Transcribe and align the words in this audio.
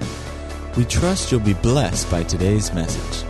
We 0.75 0.86
trust 0.86 1.30
you'll 1.30 1.41
be 1.41 1.52
blessed 1.52 2.11
by 2.11 2.23
today's 2.23 2.73
message. 2.73 3.29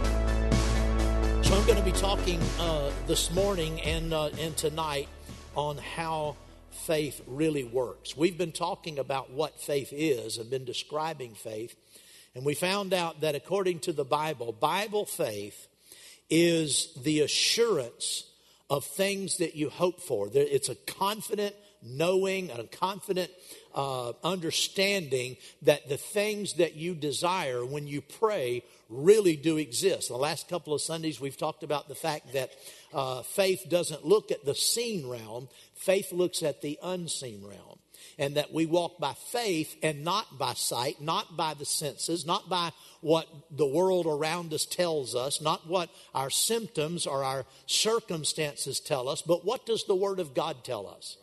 So 1.45 1.57
I'm 1.57 1.67
going 1.67 1.79
to 1.79 1.83
be 1.83 1.91
talking 1.91 2.41
uh, 2.61 2.93
this 3.09 3.33
morning 3.33 3.81
and 3.81 4.15
uh, 4.15 4.29
and 4.39 4.57
tonight 4.57 5.09
on 5.57 5.79
how 5.79 6.37
faith 6.71 7.21
really 7.27 7.65
works. 7.65 8.17
We've 8.17 8.39
been 8.39 8.53
talking 8.53 9.01
about 9.01 9.33
what 9.33 9.59
faith 9.59 9.93
is 9.93 10.39
and 10.39 10.49
been 10.49 10.65
describing 10.65 11.35
faith. 11.35 11.75
And 12.35 12.45
we 12.45 12.55
found 12.55 12.93
out 12.93 13.21
that 13.21 13.35
according 13.35 13.81
to 13.81 13.93
the 13.93 14.05
Bible, 14.05 14.53
Bible 14.53 15.07
faith 15.07 15.69
is 16.29 16.93
the 17.03 17.21
assurance 17.21 18.25
of 18.69 18.85
things 18.85 19.39
that 19.39 19.55
you 19.55 19.69
hope 19.69 20.01
for. 20.01 20.29
It's 20.33 20.69
a 20.69 20.75
confident 20.75 21.55
knowing 21.83 22.51
and 22.51 22.61
a 22.61 22.67
confident 22.67 23.31
uh, 23.75 24.13
understanding 24.25 25.37
that 25.63 25.89
the 25.89 25.99
things 25.99 26.55
that 26.55 26.75
you 26.75 26.95
desire 26.95 27.65
when 27.65 27.87
you 27.87 28.01
pray 28.01 28.65
really 28.89 29.37
do 29.37 29.59
exist. 29.59 30.09
The 30.09 30.17
last 30.17 30.49
couple 30.49 30.73
of 30.73 30.81
Sundays, 30.81 31.21
we've 31.21 31.37
talked 31.37 31.63
about 31.63 31.89
the 31.89 31.95
fact 31.95 32.33
that 32.33 32.51
uh, 32.93 33.23
faith 33.23 33.67
doesn't 33.69 34.05
look 34.05 34.33
at 34.33 34.45
the 34.45 34.55
seen 34.55 35.07
realm, 35.09 35.49
faith 35.75 36.11
looks 36.11 36.43
at 36.43 36.63
the 36.63 36.79
unseen 36.83 37.45
realm 37.45 37.74
and 38.19 38.37
that 38.37 38.53
we 38.53 38.67
walk 38.67 38.99
by 38.99 39.13
faith 39.13 39.77
and 39.83 40.05
not 40.05 40.39
by 40.39 40.55
sight, 40.55 41.01
not 41.01 41.37
by 41.37 41.55
the 41.55 41.65
senses, 41.65 42.25
not 42.27 42.49
by 42.49 42.73
what 43.01 43.29
the 43.51 43.67
world 43.67 44.07
around 44.07 44.53
us 44.53 44.67
tells 44.67 45.15
us, 45.15 45.41
not 45.41 45.67
what 45.67 45.91
our 46.15 46.31
symptoms 46.31 47.07
or 47.07 47.25
our 47.25 47.45
circumstances 47.67 48.81
tell 48.81 49.09
us, 49.09 49.23
but 49.23 49.45
what 49.45 49.67
does 49.67 49.85
the 49.85 49.95
Word 49.95 50.21
of 50.21 50.35
God 50.35 50.65
tell 50.65 50.87
us? 50.87 51.17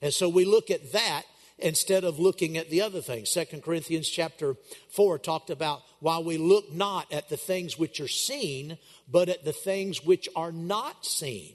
And 0.00 0.12
so 0.12 0.28
we 0.28 0.44
look 0.44 0.70
at 0.70 0.92
that 0.92 1.22
instead 1.58 2.04
of 2.04 2.18
looking 2.18 2.58
at 2.58 2.70
the 2.70 2.82
other 2.82 3.00
things. 3.00 3.30
Second 3.30 3.62
Corinthians 3.62 4.08
chapter 4.08 4.56
4 4.90 5.18
talked 5.18 5.50
about 5.50 5.82
while 6.00 6.24
we 6.24 6.36
look 6.36 6.72
not 6.72 7.12
at 7.12 7.28
the 7.28 7.36
things 7.36 7.78
which 7.78 8.00
are 8.00 8.08
seen, 8.08 8.78
but 9.08 9.28
at 9.28 9.44
the 9.44 9.52
things 9.52 10.04
which 10.04 10.28
are 10.34 10.52
not 10.52 11.06
seen. 11.06 11.54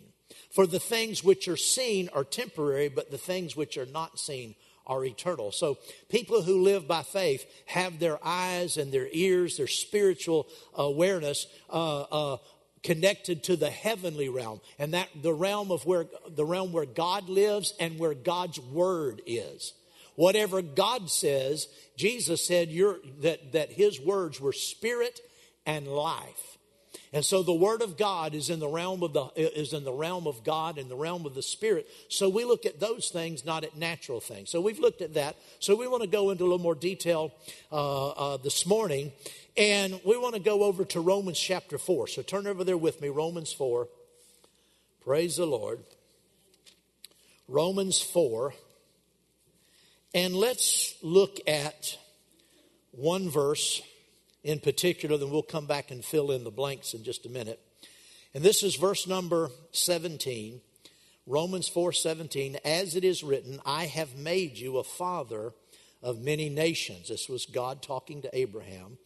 For 0.52 0.66
the 0.66 0.80
things 0.80 1.24
which 1.24 1.48
are 1.48 1.58
seen 1.58 2.10
are 2.14 2.24
temporary, 2.24 2.90
but 2.90 3.12
the 3.12 3.18
things 3.18 3.56
which 3.56 3.78
are 3.78 3.86
not 3.86 4.18
seen 4.18 4.56
are 4.88 5.06
eternal. 5.06 5.52
So 5.52 5.78
people 6.10 6.42
who 6.42 6.64
live 6.64 6.88
by 6.88 7.04
faith 7.04 7.46
have 7.68 8.00
their 8.00 8.18
eyes 8.24 8.78
and 8.78 8.92
their 8.92 9.08
ears, 9.12 9.58
their 9.58 9.68
spiritual 9.68 10.48
awareness 10.74 11.46
uh, 11.70 12.02
uh, 12.02 12.38
connected 12.84 13.44
to 13.44 13.56
the 13.56 13.70
heavenly 13.70 14.30
realm, 14.30 14.62
and 14.80 14.94
that 14.94 15.10
the 15.22 15.34
realm 15.34 15.72
of 15.72 15.86
where 15.86 16.06
the 16.28 16.46
realm 16.46 16.72
where 16.72 16.86
God 16.86 17.30
lives 17.30 17.74
and 17.80 18.00
where 18.00 18.14
God's 18.14 18.60
word 18.60 19.22
is. 19.26 19.74
Whatever 20.16 20.64
God 20.64 21.12
says, 21.12 21.68
Jesus 21.96 22.44
said 22.44 22.70
that, 23.22 23.52
that 23.52 23.72
his 23.72 24.02
words 24.02 24.42
were 24.42 24.54
spirit 24.54 25.20
and 25.66 25.88
life. 25.88 26.57
And 27.14 27.24
so 27.24 27.42
the 27.42 27.54
word 27.54 27.82
of 27.82 27.98
God 27.98 28.34
is 28.34 28.50
in 28.50 28.60
the 28.60 28.68
realm 28.68 29.02
of 29.02 29.14
the 29.14 29.28
is 29.38 29.72
in 29.72 29.86
the 29.86 29.94
realm 29.94 30.28
of 30.28 30.44
God 30.44 30.78
in 30.78 30.90
the 30.90 30.96
realm 30.96 31.26
of 31.26 31.36
the 31.36 31.42
spirit. 31.42 31.88
So 32.10 32.28
we 32.28 32.44
look 32.44 32.66
at 32.66 32.80
those 32.82 33.10
things, 33.10 33.46
not 33.46 33.64
at 33.64 33.78
natural 33.78 34.20
things. 34.20 34.50
So 34.50 34.60
we've 34.60 34.80
looked 34.80 35.02
at 35.02 35.14
that. 35.14 35.38
So 35.60 35.76
we 35.76 35.88
want 35.88 36.04
to 36.04 36.10
go 36.10 36.32
into 36.32 36.44
a 36.44 36.46
little 36.46 36.60
more 36.60 36.76
detail 36.76 37.34
uh, 37.72 38.10
uh, 38.10 38.38
this 38.38 38.66
morning, 38.66 39.14
and 39.56 40.02
we 40.04 40.18
want 40.18 40.36
to 40.36 40.42
go 40.42 40.64
over 40.64 40.84
to 40.86 41.00
Romans 41.00 41.40
chapter 41.40 41.78
four. 41.78 42.08
So 42.08 42.22
turn 42.22 42.46
over 42.46 42.66
there 42.66 42.78
with 42.78 43.00
me, 43.02 43.08
Romans 43.08 43.54
four. 43.54 43.88
Praise 45.04 45.38
the 45.38 45.46
Lord. 45.46 45.80
Romans 47.48 48.02
four, 48.02 48.54
and 50.14 50.36
let's 50.36 50.96
look 51.02 51.40
at 51.48 51.98
one 52.92 53.30
verse 53.30 53.82
in 54.48 54.60
particular, 54.62 55.18
then 55.18 55.30
we'll 55.30 55.44
come 55.44 55.68
back 55.68 55.92
and 55.92 56.04
fill 56.04 56.32
in 56.32 56.46
the 56.46 56.52
blanks 56.52 56.94
in 56.94 57.04
just 57.04 57.26
a 57.26 57.30
minute. 57.30 57.60
And 58.34 58.46
this 58.46 58.64
is 58.64 58.78
verse 58.78 59.06
number 59.06 59.52
17, 59.74 60.62
Romans 61.26 61.68
4 61.68 61.92
17. 61.92 62.58
As 62.64 62.96
it 62.96 63.04
is 63.04 63.24
written, 63.24 63.60
I 63.66 63.88
have 63.88 64.16
made 64.16 64.58
you 64.58 64.78
a 64.78 64.86
father 64.86 65.52
of 66.02 66.22
many 66.22 66.48
nations. 66.48 67.10
This 67.10 67.28
was 67.28 67.46
God 67.46 67.82
talking 67.82 68.22
to 68.22 68.36
Abraham. 68.36 68.98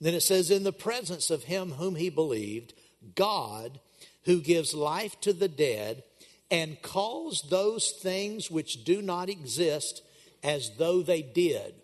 then 0.00 0.14
it 0.14 0.22
says, 0.22 0.50
In 0.50 0.64
the 0.64 0.72
presence 0.72 1.30
of 1.30 1.44
him 1.44 1.72
whom 1.72 1.96
he 1.96 2.08
believed, 2.08 2.72
God, 3.14 3.78
who 4.24 4.40
gives 4.40 4.72
life 4.72 5.20
to 5.20 5.34
the 5.34 5.48
dead 5.48 6.04
and 6.50 6.80
calls 6.80 7.44
those 7.50 7.90
things 7.90 8.50
which 8.50 8.82
do 8.82 9.02
not 9.02 9.28
exist 9.28 10.02
as 10.42 10.70
though 10.78 11.02
they 11.02 11.20
did. 11.20 11.74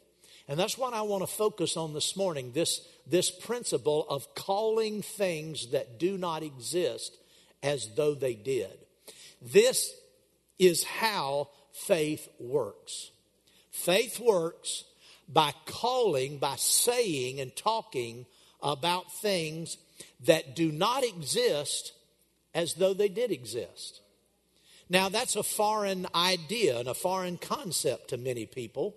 And 0.52 0.60
that's 0.60 0.76
what 0.76 0.92
I 0.92 1.00
want 1.00 1.22
to 1.22 1.26
focus 1.26 1.78
on 1.78 1.94
this 1.94 2.14
morning 2.14 2.52
this 2.52 2.86
this 3.06 3.30
principle 3.30 4.06
of 4.10 4.34
calling 4.34 5.00
things 5.00 5.70
that 5.70 5.98
do 5.98 6.18
not 6.18 6.42
exist 6.42 7.16
as 7.62 7.88
though 7.96 8.12
they 8.12 8.34
did. 8.34 8.68
This 9.40 9.90
is 10.58 10.84
how 10.84 11.48
faith 11.72 12.28
works. 12.38 13.12
Faith 13.70 14.20
works 14.20 14.84
by 15.26 15.54
calling, 15.64 16.36
by 16.36 16.56
saying 16.56 17.40
and 17.40 17.56
talking 17.56 18.26
about 18.62 19.10
things 19.10 19.78
that 20.26 20.54
do 20.54 20.70
not 20.70 21.02
exist 21.02 21.94
as 22.54 22.74
though 22.74 22.92
they 22.92 23.08
did 23.08 23.32
exist. 23.32 24.02
Now, 24.90 25.08
that's 25.08 25.34
a 25.34 25.42
foreign 25.42 26.06
idea 26.14 26.78
and 26.78 26.88
a 26.88 26.94
foreign 26.94 27.38
concept 27.38 28.08
to 28.08 28.18
many 28.18 28.44
people 28.44 28.96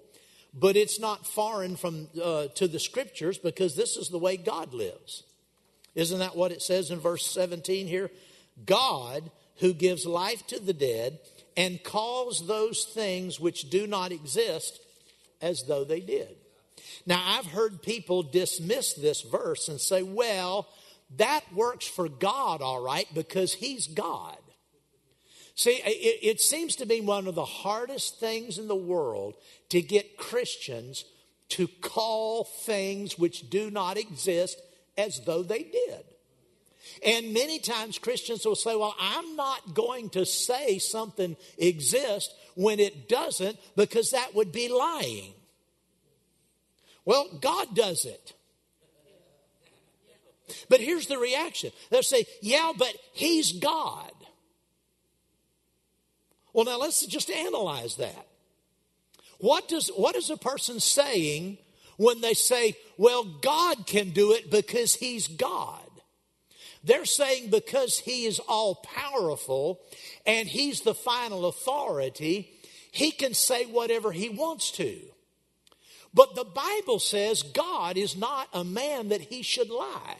but 0.55 0.77
it's 0.77 0.99
not 0.99 1.27
foreign 1.27 1.75
from 1.75 2.07
uh, 2.23 2.47
to 2.55 2.67
the 2.67 2.79
scriptures 2.79 3.38
because 3.38 3.75
this 3.75 3.97
is 3.97 4.09
the 4.09 4.17
way 4.17 4.38
God 4.38 4.73
lives. 4.73 5.23
Isn't 5.93 6.19
that 6.19 6.35
what 6.35 6.51
it 6.51 6.61
says 6.61 6.91
in 6.91 6.99
verse 6.99 7.25
17 7.27 7.88
here? 7.88 8.09
God 8.66 9.29
who 9.57 9.73
gives 9.73 10.05
life 10.05 10.45
to 10.47 10.59
the 10.59 10.73
dead 10.73 11.19
and 11.57 11.83
calls 11.83 12.47
those 12.47 12.85
things 12.85 13.39
which 13.39 13.69
do 13.69 13.88
not 13.88 14.11
exist 14.11 14.79
as 15.41 15.63
though 15.63 15.83
they 15.83 15.99
did. 15.99 16.35
Now, 17.05 17.22
I've 17.23 17.45
heard 17.45 17.81
people 17.81 18.23
dismiss 18.23 18.93
this 18.93 19.22
verse 19.22 19.67
and 19.69 19.79
say, 19.79 20.03
well, 20.03 20.67
that 21.17 21.41
works 21.53 21.87
for 21.87 22.09
God, 22.09 22.61
all 22.61 22.81
right, 22.81 23.07
because 23.13 23.53
He's 23.53 23.87
God. 23.87 24.37
See, 25.55 25.81
it, 25.85 26.19
it, 26.21 26.41
seems 26.41 26.75
to 26.77 26.85
be 26.85 26.99
one 26.99 27.27
of 27.27 27.35
the 27.35 27.45
hardest 27.45 28.19
things 28.19 28.57
in 28.57 28.67
the 28.67 28.75
world 28.75 29.35
to 29.69 29.81
get 29.81 30.17
Christians 30.17 31.05
to 31.49 31.67
call 31.81 32.43
things 32.43 33.17
which 33.17 33.49
do 33.49 33.71
not 33.71 33.97
exist 33.97 34.61
as 34.97 35.21
though 35.25 35.43
they 35.43 35.63
did. 35.63 36.03
And 37.05 37.33
many 37.33 37.59
times 37.59 37.97
Christians 37.97 38.45
will 38.45 38.55
say, 38.55 38.75
Well, 38.75 38.95
I'm 38.99 39.38
not 39.38 39.73
going 39.73 40.09
to 40.11 40.25
say 40.25 40.77
something 40.77 41.38
exists 41.57 42.33
when 42.55 42.81
it 42.81 43.07
doesn't 43.07 43.57
because 43.77 44.11
that 44.11 44.35
would 44.35 44.51
be 44.51 44.67
lying. 44.67 45.33
Well, 47.05 47.27
God 47.39 47.75
does 47.75 48.03
it. 48.05 48.33
But 50.69 50.79
here's 50.79 51.07
the 51.07 51.17
reaction 51.17 51.72
they'll 51.89 52.03
say, 52.03 52.25
Yeah, 52.41 52.73
but 52.77 52.93
He's 53.13 53.53
God. 53.53 54.11
Well, 56.55 56.63
now 56.63 56.79
let's 56.79 57.05
just 57.05 57.29
analyze 57.29 57.97
that. 57.97 58.27
What 59.39 59.67
does 59.67 59.89
what 59.89 60.16
is 60.16 60.29
a 60.29 60.38
person 60.38 60.79
saying 60.79 61.57
when 61.97 62.21
they 62.21 62.33
say, 62.33 62.77
"Well, 62.95 63.25
God 63.25 63.85
can 63.85 64.11
do 64.11 64.31
it 64.31 64.49
because 64.49 64.96
he's 64.96 65.28
God"? 65.28 65.81
They're 66.81 67.03
saying 67.03 67.49
because 67.49 67.99
he 67.99 68.25
is 68.25 68.40
all 68.40 68.75
powerful 68.75 69.81
and 70.25 70.47
he's 70.47 70.79
the 70.79 70.96
final 70.96 71.46
authority, 71.46 72.49
he 72.90 73.11
can 73.11 73.34
say 73.34 73.66
whatever 73.66 74.13
he 74.13 74.29
wants 74.29 74.72
to. 74.72 75.01
But 76.13 76.35
the 76.35 76.46
Bible 76.46 76.99
says 76.99 77.43
God 77.43 77.97
is 77.97 78.16
not 78.16 78.47
a 78.53 78.63
man 78.63 79.09
that 79.09 79.19
he 79.19 79.41
should 79.41 79.69
lie. 79.69 80.19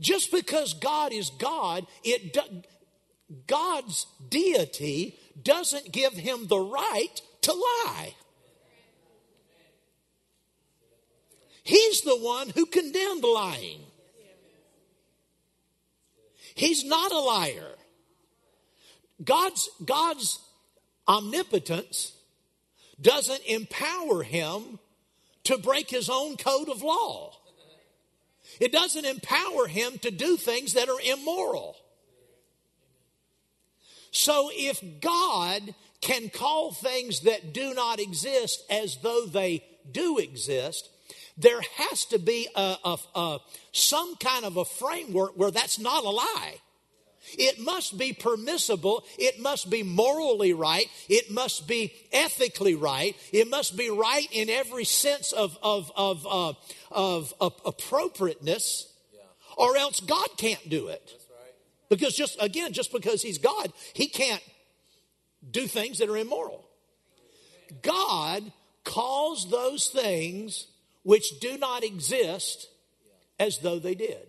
Just 0.00 0.32
because 0.32 0.74
God 0.74 1.12
is 1.12 1.30
God, 1.30 1.86
it 2.02 2.36
God's 3.46 4.06
deity 4.28 5.18
doesn't 5.42 5.92
give 5.92 6.12
him 6.12 6.46
the 6.46 6.58
right 6.58 7.20
to 7.42 7.52
lie. 7.52 8.14
He's 11.62 12.02
the 12.02 12.16
one 12.16 12.50
who 12.50 12.66
condemned 12.66 13.24
lying. 13.24 13.80
He's 16.54 16.84
not 16.84 17.10
a 17.10 17.18
liar. 17.18 17.74
God's, 19.22 19.68
God's 19.84 20.38
omnipotence 21.08 22.12
doesn't 23.00 23.44
empower 23.46 24.22
him 24.22 24.78
to 25.44 25.58
break 25.58 25.90
his 25.90 26.08
own 26.08 26.36
code 26.36 26.68
of 26.68 26.82
law. 26.82 27.32
It 28.60 28.72
doesn't 28.72 29.04
empower 29.04 29.66
him 29.66 29.98
to 29.98 30.10
do 30.10 30.36
things 30.36 30.74
that 30.74 30.88
are 30.88 31.00
immoral. 31.04 31.76
So 34.14 34.48
if 34.52 34.80
God 35.00 35.74
can 36.00 36.30
call 36.30 36.70
things 36.70 37.20
that 37.22 37.52
do 37.52 37.74
not 37.74 37.98
exist 37.98 38.62
as 38.70 38.96
though 39.02 39.26
they 39.26 39.64
do 39.90 40.18
exist, 40.18 40.88
there 41.36 41.60
has 41.78 42.04
to 42.06 42.20
be 42.20 42.46
a, 42.54 42.76
a, 42.84 42.96
a, 43.16 43.38
some 43.72 44.14
kind 44.16 44.44
of 44.44 44.56
a 44.56 44.64
framework 44.64 45.36
where 45.36 45.50
that's 45.50 45.80
not 45.80 46.04
a 46.04 46.10
lie. 46.10 46.60
It 47.36 47.58
must 47.58 47.98
be 47.98 48.12
permissible. 48.12 49.02
It 49.18 49.40
must 49.40 49.68
be 49.68 49.82
morally 49.82 50.52
right. 50.52 50.86
It 51.08 51.32
must 51.32 51.66
be 51.66 51.92
ethically 52.12 52.76
right. 52.76 53.16
It 53.32 53.50
must 53.50 53.76
be 53.76 53.90
right 53.90 54.28
in 54.30 54.48
every 54.48 54.84
sense 54.84 55.32
of, 55.32 55.58
of, 55.60 55.90
of, 55.96 56.24
uh, 56.24 56.52
of, 56.92 57.34
of 57.40 57.54
appropriateness, 57.66 58.92
or 59.56 59.76
else 59.76 59.98
God 59.98 60.28
can't 60.36 60.68
do 60.70 60.86
it. 60.86 61.14
Because 61.88 62.14
just, 62.14 62.36
again, 62.40 62.72
just 62.72 62.92
because 62.92 63.22
He's 63.22 63.38
God, 63.38 63.72
He 63.92 64.08
can't 64.08 64.42
do 65.50 65.66
things 65.66 65.98
that 65.98 66.08
are 66.08 66.16
immoral. 66.16 66.64
God 67.82 68.52
calls 68.84 69.50
those 69.50 69.88
things 69.88 70.66
which 71.02 71.40
do 71.40 71.58
not 71.58 71.84
exist 71.84 72.68
as 73.38 73.58
though 73.58 73.78
they 73.78 73.94
did. 73.94 74.26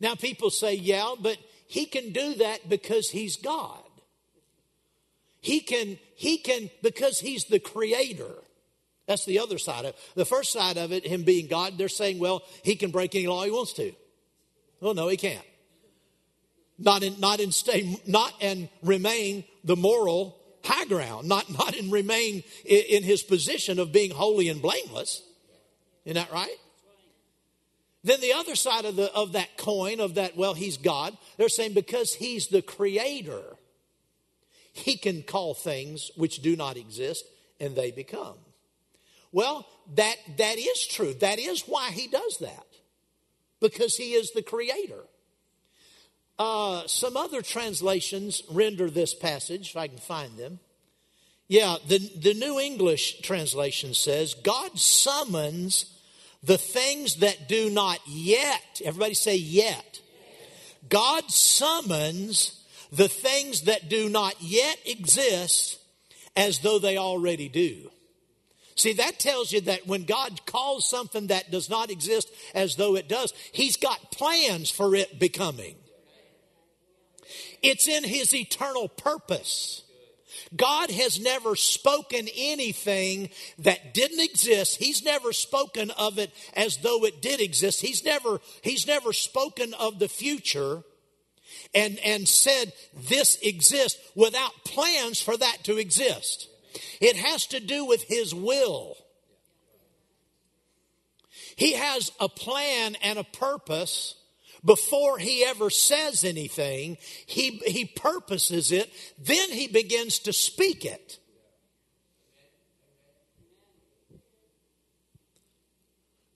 Now, 0.00 0.14
people 0.14 0.50
say, 0.50 0.74
yeah, 0.74 1.14
but 1.18 1.38
he 1.66 1.86
can 1.86 2.12
do 2.12 2.34
that 2.34 2.68
because 2.68 3.10
he's 3.10 3.36
God. 3.36 3.82
He 5.40 5.60
can, 5.60 5.98
he 6.16 6.38
can, 6.38 6.70
because 6.82 7.20
he's 7.20 7.44
the 7.44 7.60
creator. 7.60 8.34
That's 9.06 9.24
the 9.24 9.38
other 9.38 9.58
side 9.58 9.84
of 9.84 9.90
it. 9.90 9.96
The 10.14 10.24
first 10.24 10.52
side 10.52 10.76
of 10.76 10.92
it, 10.92 11.06
him 11.06 11.22
being 11.22 11.46
God, 11.46 11.78
they're 11.78 11.88
saying, 11.88 12.18
well, 12.18 12.42
he 12.62 12.76
can 12.76 12.90
break 12.90 13.14
any 13.14 13.26
law 13.26 13.44
he 13.44 13.50
wants 13.50 13.72
to. 13.74 13.92
Well, 14.80 14.94
no, 14.94 15.08
he 15.08 15.16
can't. 15.16 15.44
Not 16.78 17.02
in, 17.02 17.18
not 17.20 17.40
in 17.40 17.52
stay, 17.52 17.98
not 18.06 18.34
and 18.40 18.68
remain 18.82 19.44
the 19.64 19.76
moral 19.76 20.38
high 20.62 20.84
ground, 20.84 21.28
not, 21.28 21.50
not 21.50 21.74
in 21.74 21.90
remain 21.90 22.42
in, 22.64 22.82
in 22.88 23.02
his 23.02 23.22
position 23.22 23.78
of 23.78 23.92
being 23.92 24.10
holy 24.10 24.48
and 24.48 24.60
blameless. 24.60 25.22
Isn't 26.04 26.16
that 26.16 26.32
right? 26.32 26.56
Then 28.04 28.20
the 28.20 28.34
other 28.34 28.54
side 28.54 28.84
of, 28.84 28.94
the, 28.94 29.12
of 29.12 29.32
that 29.32 29.56
coin, 29.56 29.98
of 29.98 30.14
that, 30.14 30.36
well, 30.36 30.54
he's 30.54 30.76
God, 30.76 31.16
they're 31.36 31.48
saying 31.48 31.72
because 31.72 32.14
he's 32.14 32.46
the 32.46 32.62
creator, 32.62 33.42
he 34.72 34.96
can 34.96 35.22
call 35.22 35.54
things 35.54 36.10
which 36.16 36.40
do 36.40 36.54
not 36.54 36.76
exist 36.76 37.24
and 37.58 37.74
they 37.74 37.90
become. 37.90 38.36
Well, 39.32 39.66
that, 39.96 40.16
that 40.36 40.56
is 40.56 40.86
true. 40.86 41.14
That 41.14 41.38
is 41.38 41.62
why 41.62 41.90
he 41.90 42.06
does 42.06 42.38
that, 42.38 42.66
because 43.68 43.96
he 43.96 44.12
is 44.12 44.32
the 44.32 44.42
creator. 44.42 45.04
Uh, 46.38 46.86
some 46.86 47.16
other 47.16 47.42
translations 47.42 48.42
render 48.50 48.90
this 48.90 49.14
passage, 49.14 49.70
if 49.70 49.76
I 49.76 49.88
can 49.88 49.98
find 49.98 50.36
them. 50.36 50.58
Yeah, 51.48 51.76
the, 51.86 51.98
the 51.98 52.34
New 52.34 52.58
English 52.58 53.20
translation 53.20 53.94
says, 53.94 54.34
God 54.34 54.78
summons 54.78 55.86
the 56.42 56.58
things 56.58 57.16
that 57.16 57.48
do 57.48 57.70
not 57.70 58.00
yet, 58.06 58.80
everybody 58.84 59.14
say 59.14 59.36
yet. 59.36 60.00
God 60.88 61.30
summons 61.30 62.64
the 62.92 63.08
things 63.08 63.62
that 63.62 63.88
do 63.88 64.08
not 64.08 64.34
yet 64.40 64.78
exist 64.84 65.78
as 66.36 66.60
though 66.60 66.78
they 66.78 66.96
already 66.96 67.48
do. 67.48 67.90
See, 68.76 68.92
that 68.92 69.18
tells 69.18 69.52
you 69.52 69.62
that 69.62 69.86
when 69.86 70.04
God 70.04 70.44
calls 70.44 70.88
something 70.88 71.28
that 71.28 71.50
does 71.50 71.70
not 71.70 71.90
exist 71.90 72.30
as 72.54 72.76
though 72.76 72.94
it 72.94 73.08
does, 73.08 73.32
He's 73.52 73.78
got 73.78 74.12
plans 74.12 74.70
for 74.70 74.94
it 74.94 75.18
becoming. 75.18 75.76
It's 77.62 77.88
in 77.88 78.04
His 78.04 78.34
eternal 78.34 78.88
purpose. 78.88 79.82
God 80.54 80.90
has 80.90 81.18
never 81.18 81.56
spoken 81.56 82.28
anything 82.36 83.30
that 83.58 83.94
didn't 83.94 84.20
exist. 84.20 84.76
He's 84.76 85.02
never 85.02 85.32
spoken 85.32 85.90
of 85.92 86.18
it 86.18 86.30
as 86.54 86.76
though 86.78 87.04
it 87.04 87.22
did 87.22 87.40
exist. 87.40 87.80
He's 87.80 88.04
never, 88.04 88.40
he's 88.60 88.86
never 88.86 89.12
spoken 89.14 89.72
of 89.74 89.98
the 89.98 90.08
future 90.08 90.82
and, 91.74 91.98
and 92.00 92.28
said 92.28 92.72
this 92.94 93.38
exists 93.42 93.98
without 94.14 94.52
plans 94.64 95.20
for 95.20 95.36
that 95.36 95.64
to 95.64 95.78
exist. 95.78 96.48
It 97.00 97.16
has 97.16 97.46
to 97.48 97.60
do 97.60 97.84
with 97.84 98.02
his 98.04 98.34
will. 98.34 98.96
He 101.56 101.72
has 101.72 102.12
a 102.20 102.28
plan 102.28 102.96
and 103.02 103.18
a 103.18 103.24
purpose 103.24 104.14
before 104.66 105.16
he 105.16 105.44
ever 105.44 105.70
says 105.70 106.24
anything, 106.24 106.98
he, 107.24 107.62
he 107.64 107.84
purposes 107.84 108.72
it, 108.72 108.92
then 109.16 109.50
he 109.50 109.68
begins 109.68 110.18
to 110.20 110.32
speak 110.32 110.84
it. 110.84 111.20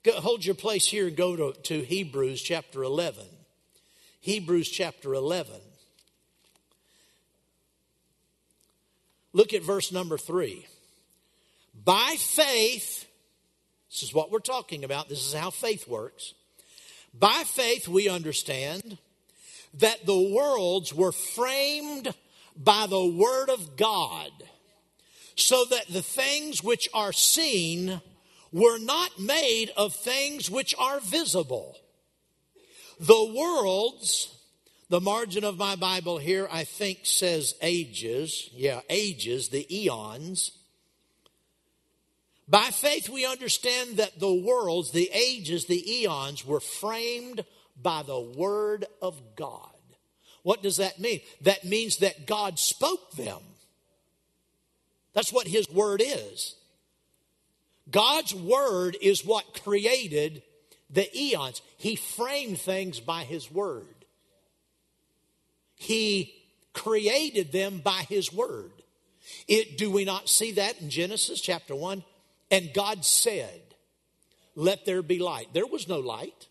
Go, 0.05 0.13
hold 0.13 0.45
your 0.45 0.55
place 0.55 0.87
here 0.87 1.09
and 1.09 1.17
go 1.17 1.37
to, 1.37 1.61
to 1.63 1.81
Hebrews 1.83 2.41
chapter 2.41 2.85
11. 2.85 3.27
Hebrews 4.21 4.71
chapter 4.71 5.13
11. 5.13 5.57
Look 9.33 9.55
at 9.55 9.63
verse 9.63 9.93
number 9.93 10.19
3. 10.19 10.67
By 11.85 12.17
faith, 12.19 13.07
this 13.91 14.03
is 14.03 14.13
what 14.13 14.31
we're 14.31 14.41
talking 14.41 14.85
about, 14.85 15.09
this 15.09 15.27
is 15.27 15.33
how 15.33 15.51
faith 15.51 15.87
works. 15.87 16.35
By 17.19 17.45
faith, 17.47 17.89
we 17.89 18.09
understand 18.09 18.99
that 19.75 20.05
the 20.05 20.33
worlds 20.35 20.93
were 20.93 21.13
framed 21.13 22.15
by 22.57 22.87
the 22.89 23.05
Word 23.05 23.49
of 23.51 23.77
God, 23.77 24.31
so 25.37 25.65
that 25.71 25.87
the 25.89 26.03
things 26.03 26.63
which 26.63 26.89
are 26.93 27.13
seen 27.13 28.01
were 28.53 28.79
not 28.79 29.19
made 29.19 29.71
of 29.77 29.95
things 29.95 30.51
which 30.51 30.75
are 30.79 31.01
visible. 31.01 31.77
The 32.99 33.33
worlds, 33.35 34.37
the 34.91 35.01
margin 35.01 35.45
of 35.45 35.57
my 35.57 35.77
Bible 35.77 36.19
here, 36.19 36.47
I 36.53 36.65
think 36.65 37.01
says 37.05 37.55
ages. 37.63 38.51
Yeah, 38.53 38.81
ages, 38.91 39.49
the 39.49 39.67
eons 39.75 40.53
by 42.51 42.71
faith, 42.73 43.09
we 43.09 43.25
understand 43.25 43.99
that 43.99 44.19
the 44.19 44.35
worlds, 44.35 44.91
the 44.91 45.09
ages, 45.15 45.67
the 45.67 46.01
eons 46.01 46.45
were 46.45 46.59
framed 46.59 47.45
by 47.81 48.03
the 48.03 48.19
Word 48.19 48.87
of 49.01 49.37
God. 49.37 49.71
What 50.43 50.61
does 50.61 50.79
that 50.79 50.99
mean? 50.99 51.21
That 51.43 51.65
means 51.65 51.99
that 51.99 52.27
God 52.27 52.59
spoke 52.59 53.13
them. 53.13 53.39
That's 55.13 55.33
what 55.33 55.47
His 55.47 55.71
Word 55.71 56.03
is. 56.05 56.57
God's 57.89 58.35
Word 58.35 58.97
is 59.01 59.25
what 59.25 59.63
created 59.63 60.43
the 60.89 61.09
eons. 61.17 61.63
He 61.77 61.95
framed 61.95 62.59
things 62.59 62.99
by 62.99 63.23
His 63.23 63.49
Word, 63.49 64.00
He 65.81 66.35
created 66.75 67.53
them 67.53 67.79
by 67.79 68.05
His 68.11 68.31
Word. 68.31 68.71
It, 69.49 69.79
do 69.79 69.91
we 69.91 70.05
not 70.05 70.29
see 70.29 70.53
that 70.53 70.79
in 70.79 70.91
Genesis 70.91 71.41
chapter 71.41 71.75
1? 71.75 72.05
And 72.51 72.75
God 72.75 73.03
said, 73.03 73.63
Let 74.55 74.85
there 74.85 75.01
be 75.01 75.19
light. 75.19 75.49
There 75.55 75.67
was 75.67 75.89
no 75.89 75.99
light, 75.99 76.49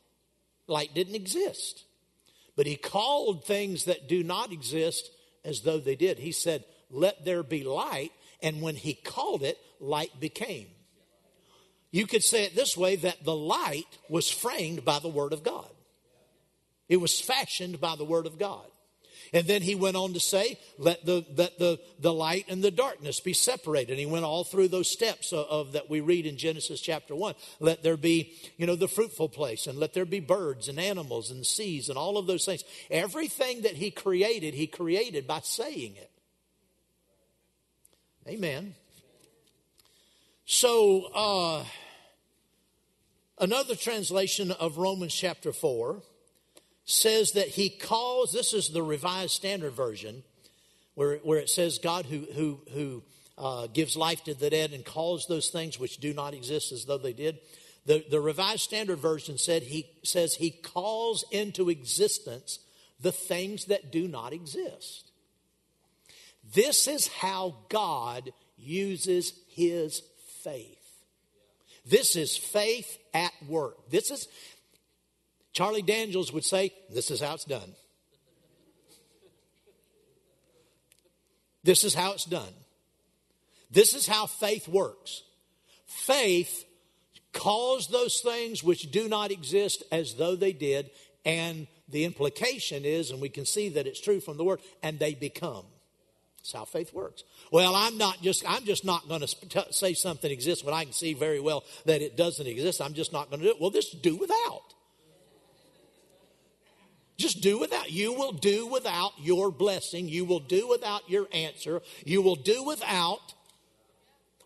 light 0.65 0.95
didn't 0.95 1.13
exist. 1.13 1.83
But 2.55 2.65
He 2.65 2.75
called 2.75 3.45
things 3.45 3.86
that 3.86 4.09
do 4.09 4.24
not 4.24 4.51
exist 4.51 5.12
as 5.45 5.62
though 5.62 5.77
they 5.77 5.95
did. 5.95 6.17
He 6.17 6.31
said, 6.31 6.63
Let 6.89 7.24
there 7.24 7.43
be 7.43 7.63
light. 7.63 8.12
And 8.41 8.63
when 8.63 8.75
He 8.75 8.95
called 8.95 9.43
it, 9.43 9.59
light 9.79 10.19
became. 10.19 10.69
You 11.91 12.07
could 12.07 12.24
say 12.24 12.45
it 12.45 12.55
this 12.55 12.75
way 12.75 12.95
that 12.95 13.24
the 13.24 13.36
light 13.36 14.00
was 14.09 14.27
framed 14.27 14.83
by 14.83 14.98
the 14.98 15.07
Word 15.07 15.33
of 15.33 15.43
God. 15.43 15.69
It 16.88 16.98
was 16.98 17.21
fashioned 17.21 17.79
by 17.79 17.95
the 17.95 18.03
Word 18.03 18.25
of 18.25 18.39
God. 18.39 18.65
And 19.33 19.45
then 19.45 19.62
he 19.62 19.75
went 19.75 19.95
on 19.95 20.13
to 20.13 20.19
say, 20.19 20.57
let 20.77 21.05
the, 21.05 21.25
let 21.36 21.59
the, 21.59 21.79
the 22.00 22.13
light 22.13 22.45
and 22.50 22.63
the 22.63 22.71
darkness 22.71 23.19
be 23.19 23.33
separated. 23.33 23.91
And 23.91 24.00
he 24.00 24.05
went 24.05 24.25
all 24.25 24.43
through 24.43 24.69
those 24.69 24.89
steps 24.89 25.31
of, 25.31 25.45
of, 25.48 25.71
that 25.74 25.89
we 25.89 26.01
read 26.01 26.25
in 26.25 26.38
Genesis 26.38 26.81
chapter 26.81 27.15
1. 27.15 27.36
Let 27.59 27.83
there 27.83 27.98
be, 27.98 28.33
you 28.57 28.65
know, 28.65 28.75
the 28.75 28.88
fruitful 28.88 29.29
place, 29.29 29.67
and 29.67 29.77
let 29.77 29.93
there 29.93 30.05
be 30.05 30.19
birds 30.19 30.67
and 30.67 30.79
animals 30.79 31.29
and 31.29 31.45
seas 31.45 31.89
and 31.89 31.98
all 31.98 32.17
of 32.17 32.27
those 32.27 32.45
things. 32.45 32.63
Everything 32.89 33.62
that 33.62 33.74
he 33.74 33.91
created, 33.91 34.53
he 34.53 34.67
created 34.67 35.27
by 35.27 35.41
saying 35.41 35.95
it. 35.95 36.12
Amen. 38.27 38.75
So, 40.45 41.05
uh, 41.13 41.63
another 43.38 43.75
translation 43.75 44.51
of 44.51 44.77
Romans 44.77 45.13
chapter 45.13 45.53
4 45.53 46.01
says 46.89 47.34
that 47.34 47.50
he 47.50 47.69
calls, 47.69 48.31
this 48.31 48.53
is 48.53 48.69
the 48.69 48.81
Revised 48.81 49.31
Standard 49.31 49.74
Version, 49.74 50.24
where, 50.96 51.17
where 51.17 51.39
it 51.39 51.50
says 51.50 51.77
God 51.77 52.05
who, 52.05 52.25
who, 52.34 52.60
who 52.74 53.03
uh, 53.38 53.67
gives 53.67 53.96
life 53.96 54.24
to 54.24 54.34
the 54.34 54.50
dead 54.50 54.74
and 54.74 54.84
calls 54.84 55.25
those 55.27 55.50
things 55.50 55.79
which 55.79 55.98
do 55.98 56.13
not 56.13 56.34
exist 56.34 56.72
as 56.72 56.86
though 56.86 56.98
they 56.98 57.13
did. 57.13 57.39
The, 57.86 58.03
the 58.10 58.19
Revised 58.19 58.62
Standard 58.62 59.00
Version 59.00 59.38
said 59.38 59.63
he 59.63 59.89
says 60.03 60.36
he 60.36 60.50
calls 60.50 61.24
into 61.31 61.69
existence 61.69 62.60
the 63.00 63.12
things 63.12 63.65
that 63.65 63.91
do 63.91 64.08
not 64.08 64.34
exist. 64.34 65.12
This 66.53 66.88
is 66.88 67.08
how 67.08 67.55
God 67.69 68.31
uses 68.58 69.34
his 69.48 70.01
faith. 70.43 70.75
This 71.86 72.15
is 72.15 72.36
faith 72.36 72.98
at 73.13 73.31
work. 73.48 73.89
This 73.89 74.12
is, 74.12 74.27
Charlie 75.59 75.81
Daniels 75.81 76.31
would 76.31 76.45
say, 76.45 76.71
this 76.89 77.11
is 77.11 77.19
how 77.19 77.33
it's 77.33 77.43
done. 77.43 77.75
This 81.65 81.83
is 81.83 81.93
how 81.93 82.13
it's 82.13 82.23
done. 82.23 82.53
This 83.69 83.93
is 83.93 84.07
how 84.07 84.25
faith 84.25 84.69
works. 84.69 85.21
Faith 85.85 86.63
calls 87.33 87.89
those 87.89 88.21
things 88.21 88.63
which 88.63 88.89
do 88.89 89.09
not 89.09 89.31
exist 89.31 89.83
as 89.91 90.15
though 90.15 90.37
they 90.37 90.53
did, 90.53 90.91
and 91.25 91.67
the 91.89 92.05
implication 92.05 92.85
is, 92.85 93.11
and 93.11 93.19
we 93.19 93.27
can 93.27 93.45
see 93.45 93.67
that 93.67 93.85
it's 93.85 93.99
true 93.99 94.21
from 94.21 94.37
the 94.37 94.45
word, 94.45 94.61
and 94.81 94.97
they 94.97 95.13
become. 95.13 95.65
That's 96.37 96.53
how 96.53 96.63
faith 96.63 96.93
works. 96.93 97.25
Well, 97.51 97.75
I'm 97.75 97.97
not 97.97 98.21
just, 98.21 98.49
I'm 98.49 98.63
just 98.63 98.85
not 98.85 99.09
going 99.09 99.19
to 99.19 99.73
say 99.73 99.93
something 99.93 100.31
exists 100.31 100.63
when 100.63 100.73
I 100.73 100.85
can 100.85 100.93
see 100.93 101.15
very 101.15 101.41
well 101.41 101.65
that 101.83 102.01
it 102.01 102.15
doesn't 102.15 102.47
exist. 102.47 102.79
I'm 102.79 102.93
just 102.93 103.11
not 103.11 103.29
going 103.29 103.41
to 103.41 103.47
do 103.47 103.51
it. 103.51 103.59
Well, 103.59 103.71
just 103.71 104.01
do 104.01 104.15
without. 104.15 104.75
Just 107.19 107.41
do 107.41 107.59
without. 107.59 107.91
You 107.91 108.13
will 108.13 108.31
do 108.31 108.65
without 108.65 109.11
your 109.19 109.51
blessing. 109.51 110.07
You 110.07 110.23
will 110.23 110.39
do 110.39 110.69
without 110.69 111.09
your 111.09 111.27
answer. 111.33 111.81
You 112.05 112.21
will 112.21 112.38
do 112.38 112.63
without 112.63 113.33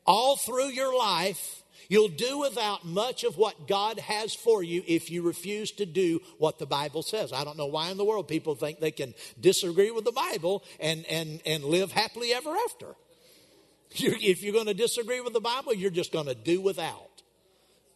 all 0.08 0.36
through 0.36 0.70
your 0.70 0.98
life. 0.98 1.62
You'll 1.88 2.08
do 2.08 2.40
without 2.40 2.84
much 2.84 3.24
of 3.24 3.38
what 3.38 3.68
God 3.68 4.00
has 4.00 4.34
for 4.34 4.64
you 4.64 4.82
if 4.88 5.12
you 5.12 5.22
refuse 5.22 5.72
to 5.74 5.86
do 5.86 6.20
what 6.40 6.58
the 6.58 6.66
Bible 6.66 7.04
says. 7.04 7.32
I 7.32 7.44
don't 7.44 7.58
know 7.58 7.68
why 7.68 7.92
in 7.92 7.98
the 7.98 8.06
world 8.06 8.28
people 8.28 8.56
think 8.56 8.80
they 8.80 8.90
can 8.90 9.14
disagree 9.40 9.92
with 9.92 10.04
the 10.04 10.12
Bible 10.12 10.64
and, 10.80 11.06
and, 11.06 11.42
and 11.46 11.64
live 11.64 11.92
happily 11.92 12.34
ever 12.34 12.56
after. 12.66 12.96
You're, 13.92 14.16
if 14.20 14.42
you're 14.42 14.54
going 14.54 14.66
to 14.66 14.74
disagree 14.74 15.22
with 15.22 15.34
the 15.34 15.42
Bible, 15.42 15.76
you're 15.76 15.92
just 15.92 16.12
going 16.12 16.26
to 16.26 16.36
do 16.36 16.60
without. 16.60 17.22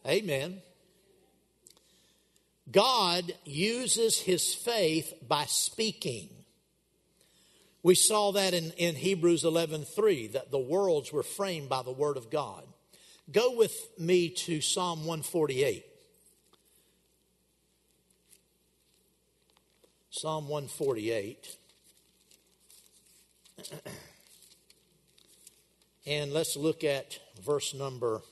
Amen. 0.06 0.62
God 2.70 3.32
uses 3.44 4.18
his 4.18 4.54
faith 4.54 5.14
by 5.26 5.46
speaking. 5.46 6.28
We 7.82 7.94
saw 7.94 8.32
that 8.32 8.54
in, 8.54 8.72
in 8.72 8.96
Hebrews 8.96 9.44
11:3 9.44 10.32
that 10.32 10.50
the 10.50 10.58
worlds 10.58 11.12
were 11.12 11.22
framed 11.22 11.68
by 11.68 11.82
the 11.82 11.92
word 11.92 12.16
of 12.16 12.30
God. 12.30 12.66
Go 13.30 13.56
with 13.56 13.74
me 13.98 14.30
to 14.30 14.60
Psalm 14.60 15.00
148. 15.00 15.84
Psalm 20.10 20.48
148. 20.48 21.56
and 26.06 26.32
let's 26.32 26.56
look 26.56 26.82
at 26.84 27.18
verse 27.44 27.74
number 27.74 28.22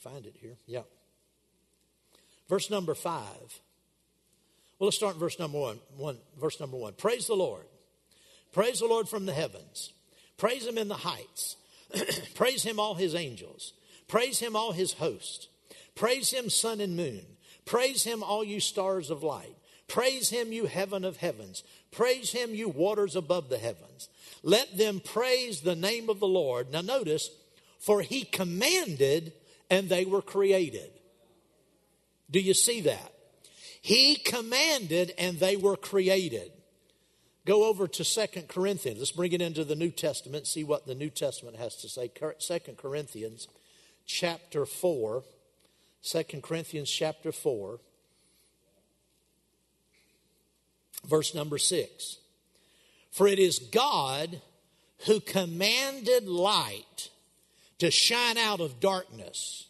find 0.00 0.26
it 0.26 0.34
here. 0.40 0.56
Yeah. 0.66 0.82
Verse 2.48 2.70
number 2.70 2.94
five. 2.94 3.60
Well, 4.78 4.86
let's 4.86 4.96
start 4.96 5.14
in 5.14 5.20
verse 5.20 5.38
number 5.38 5.58
one. 5.58 5.78
one. 5.96 6.18
Verse 6.40 6.58
number 6.58 6.76
one. 6.76 6.94
Praise 6.94 7.26
the 7.26 7.34
Lord. 7.34 7.64
Praise 8.52 8.80
the 8.80 8.86
Lord 8.86 9.08
from 9.08 9.26
the 9.26 9.32
heavens. 9.32 9.92
Praise 10.36 10.66
him 10.66 10.78
in 10.78 10.88
the 10.88 10.94
heights. 10.94 11.56
Praise 12.34 12.62
him, 12.62 12.80
all 12.80 12.94
his 12.94 13.14
angels. 13.14 13.72
Praise 14.08 14.38
him, 14.40 14.56
all 14.56 14.72
his 14.72 14.94
hosts. 14.94 15.48
Praise 15.94 16.30
him, 16.30 16.48
sun 16.48 16.80
and 16.80 16.96
moon. 16.96 17.22
Praise 17.66 18.04
him, 18.04 18.22
all 18.22 18.42
you 18.42 18.58
stars 18.58 19.10
of 19.10 19.22
light. 19.22 19.54
Praise 19.86 20.30
him, 20.30 20.52
you 20.52 20.66
heaven 20.66 21.04
of 21.04 21.18
heavens. 21.18 21.62
Praise 21.90 22.32
him, 22.32 22.54
you 22.54 22.68
waters 22.68 23.16
above 23.16 23.48
the 23.48 23.58
heavens. 23.58 24.08
Let 24.42 24.78
them 24.78 25.00
praise 25.00 25.60
the 25.60 25.76
name 25.76 26.08
of 26.08 26.20
the 26.20 26.28
Lord. 26.28 26.72
Now, 26.72 26.80
notice, 26.80 27.30
for 27.78 28.00
he 28.00 28.24
commanded 28.24 29.32
and 29.70 29.88
they 29.88 30.04
were 30.04 30.22
created. 30.22 30.90
Do 32.30 32.40
you 32.40 32.54
see 32.54 32.80
that? 32.82 33.14
He 33.80 34.16
commanded 34.16 35.14
and 35.16 35.38
they 35.38 35.56
were 35.56 35.76
created. 35.76 36.52
Go 37.46 37.64
over 37.64 37.88
to 37.88 38.04
Second 38.04 38.48
Corinthians. 38.48 38.98
Let's 38.98 39.12
bring 39.12 39.32
it 39.32 39.40
into 39.40 39.64
the 39.64 39.76
New 39.76 39.90
Testament, 39.90 40.46
see 40.46 40.64
what 40.64 40.86
the 40.86 40.94
New 40.94 41.10
Testament 41.10 41.56
has 41.56 41.76
to 41.76 41.88
say. 41.88 42.10
Second 42.38 42.76
Corinthians 42.76 43.48
chapter 44.04 44.66
4. 44.66 45.22
2 46.02 46.22
Corinthians 46.40 46.90
chapter 46.90 47.30
4, 47.30 47.78
verse 51.06 51.34
number 51.34 51.58
6. 51.58 52.16
For 53.10 53.28
it 53.28 53.38
is 53.38 53.58
God 53.58 54.40
who 55.06 55.20
commanded 55.20 56.26
light 56.26 57.09
to 57.80 57.90
shine 57.90 58.38
out 58.38 58.60
of 58.60 58.78
darkness, 58.78 59.66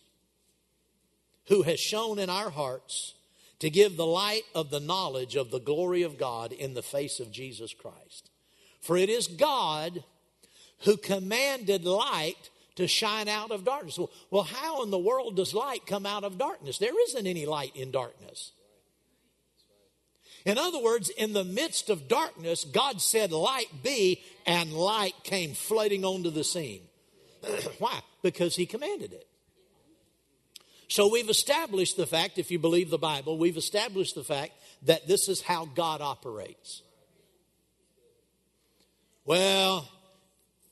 who 1.46 1.62
has 1.62 1.80
shone 1.80 2.18
in 2.18 2.28
our 2.28 2.50
hearts 2.50 3.14
to 3.60 3.70
give 3.70 3.96
the 3.96 4.06
light 4.06 4.42
of 4.54 4.70
the 4.70 4.80
knowledge 4.80 5.36
of 5.36 5.50
the 5.50 5.60
glory 5.60 6.02
of 6.02 6.18
God 6.18 6.52
in 6.52 6.74
the 6.74 6.82
face 6.82 7.20
of 7.20 7.30
Jesus 7.30 7.72
Christ. 7.72 8.30
For 8.80 8.96
it 8.96 9.08
is 9.08 9.26
God 9.26 10.02
who 10.80 10.96
commanded 10.96 11.84
light 11.84 12.50
to 12.76 12.88
shine 12.88 13.28
out 13.28 13.50
of 13.50 13.64
darkness. 13.64 13.98
Well, 13.98 14.10
well, 14.30 14.42
how 14.42 14.82
in 14.82 14.90
the 14.90 14.98
world 14.98 15.36
does 15.36 15.54
light 15.54 15.86
come 15.86 16.06
out 16.06 16.24
of 16.24 16.38
darkness? 16.38 16.78
There 16.78 16.98
isn't 17.08 17.26
any 17.26 17.46
light 17.46 17.76
in 17.76 17.90
darkness. 17.90 18.52
In 20.46 20.56
other 20.56 20.82
words, 20.82 21.10
in 21.10 21.34
the 21.34 21.44
midst 21.44 21.90
of 21.90 22.08
darkness, 22.08 22.64
God 22.64 23.02
said, 23.02 23.30
Light 23.30 23.82
be, 23.82 24.22
and 24.46 24.72
light 24.72 25.14
came 25.22 25.52
flooding 25.52 26.04
onto 26.04 26.30
the 26.30 26.44
scene. 26.44 26.80
Why? 27.78 28.00
Because 28.22 28.56
he 28.56 28.66
commanded 28.66 29.12
it. 29.12 29.26
So 30.88 31.08
we've 31.08 31.30
established 31.30 31.96
the 31.96 32.06
fact, 32.06 32.38
if 32.38 32.50
you 32.50 32.58
believe 32.58 32.90
the 32.90 32.98
Bible, 32.98 33.38
we've 33.38 33.56
established 33.56 34.16
the 34.16 34.24
fact 34.24 34.52
that 34.82 35.06
this 35.06 35.28
is 35.28 35.40
how 35.40 35.66
God 35.66 36.00
operates. 36.00 36.82
Well, 39.24 39.88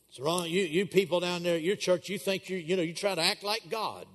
it's 0.09 0.19
wrong. 0.19 0.47
You, 0.49 0.63
you 0.63 0.87
people 0.87 1.21
down 1.21 1.45
there 1.45 1.55
at 1.55 1.63
your 1.63 1.77
church, 1.77 2.09
you 2.09 2.19
think 2.19 2.49
you, 2.51 2.57
you 2.57 2.77
know, 2.77 2.83
you 2.83 2.95
try 2.95 3.15
to 3.15 3.23
act 3.23 3.45
like 3.45 3.71
God. 3.71 4.07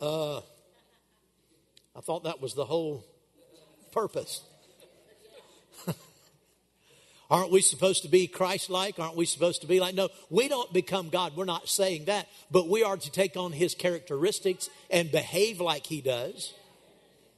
Uh, 0.00 0.38
I 1.94 2.00
thought 2.00 2.24
that 2.24 2.40
was 2.40 2.54
the 2.54 2.64
whole 2.64 3.04
purpose. 3.92 4.42
Aren't 7.30 7.52
we 7.52 7.60
supposed 7.60 8.02
to 8.02 8.08
be 8.08 8.26
Christ 8.26 8.70
like? 8.70 8.98
Aren't 8.98 9.16
we 9.16 9.24
supposed 9.24 9.60
to 9.60 9.68
be 9.68 9.78
like? 9.78 9.94
No, 9.94 10.08
we 10.30 10.48
don't 10.48 10.72
become 10.72 11.10
God. 11.10 11.36
We're 11.36 11.44
not 11.44 11.68
saying 11.68 12.06
that. 12.06 12.26
But 12.50 12.68
we 12.68 12.82
are 12.82 12.96
to 12.96 13.10
take 13.10 13.36
on 13.36 13.52
his 13.52 13.74
characteristics 13.74 14.68
and 14.90 15.12
behave 15.12 15.60
like 15.60 15.86
he 15.86 16.00
does. 16.00 16.52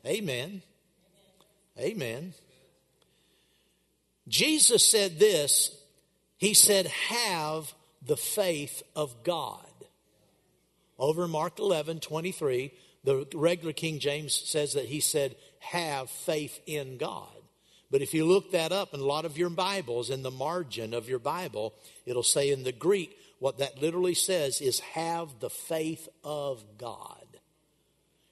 Amen. 0.06 0.62
Amen. 1.78 2.32
Jesus 4.28 4.88
said 4.88 5.18
this 5.18 5.76
He 6.38 6.54
said, 6.54 6.86
Have 6.86 7.74
the 8.04 8.16
faith 8.16 8.82
of 8.96 9.22
God. 9.24 9.58
Over 10.98 11.28
Mark 11.28 11.58
11, 11.58 12.00
23, 12.00 12.72
the 13.04 13.26
regular 13.34 13.72
King 13.72 13.98
James 13.98 14.34
says 14.34 14.72
that 14.72 14.86
he 14.86 15.00
said, 15.00 15.36
Have 15.58 16.08
faith 16.08 16.60
in 16.66 16.96
God. 16.96 17.41
But 17.92 18.00
if 18.00 18.14
you 18.14 18.24
look 18.24 18.52
that 18.52 18.72
up 18.72 18.94
in 18.94 19.00
a 19.00 19.04
lot 19.04 19.26
of 19.26 19.36
your 19.36 19.50
Bibles, 19.50 20.08
in 20.08 20.22
the 20.22 20.30
margin 20.30 20.94
of 20.94 21.10
your 21.10 21.18
Bible, 21.18 21.74
it'll 22.06 22.22
say 22.22 22.50
in 22.50 22.64
the 22.64 22.72
Greek, 22.72 23.14
what 23.38 23.58
that 23.58 23.82
literally 23.82 24.14
says 24.14 24.62
is 24.62 24.80
have 24.80 25.40
the 25.40 25.50
faith 25.50 26.08
of 26.24 26.64
God. 26.78 27.26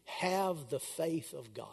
Have 0.06 0.70
the 0.70 0.80
faith 0.80 1.34
of 1.34 1.52
God. 1.52 1.66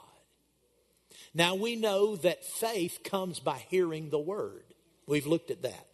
Now 1.34 1.56
we 1.56 1.78
know 1.78 2.18
that 2.18 2.44
faith 2.44 3.00
comes 3.06 3.40
by 3.40 3.64
hearing 3.70 4.10
the 4.10 4.20
word. 4.20 4.66
We've 5.08 5.28
looked 5.28 5.50
at 5.50 5.62
that. 5.62 5.88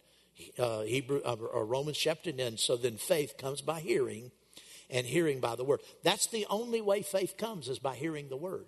Uh, 0.58 0.82
Hebrew 0.82 1.20
uh, 1.24 1.36
or 1.36 1.64
Romans 1.64 1.96
chapter 1.96 2.32
9. 2.32 2.56
So 2.56 2.76
then 2.76 2.96
faith 2.96 3.38
comes 3.38 3.60
by 3.60 3.78
hearing 3.78 4.32
and 4.90 5.06
hearing 5.06 5.38
by 5.38 5.54
the 5.54 5.64
word. 5.64 5.78
That's 6.02 6.26
the 6.26 6.44
only 6.50 6.80
way 6.80 7.02
faith 7.02 7.36
comes 7.36 7.68
is 7.68 7.78
by 7.78 7.94
hearing 7.94 8.30
the 8.30 8.36
word. 8.36 8.66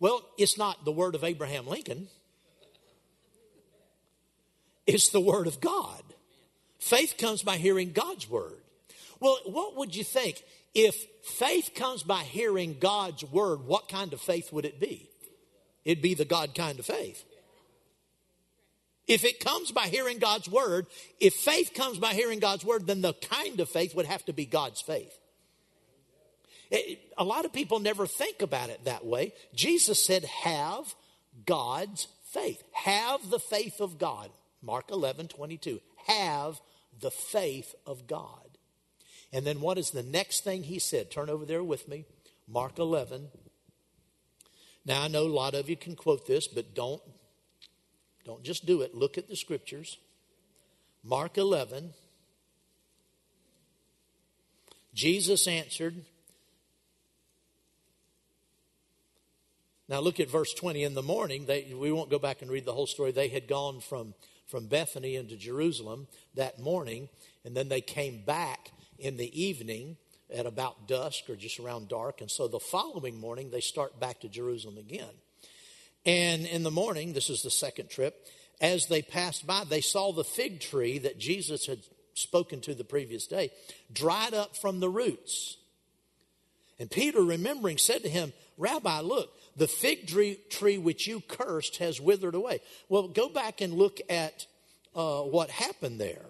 Well, 0.00 0.22
it's 0.36 0.58
not 0.58 0.84
the 0.84 0.92
word 0.92 1.14
of 1.14 1.22
Abraham 1.22 1.68
Lincoln. 1.68 2.08
It's 4.86 5.10
the 5.10 5.20
Word 5.20 5.46
of 5.46 5.60
God. 5.60 6.02
Faith 6.78 7.14
comes 7.18 7.42
by 7.42 7.56
hearing 7.56 7.92
God's 7.92 8.28
Word. 8.28 8.60
Well, 9.20 9.38
what 9.46 9.76
would 9.76 9.96
you 9.96 10.04
think? 10.04 10.42
If 10.74 10.94
faith 11.22 11.70
comes 11.74 12.02
by 12.02 12.22
hearing 12.22 12.76
God's 12.78 13.24
Word, 13.24 13.64
what 13.64 13.88
kind 13.88 14.12
of 14.12 14.20
faith 14.20 14.52
would 14.52 14.64
it 14.64 14.80
be? 14.80 15.08
It'd 15.84 16.02
be 16.02 16.14
the 16.14 16.24
God 16.24 16.54
kind 16.54 16.78
of 16.78 16.86
faith. 16.86 17.24
If 19.06 19.24
it 19.24 19.40
comes 19.40 19.70
by 19.70 19.86
hearing 19.88 20.18
God's 20.18 20.48
word, 20.48 20.86
if 21.20 21.34
faith 21.34 21.72
comes 21.74 21.98
by 21.98 22.14
hearing 22.14 22.38
God's 22.38 22.64
word, 22.64 22.86
then 22.86 23.02
the 23.02 23.12
kind 23.12 23.60
of 23.60 23.68
faith 23.68 23.94
would 23.94 24.06
have 24.06 24.24
to 24.24 24.32
be 24.32 24.46
God's 24.46 24.80
faith. 24.80 25.12
It, 26.70 27.00
a 27.18 27.24
lot 27.24 27.44
of 27.44 27.52
people 27.52 27.80
never 27.80 28.06
think 28.06 28.40
about 28.40 28.70
it 28.70 28.84
that 28.86 29.04
way. 29.04 29.34
Jesus 29.54 30.02
said, 30.02 30.24
Have 30.24 30.94
God's 31.44 32.08
faith. 32.32 32.62
Have 32.72 33.28
the 33.28 33.38
faith 33.38 33.80
of 33.80 33.98
God. 33.98 34.30
Mark 34.64 34.90
11, 34.90 35.28
22. 35.28 35.80
Have 36.06 36.60
the 37.00 37.10
faith 37.10 37.74
of 37.86 38.06
God. 38.06 38.58
And 39.32 39.44
then 39.44 39.60
what 39.60 39.78
is 39.78 39.90
the 39.90 40.02
next 40.02 40.44
thing 40.44 40.62
he 40.62 40.78
said? 40.78 41.10
Turn 41.10 41.28
over 41.28 41.44
there 41.44 41.62
with 41.62 41.88
me. 41.88 42.04
Mark 42.48 42.78
11. 42.78 43.28
Now 44.86 45.02
I 45.02 45.08
know 45.08 45.24
a 45.24 45.28
lot 45.28 45.54
of 45.54 45.68
you 45.68 45.76
can 45.76 45.96
quote 45.96 46.26
this, 46.26 46.46
but 46.46 46.74
don't 46.74 47.02
don't 48.24 48.42
just 48.42 48.64
do 48.64 48.80
it. 48.80 48.94
Look 48.94 49.18
at 49.18 49.28
the 49.28 49.36
scriptures. 49.36 49.98
Mark 51.02 51.36
11. 51.36 51.92
Jesus 54.94 55.46
answered. 55.46 56.04
Now 59.88 60.00
look 60.00 60.20
at 60.20 60.30
verse 60.30 60.54
20. 60.54 60.82
In 60.82 60.94
the 60.94 61.02
morning, 61.02 61.44
they, 61.44 61.74
we 61.78 61.92
won't 61.92 62.08
go 62.08 62.18
back 62.18 62.40
and 62.40 62.50
read 62.50 62.64
the 62.64 62.72
whole 62.72 62.86
story. 62.86 63.12
They 63.12 63.28
had 63.28 63.46
gone 63.46 63.80
from, 63.80 64.14
from 64.46 64.66
Bethany 64.66 65.16
into 65.16 65.36
Jerusalem 65.36 66.06
that 66.34 66.58
morning, 66.58 67.08
and 67.44 67.56
then 67.56 67.68
they 67.68 67.80
came 67.80 68.24
back 68.24 68.70
in 68.98 69.16
the 69.16 69.42
evening 69.42 69.96
at 70.34 70.46
about 70.46 70.88
dusk 70.88 71.28
or 71.28 71.36
just 71.36 71.60
around 71.60 71.88
dark. 71.88 72.20
And 72.20 72.30
so 72.30 72.48
the 72.48 72.60
following 72.60 73.18
morning, 73.18 73.50
they 73.50 73.60
start 73.60 74.00
back 74.00 74.20
to 74.20 74.28
Jerusalem 74.28 74.78
again. 74.78 75.14
And 76.06 76.46
in 76.46 76.62
the 76.62 76.70
morning, 76.70 77.12
this 77.12 77.30
is 77.30 77.42
the 77.42 77.50
second 77.50 77.88
trip, 77.90 78.26
as 78.60 78.86
they 78.86 79.02
passed 79.02 79.46
by, 79.46 79.64
they 79.64 79.80
saw 79.80 80.12
the 80.12 80.24
fig 80.24 80.60
tree 80.60 80.98
that 80.98 81.18
Jesus 81.18 81.66
had 81.66 81.80
spoken 82.14 82.60
to 82.60 82.74
the 82.74 82.84
previous 82.84 83.26
day 83.26 83.50
dried 83.92 84.34
up 84.34 84.56
from 84.56 84.80
the 84.80 84.88
roots. 84.88 85.56
And 86.78 86.90
Peter, 86.90 87.22
remembering, 87.22 87.78
said 87.78 88.02
to 88.02 88.08
him, 88.08 88.32
Rabbi, 88.56 89.00
look, 89.00 89.32
the 89.56 89.68
fig 89.68 90.08
tree, 90.50 90.78
which 90.78 91.06
you 91.06 91.20
cursed 91.20 91.76
has 91.78 92.00
withered 92.00 92.34
away. 92.34 92.60
Well, 92.88 93.08
go 93.08 93.28
back 93.28 93.60
and 93.60 93.74
look 93.74 94.00
at 94.08 94.46
uh, 94.94 95.20
what 95.20 95.50
happened 95.50 96.00
there. 96.00 96.26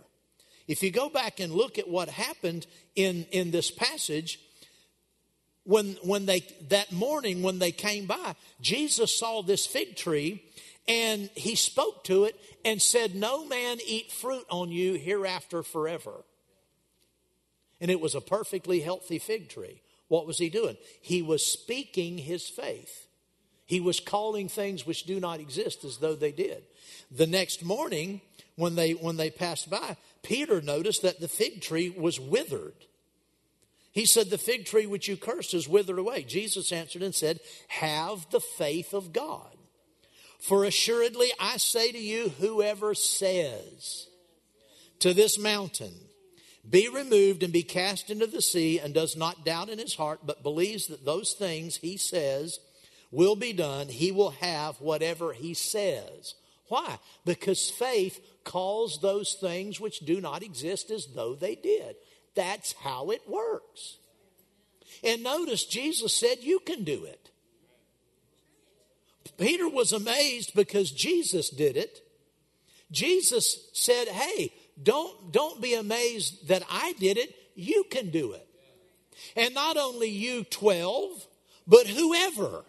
If 0.66 0.82
you 0.82 0.90
go 0.90 1.08
back 1.08 1.40
and 1.40 1.52
look 1.52 1.78
at 1.78 1.88
what 1.88 2.08
happened 2.08 2.66
in, 2.94 3.26
in 3.32 3.50
this 3.50 3.70
passage, 3.70 4.40
when, 5.64 5.96
when 6.02 6.26
they, 6.26 6.40
that 6.68 6.92
morning 6.92 7.42
when 7.42 7.58
they 7.58 7.72
came 7.72 8.06
by, 8.06 8.34
Jesus 8.60 9.18
saw 9.18 9.42
this 9.42 9.66
fig 9.66 9.96
tree 9.96 10.42
and 10.86 11.30
he 11.34 11.54
spoke 11.54 12.04
to 12.04 12.24
it 12.24 12.38
and 12.64 12.80
said, 12.80 13.14
No 13.14 13.44
man 13.44 13.78
eat 13.86 14.12
fruit 14.12 14.44
on 14.50 14.70
you 14.70 14.94
hereafter 14.94 15.62
forever. 15.62 16.24
And 17.80 17.90
it 17.90 18.00
was 18.00 18.14
a 18.14 18.20
perfectly 18.20 18.80
healthy 18.80 19.18
fig 19.18 19.48
tree. 19.48 19.80
What 20.08 20.26
was 20.26 20.38
he 20.38 20.48
doing? 20.48 20.76
He 21.00 21.22
was 21.22 21.44
speaking 21.44 22.18
his 22.18 22.48
faith. 22.48 23.03
He 23.66 23.80
was 23.80 24.00
calling 24.00 24.48
things 24.48 24.86
which 24.86 25.04
do 25.04 25.20
not 25.20 25.40
exist 25.40 25.84
as 25.84 25.98
though 25.98 26.14
they 26.14 26.32
did. 26.32 26.64
The 27.10 27.26
next 27.26 27.64
morning, 27.64 28.20
when 28.56 28.74
they, 28.74 28.92
when 28.92 29.16
they 29.16 29.30
passed 29.30 29.70
by, 29.70 29.96
Peter 30.22 30.60
noticed 30.60 31.02
that 31.02 31.20
the 31.20 31.28
fig 31.28 31.60
tree 31.60 31.90
was 31.90 32.20
withered. 32.20 32.74
He 33.92 34.06
said, 34.06 34.28
The 34.28 34.38
fig 34.38 34.66
tree 34.66 34.86
which 34.86 35.08
you 35.08 35.16
cursed 35.16 35.54
is 35.54 35.68
withered 35.68 35.98
away. 35.98 36.24
Jesus 36.24 36.72
answered 36.72 37.02
and 37.02 37.14
said, 37.14 37.40
Have 37.68 38.28
the 38.30 38.40
faith 38.40 38.92
of 38.92 39.12
God. 39.12 39.56
For 40.40 40.64
assuredly 40.64 41.30
I 41.40 41.56
say 41.56 41.90
to 41.90 41.98
you, 41.98 42.30
whoever 42.40 42.94
says 42.94 44.08
to 44.98 45.14
this 45.14 45.38
mountain, 45.38 45.94
Be 46.68 46.88
removed 46.88 47.42
and 47.42 47.52
be 47.52 47.62
cast 47.62 48.10
into 48.10 48.26
the 48.26 48.42
sea, 48.42 48.78
and 48.78 48.92
does 48.92 49.16
not 49.16 49.44
doubt 49.44 49.70
in 49.70 49.78
his 49.78 49.94
heart, 49.94 50.20
but 50.24 50.42
believes 50.42 50.88
that 50.88 51.04
those 51.04 51.32
things 51.32 51.76
he 51.76 51.96
says 51.96 52.58
will 53.14 53.36
be 53.36 53.52
done, 53.52 53.88
he 53.88 54.12
will 54.12 54.30
have 54.30 54.80
whatever 54.80 55.32
he 55.32 55.54
says. 55.54 56.34
Why? 56.68 56.98
Because 57.24 57.70
faith 57.70 58.20
calls 58.42 59.00
those 59.00 59.34
things 59.34 59.80
which 59.80 60.00
do 60.00 60.20
not 60.20 60.42
exist 60.42 60.90
as 60.90 61.06
though 61.14 61.34
they 61.34 61.54
did. 61.54 61.96
That's 62.34 62.72
how 62.72 63.10
it 63.10 63.22
works. 63.28 63.98
And 65.02 65.22
notice 65.22 65.64
Jesus 65.64 66.12
said, 66.12 66.38
You 66.40 66.58
can 66.60 66.84
do 66.84 67.04
it. 67.04 67.30
Peter 69.38 69.68
was 69.68 69.92
amazed 69.92 70.54
because 70.54 70.90
Jesus 70.90 71.50
did 71.50 71.76
it. 71.76 72.00
Jesus 72.90 73.68
said, 73.72 74.08
Hey, 74.08 74.52
don't, 74.82 75.32
don't 75.32 75.60
be 75.60 75.74
amazed 75.74 76.48
that 76.48 76.62
I 76.70 76.94
did 76.98 77.18
it. 77.18 77.34
You 77.54 77.84
can 77.90 78.10
do 78.10 78.32
it. 78.32 78.46
And 79.36 79.54
not 79.54 79.76
only 79.76 80.08
you 80.08 80.44
12, 80.44 81.26
but 81.66 81.86
whoever. 81.86 82.64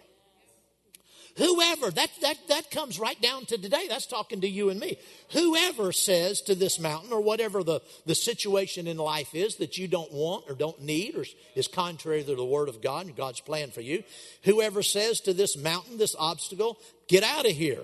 Whoever, 1.38 1.92
that, 1.92 2.10
that, 2.22 2.38
that 2.48 2.72
comes 2.72 2.98
right 2.98 3.22
down 3.22 3.46
to 3.48 3.58
today. 3.58 3.88
That's 3.90 4.06
talking 4.06 4.40
to 4.42 4.48
you 4.48 4.70
and 4.70 4.80
me. 4.80 4.98
Whoever 5.32 5.92
says 5.92 6.42
to 6.44 6.56
this 6.56 6.80
mountain 6.80 7.12
or 7.12 7.20
whatever 7.20 7.62
the, 7.62 7.82
the 8.06 8.16
situation 8.16 8.88
in 8.88 8.96
life 8.96 9.36
is 9.36 9.58
that 9.58 9.78
you 9.78 9.90
don't 9.90 10.14
want 10.14 10.46
or 10.48 10.56
don't 10.56 10.82
need 10.82 11.16
or 11.16 11.26
is 11.56 11.68
contrary 11.68 12.24
to 12.24 12.36
the 12.36 12.46
word 12.46 12.70
of 12.70 12.82
God 12.82 13.08
and 13.08 13.16
God's 13.18 13.42
plan 13.42 13.72
for 13.72 13.82
you, 13.82 14.04
whoever 14.44 14.82
says 14.82 15.20
to 15.22 15.34
this 15.34 15.58
mountain, 15.58 15.98
this 15.98 16.16
obstacle, 16.18 16.80
get 17.10 17.24
out 17.24 17.46
of 17.46 17.52
here, 17.52 17.84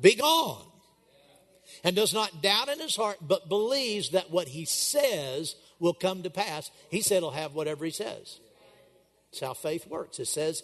be 0.00 0.14
gone, 0.14 0.64
and 1.84 1.94
does 1.94 2.14
not 2.14 2.42
doubt 2.42 2.70
in 2.70 2.80
his 2.80 2.96
heart, 2.96 3.18
but 3.20 3.50
believes 3.50 4.10
that 4.10 4.30
what 4.30 4.48
he 4.48 4.64
says 4.64 5.56
will 5.78 5.92
come 5.92 6.22
to 6.22 6.30
pass, 6.30 6.70
he 6.88 7.02
said 7.02 7.18
he'll 7.18 7.32
have 7.32 7.52
whatever 7.52 7.84
he 7.84 7.90
says. 7.90 8.40
It's 9.30 9.40
how 9.40 9.52
faith 9.52 9.86
works. 9.86 10.18
It 10.18 10.28
says 10.28 10.62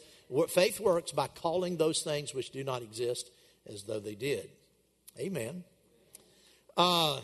Faith 0.48 0.80
works 0.80 1.12
by 1.12 1.28
calling 1.28 1.76
those 1.76 2.02
things 2.02 2.34
which 2.34 2.50
do 2.50 2.64
not 2.64 2.82
exist 2.82 3.30
as 3.66 3.82
though 3.84 4.00
they 4.00 4.14
did. 4.14 4.48
Amen. 5.18 5.64
Uh, 6.76 7.20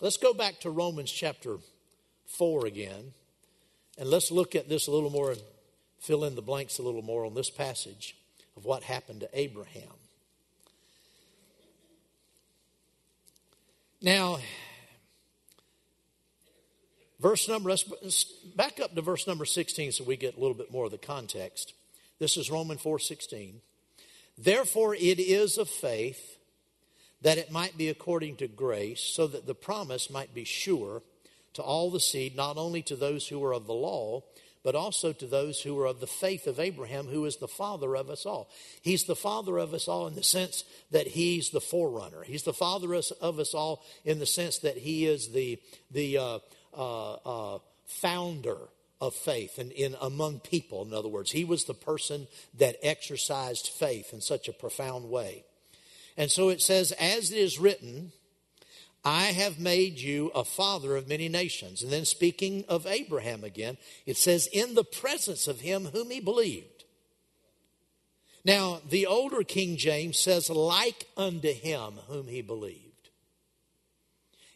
let's 0.00 0.16
go 0.16 0.34
back 0.34 0.58
to 0.60 0.70
Romans 0.70 1.10
chapter 1.10 1.58
4 2.26 2.66
again, 2.66 3.12
and 3.98 4.08
let's 4.08 4.30
look 4.30 4.54
at 4.54 4.68
this 4.68 4.88
a 4.88 4.90
little 4.90 5.10
more 5.10 5.32
and 5.32 5.42
fill 6.00 6.24
in 6.24 6.34
the 6.34 6.42
blanks 6.42 6.78
a 6.78 6.82
little 6.82 7.02
more 7.02 7.24
on 7.24 7.34
this 7.34 7.48
passage 7.48 8.16
of 8.56 8.64
what 8.64 8.82
happened 8.82 9.20
to 9.20 9.28
Abraham. 9.32 9.92
Now, 14.00 14.40
verse 17.20 17.48
number, 17.48 17.70
let's 17.70 18.24
back 18.56 18.80
up 18.80 18.96
to 18.96 19.00
verse 19.00 19.28
number 19.28 19.44
16 19.44 19.92
so 19.92 20.02
we 20.02 20.16
get 20.16 20.36
a 20.36 20.40
little 20.40 20.56
bit 20.56 20.72
more 20.72 20.86
of 20.86 20.90
the 20.90 20.98
context. 20.98 21.72
This 22.22 22.36
is 22.36 22.52
Romans 22.52 22.80
4:16. 22.80 23.62
Therefore 24.38 24.94
it 24.94 25.18
is 25.18 25.58
of 25.58 25.68
faith 25.68 26.38
that 27.20 27.36
it 27.36 27.50
might 27.50 27.76
be 27.76 27.88
according 27.88 28.36
to 28.36 28.46
grace, 28.46 29.00
so 29.00 29.26
that 29.26 29.46
the 29.46 29.56
promise 29.56 30.08
might 30.08 30.32
be 30.32 30.44
sure 30.44 31.02
to 31.54 31.62
all 31.64 31.90
the 31.90 31.98
seed, 31.98 32.36
not 32.36 32.56
only 32.56 32.80
to 32.82 32.94
those 32.94 33.26
who 33.26 33.42
are 33.42 33.52
of 33.52 33.66
the 33.66 33.74
law, 33.74 34.22
but 34.62 34.76
also 34.76 35.12
to 35.12 35.26
those 35.26 35.62
who 35.62 35.76
are 35.80 35.86
of 35.86 35.98
the 35.98 36.06
faith 36.06 36.46
of 36.46 36.60
Abraham, 36.60 37.08
who 37.08 37.24
is 37.24 37.38
the 37.38 37.48
father 37.48 37.96
of 37.96 38.08
us 38.08 38.24
all. 38.24 38.48
He's 38.82 39.02
the 39.02 39.16
father 39.16 39.58
of 39.58 39.74
us 39.74 39.88
all 39.88 40.06
in 40.06 40.14
the 40.14 40.22
sense 40.22 40.62
that 40.92 41.08
he's 41.08 41.50
the 41.50 41.60
forerunner. 41.60 42.22
He's 42.22 42.44
the 42.44 42.52
father 42.52 42.94
of 42.94 43.40
us 43.40 43.52
all 43.52 43.84
in 44.04 44.20
the 44.20 44.26
sense 44.26 44.58
that 44.58 44.76
he 44.76 45.06
is 45.06 45.30
the, 45.30 45.60
the 45.90 46.18
uh, 46.18 46.38
uh, 46.72 47.14
uh, 47.14 47.58
founder 47.84 48.68
of 49.02 49.16
faith 49.16 49.58
and 49.58 49.72
in 49.72 49.96
among 50.00 50.38
people 50.38 50.84
in 50.84 50.94
other 50.94 51.08
words. 51.08 51.32
He 51.32 51.44
was 51.44 51.64
the 51.64 51.74
person 51.74 52.28
that 52.56 52.76
exercised 52.84 53.66
faith 53.66 54.12
in 54.12 54.20
such 54.20 54.46
a 54.46 54.52
profound 54.52 55.10
way. 55.10 55.44
And 56.16 56.30
so 56.30 56.50
it 56.50 56.62
says 56.62 56.92
as 56.92 57.32
it 57.32 57.36
is 57.36 57.58
written 57.58 58.12
i 59.04 59.24
have 59.24 59.58
made 59.58 59.98
you 59.98 60.30
a 60.32 60.44
father 60.44 60.94
of 60.94 61.08
many 61.08 61.28
nations. 61.28 61.82
And 61.82 61.90
then 61.92 62.04
speaking 62.04 62.64
of 62.68 62.86
abraham 62.86 63.42
again 63.42 63.76
it 64.06 64.16
says 64.16 64.46
in 64.52 64.74
the 64.74 64.84
presence 64.84 65.48
of 65.48 65.60
him 65.60 65.86
whom 65.86 66.10
he 66.10 66.20
believed. 66.20 66.84
Now 68.44 68.82
the 68.88 69.06
older 69.06 69.42
king 69.42 69.76
james 69.76 70.16
says 70.16 70.48
like 70.48 71.08
unto 71.16 71.52
him 71.52 71.94
whom 72.06 72.28
he 72.28 72.40
believed 72.40 72.91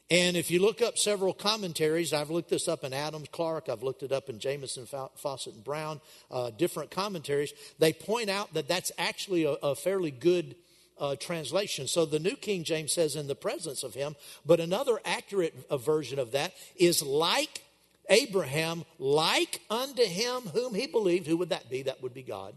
and 0.08 0.36
if 0.36 0.52
you 0.52 0.60
look 0.60 0.82
up 0.82 0.98
several 0.98 1.34
commentaries, 1.34 2.12
I've 2.12 2.30
looked 2.30 2.50
this 2.50 2.68
up 2.68 2.84
in 2.84 2.92
Adams 2.92 3.28
Clarke, 3.32 3.68
I've 3.68 3.82
looked 3.82 4.04
it 4.04 4.12
up 4.12 4.28
in 4.28 4.38
Jamieson 4.38 4.86
Fausset, 4.86 5.54
and 5.54 5.64
Brown, 5.64 6.00
uh, 6.30 6.50
different 6.50 6.92
commentaries, 6.92 7.52
they 7.80 7.92
point 7.92 8.30
out 8.30 8.54
that 8.54 8.68
that's 8.68 8.92
actually 8.98 9.44
a, 9.44 9.52
a 9.62 9.74
fairly 9.74 10.12
good 10.12 10.54
uh, 10.98 11.16
translation. 11.16 11.88
So 11.88 12.06
the 12.06 12.20
New 12.20 12.36
King 12.36 12.62
James 12.62 12.92
says, 12.92 13.16
in 13.16 13.26
the 13.26 13.34
presence 13.34 13.82
of 13.82 13.94
him, 13.94 14.14
but 14.44 14.60
another 14.60 15.00
accurate 15.04 15.54
uh, 15.68 15.76
version 15.76 16.20
of 16.20 16.32
that 16.32 16.54
is 16.76 17.02
like 17.02 17.62
Abraham, 18.08 18.84
like 19.00 19.60
unto 19.68 20.04
him 20.04 20.42
whom 20.54 20.74
he 20.74 20.86
believed. 20.86 21.26
Who 21.26 21.36
would 21.38 21.50
that 21.50 21.68
be? 21.68 21.82
That 21.82 22.00
would 22.00 22.14
be 22.14 22.22
God. 22.22 22.54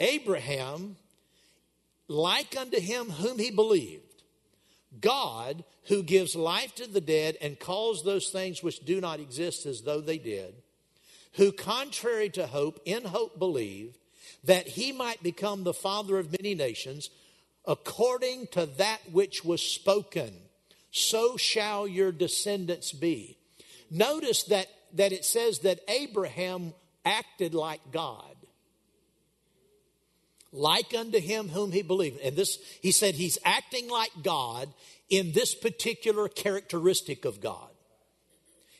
Abraham, 0.00 0.96
like 2.08 2.56
unto 2.56 2.80
him 2.80 3.10
whom 3.10 3.38
he 3.38 3.52
believed 3.52 4.09
God, 4.98 5.64
who 5.84 6.02
gives 6.02 6.34
life 6.34 6.74
to 6.76 6.86
the 6.86 7.00
dead 7.00 7.36
and 7.40 7.58
calls 7.58 8.02
those 8.02 8.30
things 8.30 8.62
which 8.62 8.84
do 8.84 9.00
not 9.00 9.20
exist 9.20 9.66
as 9.66 9.82
though 9.82 10.00
they 10.00 10.18
did, 10.18 10.54
who, 11.34 11.52
contrary 11.52 12.28
to 12.30 12.46
hope, 12.46 12.80
in 12.84 13.04
hope 13.04 13.38
believed, 13.38 13.98
that 14.44 14.66
he 14.66 14.90
might 14.90 15.22
become 15.22 15.62
the 15.62 15.74
father 15.74 16.18
of 16.18 16.32
many 16.32 16.54
nations, 16.54 17.10
according 17.66 18.48
to 18.48 18.66
that 18.66 18.98
which 19.12 19.44
was 19.44 19.62
spoken, 19.62 20.32
so 20.90 21.36
shall 21.36 21.86
your 21.86 22.10
descendants 22.10 22.92
be. 22.92 23.36
Notice 23.90 24.44
that, 24.44 24.66
that 24.94 25.12
it 25.12 25.24
says 25.24 25.60
that 25.60 25.80
Abraham 25.88 26.74
acted 27.04 27.54
like 27.54 27.80
God. 27.92 28.34
Like 30.52 30.94
unto 30.94 31.20
him 31.20 31.48
whom 31.48 31.72
he 31.72 31.82
believed. 31.82 32.20
And 32.20 32.36
this, 32.36 32.58
he 32.80 32.92
said 32.92 33.14
he's 33.14 33.38
acting 33.44 33.88
like 33.88 34.10
God 34.22 34.68
in 35.08 35.32
this 35.32 35.54
particular 35.54 36.28
characteristic 36.28 37.24
of 37.24 37.40
God. 37.40 37.68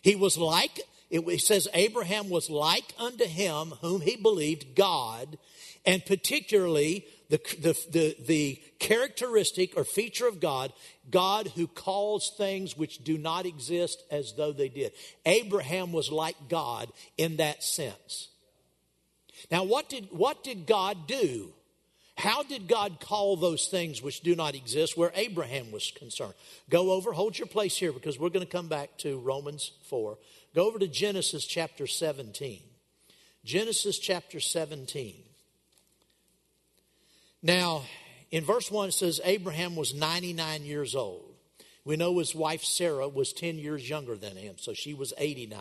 He 0.03 0.17
was 0.17 0.39
like, 0.39 0.81
it 1.11 1.41
says 1.41 1.69
Abraham 1.75 2.31
was 2.31 2.49
like 2.49 2.95
unto 2.99 3.25
him 3.25 3.75
whom 3.81 4.01
he 4.01 4.17
believed, 4.17 4.75
God, 4.75 5.39
and 5.85 6.05
particularly 6.05 7.05
the, 7.31 7.39
the, 7.61 7.91
the, 7.91 8.17
the, 8.27 8.63
characteristic 8.79 9.77
or 9.77 9.85
feature 9.85 10.27
of 10.27 10.41
God, 10.41 10.73
God 11.11 11.49
who 11.55 11.67
calls 11.67 12.33
things 12.37 12.77
which 12.77 13.05
do 13.05 13.19
not 13.19 13.45
exist 13.45 14.03
as 14.11 14.33
though 14.37 14.53
they 14.53 14.69
did. 14.69 14.93
Abraham 15.27 15.93
was 15.93 16.11
like 16.11 16.37
God 16.49 16.91
in 17.19 17.37
that 17.37 17.63
sense. 17.63 18.29
Now, 19.51 19.65
what 19.65 19.89
did, 19.89 20.09
what 20.11 20.43
did 20.43 20.67
God 20.67 21.07
do? 21.07 21.53
How 22.21 22.43
did 22.43 22.69
God 22.69 23.01
call 23.01 23.37
those 23.37 23.67
things 23.69 24.03
which 24.03 24.21
do 24.21 24.37
not 24.37 24.55
exist 24.55 24.97
where 24.97 25.11
Abraham 25.15 25.73
was 25.73 25.91
concerned? 25.91 26.35
Go 26.69 26.93
over, 26.93 27.13
hold 27.13 27.39
your 27.39 27.49
place 27.49 27.77
here 27.77 27.93
because 27.93 28.19
we're 28.19 28.29
going 28.29 28.45
to 28.45 28.53
come 28.53 28.69
back 28.69 28.99
to 28.99 29.19
Romans 29.19 29.73
4. 29.89 30.19
Go 30.55 30.67
over 30.67 30.79
to 30.79 30.87
Genesis 30.87 31.47
chapter 31.47 31.87
17. 31.87 32.61
Genesis 33.43 33.99
chapter 33.99 34.39
17. 34.39 35.15
Now, 37.43 37.85
in 38.31 38.45
verse 38.45 38.71
1, 38.71 38.91
it 38.91 38.93
says 38.93 39.21
Abraham 39.25 39.75
was 39.75 39.95
99 39.95 40.65
years 40.65 40.95
old. 40.95 41.25
We 41.87 41.97
know 41.97 42.19
his 42.19 42.35
wife 42.35 42.63
Sarah 42.63 43.09
was 43.09 43.33
10 43.33 43.59
years 43.59 43.89
younger 43.89 44.17
than 44.17 44.37
him, 44.37 44.57
so 44.59 44.75
she 44.75 44.93
was 44.93 45.15
89. 45.17 45.59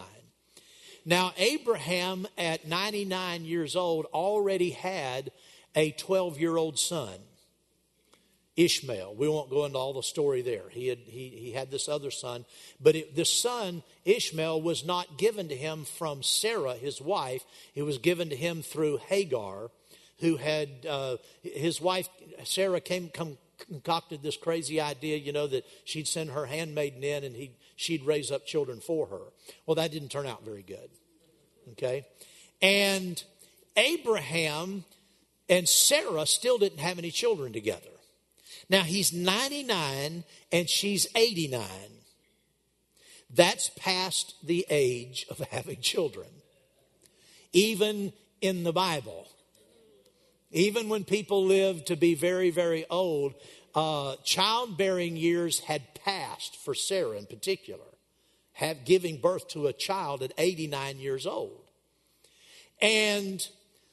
Now, 1.05 1.31
Abraham 1.37 2.27
at 2.37 2.67
99 2.67 3.45
years 3.45 3.77
old 3.77 4.05
already 4.07 4.71
had 4.71 5.31
a 5.79 5.91
12 5.91 6.37
year 6.41 6.57
old 6.57 6.77
son, 6.77 7.15
Ishmael. 8.57 9.15
We 9.15 9.29
won't 9.29 9.49
go 9.49 9.63
into 9.63 9.77
all 9.77 9.93
the 9.93 10.03
story 10.03 10.41
there. 10.41 10.67
He 10.69 10.89
had, 10.89 10.97
he, 11.05 11.29
he 11.29 11.51
had 11.53 11.71
this 11.71 11.87
other 11.87 12.11
son, 12.11 12.43
but 12.81 12.97
it, 12.97 13.15
this 13.15 13.31
son, 13.31 13.81
Ishmael, 14.03 14.61
was 14.61 14.85
not 14.85 15.17
given 15.17 15.47
to 15.47 15.55
him 15.55 15.85
from 15.85 16.21
Sarah, 16.21 16.73
his 16.73 16.99
wife. 16.99 17.45
It 17.75 17.83
was 17.83 17.97
given 17.97 18.29
to 18.29 18.35
him 18.35 18.61
through 18.61 18.97
Hagar 19.07 19.71
who 20.19 20.35
had 20.35 20.67
uh, 20.85 21.15
his 21.43 21.79
wife 21.79 22.09
Sarah 22.43 22.81
came 22.81 23.07
come, 23.07 23.37
concocted 23.69 24.21
this 24.21 24.35
crazy 24.35 24.81
idea, 24.81 25.15
you 25.15 25.31
know, 25.31 25.47
that 25.47 25.65
she'd 25.85 26.09
send 26.09 26.31
her 26.31 26.45
handmaiden 26.45 27.05
in 27.05 27.23
and 27.23 27.37
he 27.37 27.51
she'd 27.77 28.03
raise 28.03 28.31
up 28.31 28.45
children 28.45 28.81
for 28.81 29.07
her. 29.07 29.21
Well, 29.65 29.75
that 29.75 29.91
didn't 29.93 30.09
turn 30.09 30.27
out 30.27 30.43
very 30.43 30.63
good. 30.63 30.89
Okay, 31.71 32.05
and 32.61 33.23
Abraham 33.77 34.83
and 35.49 35.67
Sarah 35.67 36.25
still 36.25 36.57
didn't 36.57 36.79
have 36.79 36.99
any 36.99 37.11
children 37.11 37.51
together. 37.51 37.89
Now 38.69 38.83
he's 38.83 39.11
99 39.11 40.23
and 40.51 40.69
she's 40.69 41.07
89. 41.15 41.65
That's 43.31 43.69
past 43.77 44.35
the 44.43 44.65
age 44.69 45.25
of 45.29 45.39
having 45.39 45.81
children. 45.81 46.27
Even 47.51 48.13
in 48.41 48.63
the 48.63 48.73
Bible. 48.73 49.27
Even 50.51 50.89
when 50.89 51.03
people 51.03 51.45
lived 51.45 51.87
to 51.87 51.95
be 51.95 52.15
very, 52.15 52.49
very 52.49 52.85
old, 52.89 53.35
uh, 53.75 54.15
childbearing 54.23 55.15
years 55.15 55.59
had 55.59 55.93
passed 55.93 56.55
for 56.55 56.73
Sarah 56.73 57.17
in 57.17 57.25
particular, 57.27 57.85
have 58.53 58.83
giving 58.85 59.17
birth 59.17 59.47
to 59.49 59.67
a 59.67 59.73
child 59.73 60.23
at 60.23 60.33
89 60.37 60.97
years 60.99 61.27
old. 61.27 61.69
And 62.81 63.47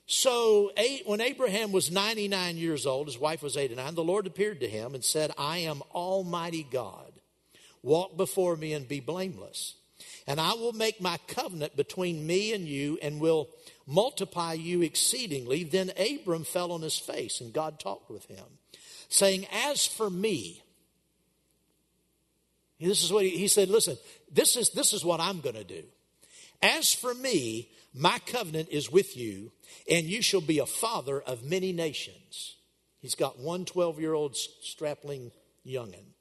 so 0.06 0.70
when 1.04 1.20
Abraham 1.20 1.72
was 1.72 1.90
99 1.90 2.56
years 2.56 2.86
old, 2.86 3.06
his 3.06 3.18
wife 3.18 3.42
was 3.42 3.56
89, 3.56 3.94
the 3.94 4.04
Lord 4.04 4.26
appeared 4.26 4.60
to 4.60 4.68
him 4.68 4.94
and 4.94 5.04
said, 5.04 5.32
I 5.36 5.58
am 5.58 5.82
Almighty 5.92 6.66
God. 6.70 7.12
Walk 7.82 8.16
before 8.16 8.56
me 8.56 8.72
and 8.72 8.88
be 8.88 9.00
blameless. 9.00 9.74
And 10.26 10.40
I 10.40 10.54
will 10.54 10.72
make 10.72 11.00
my 11.00 11.18
covenant 11.28 11.76
between 11.76 12.26
me 12.26 12.52
and 12.52 12.66
you 12.66 12.98
and 13.00 13.20
will 13.20 13.48
multiply 13.86 14.52
you 14.54 14.82
exceedingly. 14.82 15.64
Then 15.64 15.92
Abram 15.96 16.44
fell 16.44 16.72
on 16.72 16.82
his 16.82 16.98
face, 16.98 17.40
and 17.40 17.52
God 17.52 17.78
talked 17.78 18.10
with 18.10 18.26
him, 18.26 18.44
saying, 19.08 19.46
As 19.52 19.86
for 19.86 20.10
me, 20.10 20.62
this 22.80 23.02
is 23.02 23.12
what 23.12 23.24
he, 23.24 23.30
he 23.30 23.48
said, 23.48 23.68
listen, 23.68 23.96
this 24.30 24.56
is, 24.56 24.70
this 24.70 24.92
is 24.92 25.04
what 25.04 25.20
I'm 25.20 25.40
going 25.40 25.54
to 25.54 25.64
do. 25.64 25.84
As 26.62 26.92
for 26.92 27.14
me, 27.14 27.68
my 27.94 28.18
covenant 28.26 28.68
is 28.70 28.90
with 28.90 29.16
you, 29.16 29.52
and 29.90 30.06
you 30.06 30.22
shall 30.22 30.40
be 30.40 30.58
a 30.58 30.66
father 30.66 31.20
of 31.20 31.44
many 31.44 31.72
nations. 31.72 32.56
He's 33.00 33.14
got 33.14 33.38
one 33.38 33.64
12 33.64 34.00
year 34.00 34.14
old 34.14 34.36
strapling 34.36 35.30
youngin'. 35.66 36.12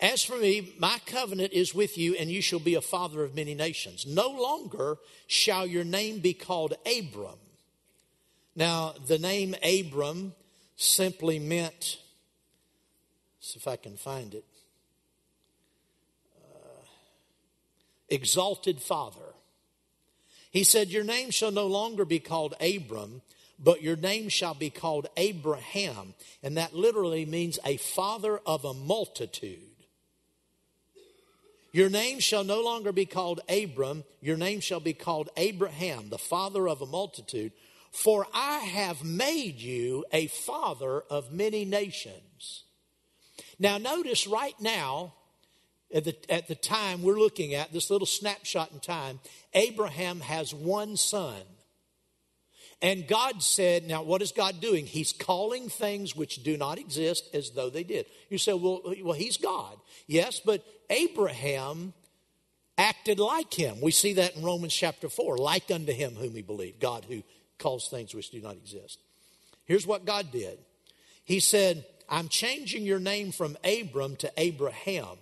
As 0.00 0.22
for 0.22 0.38
me, 0.38 0.72
my 0.78 0.98
covenant 1.04 1.52
is 1.52 1.74
with 1.74 1.98
you, 1.98 2.14
and 2.14 2.30
you 2.30 2.40
shall 2.40 2.58
be 2.58 2.74
a 2.74 2.80
father 2.80 3.22
of 3.22 3.34
many 3.34 3.54
nations. 3.54 4.06
No 4.06 4.28
longer 4.28 4.96
shall 5.26 5.66
your 5.66 5.84
name 5.84 6.20
be 6.20 6.32
called 6.32 6.72
Abram. 6.86 7.38
Now, 8.56 8.94
the 9.06 9.18
name 9.18 9.54
Abram 9.62 10.32
simply 10.76 11.38
meant, 11.38 11.98
if 13.54 13.68
I 13.68 13.76
can 13.76 13.98
find 13.98 14.34
it, 14.34 14.44
exalted 18.10 18.80
father. 18.80 19.34
He 20.50 20.64
said, 20.64 20.88
Your 20.88 21.04
name 21.04 21.30
shall 21.30 21.52
no 21.52 21.66
longer 21.66 22.04
be 22.04 22.18
called 22.18 22.54
Abram, 22.60 23.22
but 23.58 23.82
your 23.82 23.96
name 23.96 24.28
shall 24.28 24.54
be 24.54 24.70
called 24.70 25.08
Abraham. 25.16 26.14
And 26.42 26.56
that 26.56 26.74
literally 26.74 27.24
means 27.24 27.58
a 27.64 27.76
father 27.76 28.40
of 28.44 28.64
a 28.64 28.74
multitude. 28.74 29.58
Your 31.72 31.88
name 31.88 32.18
shall 32.18 32.42
no 32.42 32.60
longer 32.62 32.90
be 32.90 33.06
called 33.06 33.40
Abram, 33.48 34.02
your 34.20 34.36
name 34.36 34.58
shall 34.58 34.80
be 34.80 34.92
called 34.92 35.30
Abraham, 35.36 36.08
the 36.08 36.18
father 36.18 36.68
of 36.68 36.82
a 36.82 36.86
multitude. 36.86 37.52
For 37.92 38.26
I 38.32 38.58
have 38.58 39.04
made 39.04 39.60
you 39.60 40.04
a 40.12 40.26
father 40.28 41.00
of 41.02 41.32
many 41.32 41.64
nations. 41.64 42.64
Now, 43.58 43.78
notice 43.78 44.26
right 44.26 44.54
now, 44.60 45.14
at 45.94 46.04
the, 46.04 46.16
at 46.32 46.48
the 46.48 46.54
time 46.54 47.02
we're 47.02 47.18
looking 47.18 47.54
at, 47.54 47.72
this 47.72 47.90
little 47.90 48.06
snapshot 48.06 48.72
in 48.72 48.80
time, 48.80 49.20
Abraham 49.54 50.20
has 50.20 50.54
one 50.54 50.96
son. 50.96 51.42
And 52.82 53.06
God 53.06 53.42
said, 53.42 53.86
now 53.86 54.02
what 54.02 54.22
is 54.22 54.32
God 54.32 54.60
doing? 54.60 54.86
He's 54.86 55.12
calling 55.12 55.68
things 55.68 56.16
which 56.16 56.42
do 56.42 56.56
not 56.56 56.78
exist 56.78 57.28
as 57.34 57.50
though 57.50 57.68
they 57.68 57.84
did. 57.84 58.06
You 58.30 58.38
say, 58.38 58.54
well, 58.54 58.80
well, 59.02 59.12
he's 59.12 59.36
God. 59.36 59.76
Yes, 60.06 60.40
but 60.40 60.64
Abraham 60.88 61.92
acted 62.78 63.18
like 63.18 63.52
him. 63.52 63.80
We 63.82 63.90
see 63.90 64.14
that 64.14 64.36
in 64.36 64.42
Romans 64.42 64.72
chapter 64.72 65.10
4, 65.10 65.36
like 65.36 65.70
unto 65.70 65.92
him 65.92 66.14
whom 66.14 66.34
he 66.34 66.40
believed, 66.40 66.80
God 66.80 67.04
who 67.06 67.22
calls 67.58 67.88
things 67.88 68.14
which 68.14 68.30
do 68.30 68.40
not 68.40 68.56
exist. 68.56 68.98
Here's 69.66 69.86
what 69.86 70.06
God 70.06 70.32
did. 70.32 70.58
He 71.24 71.38
said, 71.38 71.84
I'm 72.08 72.28
changing 72.28 72.84
your 72.84 72.98
name 72.98 73.30
from 73.30 73.58
Abram 73.62 74.16
to 74.16 74.32
Abraham, 74.38 75.18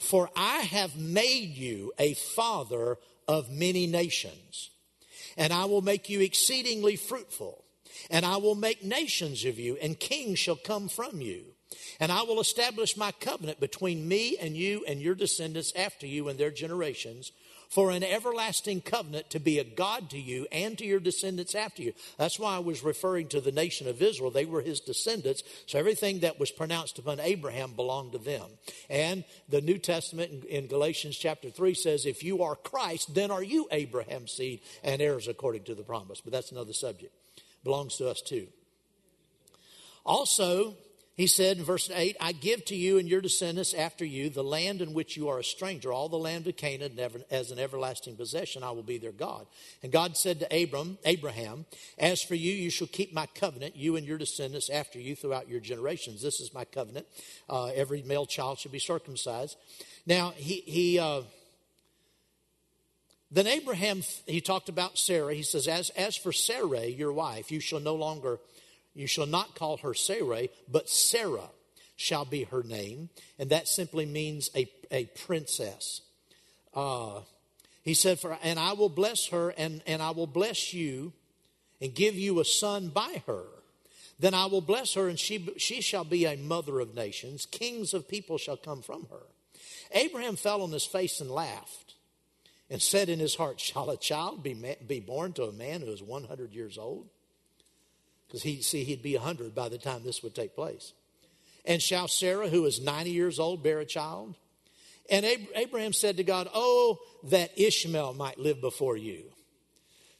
for 0.00 0.30
I 0.34 0.60
have 0.60 0.98
made 0.98 1.56
you 1.56 1.92
a 1.98 2.14
father 2.14 2.98
of 3.28 3.50
many 3.50 3.86
nations 3.86 4.70
and 5.36 5.52
I 5.52 5.64
will 5.64 5.82
make 5.82 6.08
you 6.08 6.20
exceedingly 6.20 6.96
fruitful, 6.96 7.64
and 8.10 8.24
I 8.24 8.36
will 8.36 8.54
make 8.54 8.84
nations 8.84 9.44
of 9.44 9.58
you, 9.58 9.76
and 9.80 9.98
kings 9.98 10.38
shall 10.38 10.56
come 10.56 10.88
from 10.88 11.20
you. 11.20 11.44
And 12.00 12.10
I 12.10 12.22
will 12.22 12.40
establish 12.40 12.96
my 12.96 13.12
covenant 13.12 13.60
between 13.60 14.08
me 14.08 14.36
and 14.38 14.56
you 14.56 14.84
and 14.88 15.00
your 15.00 15.14
descendants 15.14 15.72
after 15.76 16.06
you 16.06 16.28
and 16.28 16.38
their 16.38 16.50
generations 16.50 17.30
for 17.70 17.90
an 17.92 18.02
everlasting 18.02 18.80
covenant 18.80 19.30
to 19.30 19.38
be 19.38 19.58
a 19.58 19.64
God 19.64 20.10
to 20.10 20.18
you 20.18 20.46
and 20.50 20.76
to 20.76 20.84
your 20.84 21.00
descendants 21.00 21.54
after 21.54 21.82
you. 21.82 21.92
That's 22.18 22.38
why 22.38 22.56
I 22.56 22.58
was 22.58 22.82
referring 22.82 23.28
to 23.28 23.40
the 23.40 23.52
nation 23.52 23.88
of 23.88 24.02
Israel. 24.02 24.30
They 24.30 24.44
were 24.44 24.60
his 24.60 24.80
descendants. 24.80 25.44
So 25.66 25.78
everything 25.78 26.20
that 26.20 26.38
was 26.38 26.50
pronounced 26.50 26.98
upon 26.98 27.20
Abraham 27.20 27.72
belonged 27.74 28.12
to 28.12 28.18
them. 28.18 28.46
And 28.90 29.24
the 29.48 29.60
New 29.60 29.78
Testament 29.78 30.44
in, 30.44 30.66
Galatians 30.66 31.16
chapter 31.16 31.48
3 31.48 31.74
says, 31.74 32.06
if 32.06 32.24
you 32.24 32.42
are 32.42 32.56
Christ, 32.56 33.14
then 33.14 33.30
are 33.30 33.42
you 33.42 33.68
Abraham's 33.70 34.32
seed 34.32 34.60
and 34.82 35.00
heirs 35.00 35.28
according 35.28 35.62
to 35.64 35.74
the 35.74 35.82
promise. 35.82 36.20
But 36.20 36.32
that's 36.32 36.52
another 36.52 36.72
subject. 36.72 37.14
Belongs 37.62 37.96
to 37.96 38.08
us 38.08 38.20
too. 38.20 38.48
Also, 40.04 40.74
he 41.16 41.26
said 41.26 41.58
in 41.58 41.64
verse 41.64 41.90
8, 41.90 42.16
I 42.20 42.32
give 42.32 42.64
to 42.66 42.76
you 42.76 42.98
and 42.98 43.08
your 43.08 43.20
descendants 43.20 43.74
after 43.74 44.04
you 44.04 44.30
the 44.30 44.44
land 44.44 44.80
in 44.80 44.94
which 44.94 45.16
you 45.16 45.28
are 45.28 45.38
a 45.38 45.44
stranger, 45.44 45.92
all 45.92 46.08
the 46.08 46.16
land 46.16 46.46
of 46.46 46.56
Canaan 46.56 46.98
as 47.30 47.50
an 47.50 47.58
everlasting 47.58 48.16
possession. 48.16 48.62
I 48.62 48.70
will 48.70 48.82
be 48.82 48.96
their 48.96 49.12
God. 49.12 49.46
And 49.82 49.92
God 49.92 50.16
said 50.16 50.40
to 50.40 50.62
Abram, 50.62 50.98
Abraham, 51.04 51.66
As 51.98 52.22
for 52.22 52.34
you, 52.34 52.52
you 52.52 52.70
shall 52.70 52.86
keep 52.86 53.12
my 53.12 53.26
covenant, 53.34 53.76
you 53.76 53.96
and 53.96 54.06
your 54.06 54.18
descendants 54.18 54.70
after 54.70 54.98
you 54.98 55.14
throughout 55.14 55.48
your 55.48 55.60
generations. 55.60 56.22
This 56.22 56.40
is 56.40 56.54
my 56.54 56.64
covenant. 56.64 57.06
Uh, 57.50 57.66
every 57.66 58.02
male 58.02 58.26
child 58.26 58.58
should 58.58 58.72
be 58.72 58.78
circumcised. 58.78 59.58
Now, 60.06 60.30
he, 60.36 60.62
he 60.66 60.98
uh, 60.98 61.22
then 63.30 63.46
Abraham, 63.46 64.02
he 64.26 64.40
talked 64.40 64.68
about 64.68 64.98
Sarah. 64.98 65.34
He 65.34 65.42
says, 65.42 65.68
as, 65.68 65.90
as 65.90 66.16
for 66.16 66.32
Sarah, 66.32 66.86
your 66.86 67.12
wife, 67.12 67.52
you 67.52 67.60
shall 67.60 67.78
no 67.78 67.94
longer 67.94 68.40
you 69.00 69.06
shall 69.06 69.26
not 69.26 69.54
call 69.54 69.78
her 69.78 69.94
Sarai, 69.94 70.50
but 70.70 70.88
Sarah 70.88 71.50
shall 71.96 72.24
be 72.24 72.44
her 72.44 72.62
name. 72.62 73.08
And 73.38 73.50
that 73.50 73.66
simply 73.66 74.06
means 74.06 74.50
a, 74.54 74.70
a 74.90 75.06
princess. 75.06 76.02
Uh, 76.74 77.20
he 77.82 77.94
said, 77.94 78.20
For 78.20 78.38
and 78.42 78.58
I 78.58 78.74
will 78.74 78.88
bless 78.88 79.28
her, 79.28 79.50
and, 79.50 79.82
and 79.86 80.02
I 80.02 80.10
will 80.10 80.26
bless 80.26 80.74
you, 80.74 81.12
and 81.80 81.94
give 81.94 82.14
you 82.14 82.40
a 82.40 82.44
son 82.44 82.88
by 82.88 83.22
her. 83.26 83.44
Then 84.18 84.34
I 84.34 84.46
will 84.46 84.60
bless 84.60 84.94
her, 84.94 85.08
and 85.08 85.18
she, 85.18 85.48
she 85.56 85.80
shall 85.80 86.04
be 86.04 86.26
a 86.26 86.36
mother 86.36 86.78
of 86.80 86.94
nations. 86.94 87.46
Kings 87.46 87.94
of 87.94 88.06
people 88.06 88.36
shall 88.36 88.58
come 88.58 88.82
from 88.82 89.06
her. 89.10 89.22
Abraham 89.92 90.36
fell 90.36 90.62
on 90.62 90.72
his 90.72 90.84
face 90.84 91.20
and 91.20 91.30
laughed, 91.30 91.94
and 92.68 92.82
said 92.82 93.08
in 93.08 93.18
his 93.18 93.34
heart, 93.34 93.60
Shall 93.60 93.88
a 93.88 93.96
child 93.96 94.42
be, 94.42 94.76
be 94.86 95.00
born 95.00 95.32
to 95.34 95.44
a 95.44 95.52
man 95.52 95.80
who 95.80 95.90
is 95.90 96.02
100 96.02 96.52
years 96.52 96.76
old? 96.76 97.08
Because 98.30 98.44
he 98.44 98.62
see 98.62 98.84
he'd 98.84 99.02
be 99.02 99.16
100 99.16 99.56
by 99.56 99.68
the 99.68 99.76
time 99.76 100.04
this 100.04 100.22
would 100.22 100.36
take 100.36 100.54
place. 100.54 100.92
And 101.64 101.82
shall 101.82 102.06
Sarah, 102.06 102.48
who 102.48 102.64
is 102.64 102.80
90 102.80 103.10
years 103.10 103.40
old, 103.40 103.64
bear 103.64 103.80
a 103.80 103.84
child? 103.84 104.36
And 105.10 105.26
Abraham 105.56 105.92
said 105.92 106.18
to 106.18 106.24
God, 106.24 106.48
Oh, 106.54 106.98
that 107.24 107.58
Ishmael 107.58 108.14
might 108.14 108.38
live 108.38 108.60
before 108.60 108.96
you. 108.96 109.24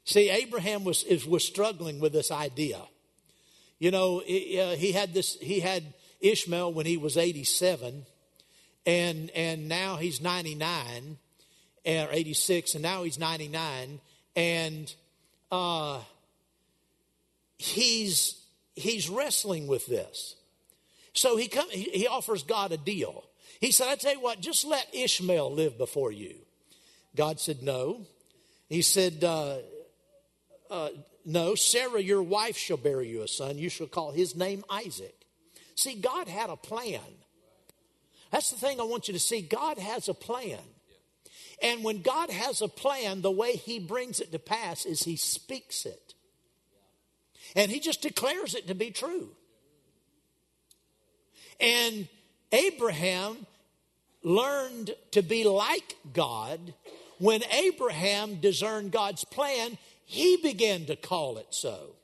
See, 0.05 0.29
Abraham 0.29 0.83
was, 0.83 1.05
was 1.29 1.45
struggling 1.45 2.01
with 2.01 2.13
this 2.13 2.33
idea. 2.33 2.81
You 3.79 3.93
know, 3.93 4.19
he 4.27 4.93
had 4.93 5.15
this, 5.15 5.39
he 5.41 5.61
had 5.61 5.95
Ishmael 6.21 6.73
when 6.73 6.85
he 6.85 6.97
was 6.97 7.17
87, 7.17 8.05
and, 8.85 9.31
and 9.31 9.69
now 9.69 9.97
he's 9.97 10.21
99, 10.21 11.17
or 11.87 12.09
86, 12.11 12.75
and 12.75 12.83
now 12.83 13.05
he's 13.05 13.19
99, 13.19 14.01
and 14.37 14.95
uh, 15.51 16.01
he's, 17.61 18.41
he's 18.75 19.11
wrestling 19.11 19.67
with 19.67 19.87
this. 19.87 20.37
So 21.13 21.37
he, 21.37 21.49
come, 21.49 21.69
he, 21.71 22.07
offers 22.07 22.43
God 22.43 22.73
a 22.73 22.79
deal. 22.79 23.25
He 23.61 23.71
said, 23.71 23.89
I 23.89 23.97
tell 23.97 24.15
you 24.15 24.21
what, 24.21 24.41
just 24.41 24.65
let 24.65 24.87
Ishmael 24.95 25.53
live 25.53 25.77
before 25.77 26.11
you. 26.11 26.37
God 27.15 27.39
said, 27.39 27.63
No. 27.63 28.07
He 28.69 28.81
said, 28.83 29.23
uh, 29.25 29.57
uh, 30.71 30.89
No, 31.27 31.55
Sarah, 31.55 32.01
your 32.01 32.23
wife, 32.23 32.57
shall 32.57 32.77
bear 32.77 33.03
you 33.03 33.23
a 33.23 33.29
son. 33.29 33.59
You 33.59 33.69
shall 33.69 33.89
call 33.89 34.13
his 34.13 34.35
name 34.35 34.65
Isaac. 34.71 35.15
See, 35.75 35.97
God 35.97 36.29
had 36.29 36.49
a 36.49 36.57
plan. 36.57 37.01
That's 38.31 38.51
the 38.51 38.57
thing 38.57 38.81
I 38.81 38.85
want 38.85 39.09
you 39.09 39.15
to 39.15 39.21
see. 39.21 39.43
God 39.43 39.79
has 39.79 40.09
a 40.09 40.15
plan. 40.15 40.61
And 41.63 41.85
when 41.85 42.01
God 42.01 42.31
has 42.31 42.63
a 42.63 42.69
plan, 42.69 43.21
the 43.21 43.31
way 43.31 43.57
he 43.57 43.81
brings 43.81 44.21
it 44.21 44.33
to 44.33 44.39
pass 44.39 44.87
is 44.87 45.03
he 45.03 45.17
speaks 45.17 45.85
it. 45.85 46.10
And 47.57 47.71
he 47.71 47.81
just 47.81 48.03
declares 48.03 48.55
it 48.55 48.69
to 48.69 48.75
be 48.75 48.91
true. 48.91 49.31
And 51.61 52.09
Abraham 52.53 53.47
learned 54.23 54.95
to 55.13 55.23
be 55.23 55.45
like 55.45 55.97
God. 56.13 56.75
When 57.19 57.43
Abraham 57.53 58.37
discerned 58.37 58.93
God's 58.93 59.25
plan, 59.25 59.77
he 60.05 60.37
began 60.39 60.87
to 60.87 60.97
call 60.97 61.39
it 61.39 61.49
so. 61.51 61.95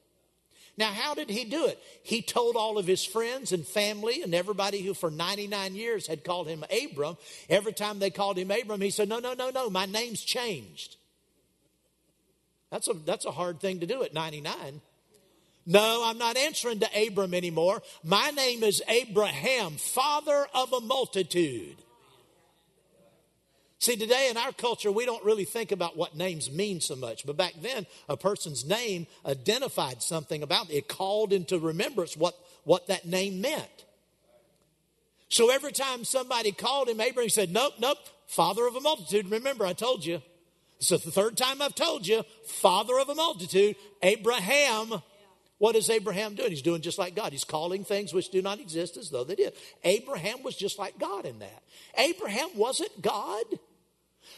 Now, 0.79 0.93
how 0.93 1.15
did 1.15 1.31
he 1.31 1.45
do 1.45 1.67
it? 1.67 1.83
He 2.03 2.21
told 2.21 2.55
all 2.55 2.77
of 2.77 2.87
his 2.87 3.03
friends 3.03 3.51
and 3.51 3.67
family 3.67 4.23
and 4.23 4.35
everybody 4.35 4.83
who 4.83 4.93
for 4.93 5.11
99 5.11 5.75
years 5.75 6.07
had 6.07 6.23
called 6.23 6.49
him 6.49 6.65
Abram. 6.71 7.17
Every 7.49 7.73
time 7.73 7.99
they 7.99 8.11
called 8.11 8.37
him 8.37 8.51
Abram, 8.51 8.83
he 8.83 8.91
said, 8.91 9.09
No, 9.09 9.19
no, 9.19 9.33
no, 9.33 9.49
no, 9.49 9.71
my 9.71 9.87
name's 9.87 10.23
changed. 10.23 10.97
That's 12.71 12.89
a, 12.89 12.93
that's 12.93 13.25
a 13.25 13.31
hard 13.31 13.61
thing 13.61 13.81
to 13.81 13.87
do 13.87 14.03
at 14.03 14.13
99. 14.13 14.83
No, 15.67 16.03
I'm 16.05 16.19
not 16.19 16.37
answering 16.37 16.79
to 16.81 17.07
Abram 17.07 17.35
anymore. 17.35 17.83
My 18.05 18.31
name 18.31 18.63
is 18.63 18.83
Abraham, 18.89 19.73
father 19.73 20.47
of 20.55 20.73
a 20.73 20.81
multitude. 20.81 21.77
See, 23.79 23.97
today 23.97 24.29
in 24.31 24.37
our 24.37 24.53
culture, 24.53 24.91
we 24.91 25.05
don't 25.05 25.25
really 25.25 25.45
think 25.45 25.73
about 25.73 25.97
what 25.97 26.17
names 26.17 26.51
mean 26.51 26.81
so 26.81 26.97
much. 26.97 27.27
But 27.27 27.37
back 27.37 27.55
then, 27.61 27.87
a 28.09 28.17
person's 28.17 28.65
name 28.65 29.07
identified 29.27 30.03
something 30.03 30.43
about 30.43 30.71
it. 30.71 30.75
It 30.75 30.89
called 30.89 31.33
into 31.33 31.59
remembrance 31.59 32.17
what, 32.17 32.35
what 32.65 32.87
that 32.87 33.05
name 33.05 33.41
meant. 33.41 33.85
So 35.29 35.51
every 35.51 35.73
time 35.73 36.05
somebody 36.05 36.53
called 36.53 36.89
him 36.89 37.01
Abraham, 37.01 37.29
said, 37.29 37.51
Nope, 37.51 37.75
nope, 37.79 37.99
father 38.29 38.67
of 38.67 38.77
a 38.77 38.81
multitude. 38.81 39.31
Remember, 39.31 39.67
I 39.67 39.73
told 39.73 40.05
you. 40.05 40.23
So 40.79 40.97
the 40.97 41.11
third 41.11 41.37
time 41.37 41.61
I've 41.61 41.75
told 41.75 42.07
you, 42.07 42.23
father 42.47 42.99
of 42.99 43.09
a 43.09 43.15
multitude, 43.15 43.77
Abraham 44.03 45.03
what 45.59 45.75
is 45.75 45.89
Abraham 45.89 46.35
doing? 46.35 46.51
He's 46.51 46.63
doing 46.63 46.83
just 46.83 46.99
like 46.99 47.15
God. 47.15 47.33
He's 47.33 47.45
calling 47.45 47.85
things 47.85 48.13
which 48.13 48.31
do 48.31 48.43
not 48.43 48.61
exist 48.61 48.97
as 48.97 49.11
though 49.11 49.25
they 49.25 49.35
did. 49.35 49.55
Abraham 49.85 50.43
was 50.43 50.55
just 50.55 50.79
like 50.79 50.99
God 50.99 51.25
in 51.25 51.39
that. 51.39 51.63
Abraham 51.97 52.51
wasn't 52.55 53.01
God, 53.01 53.45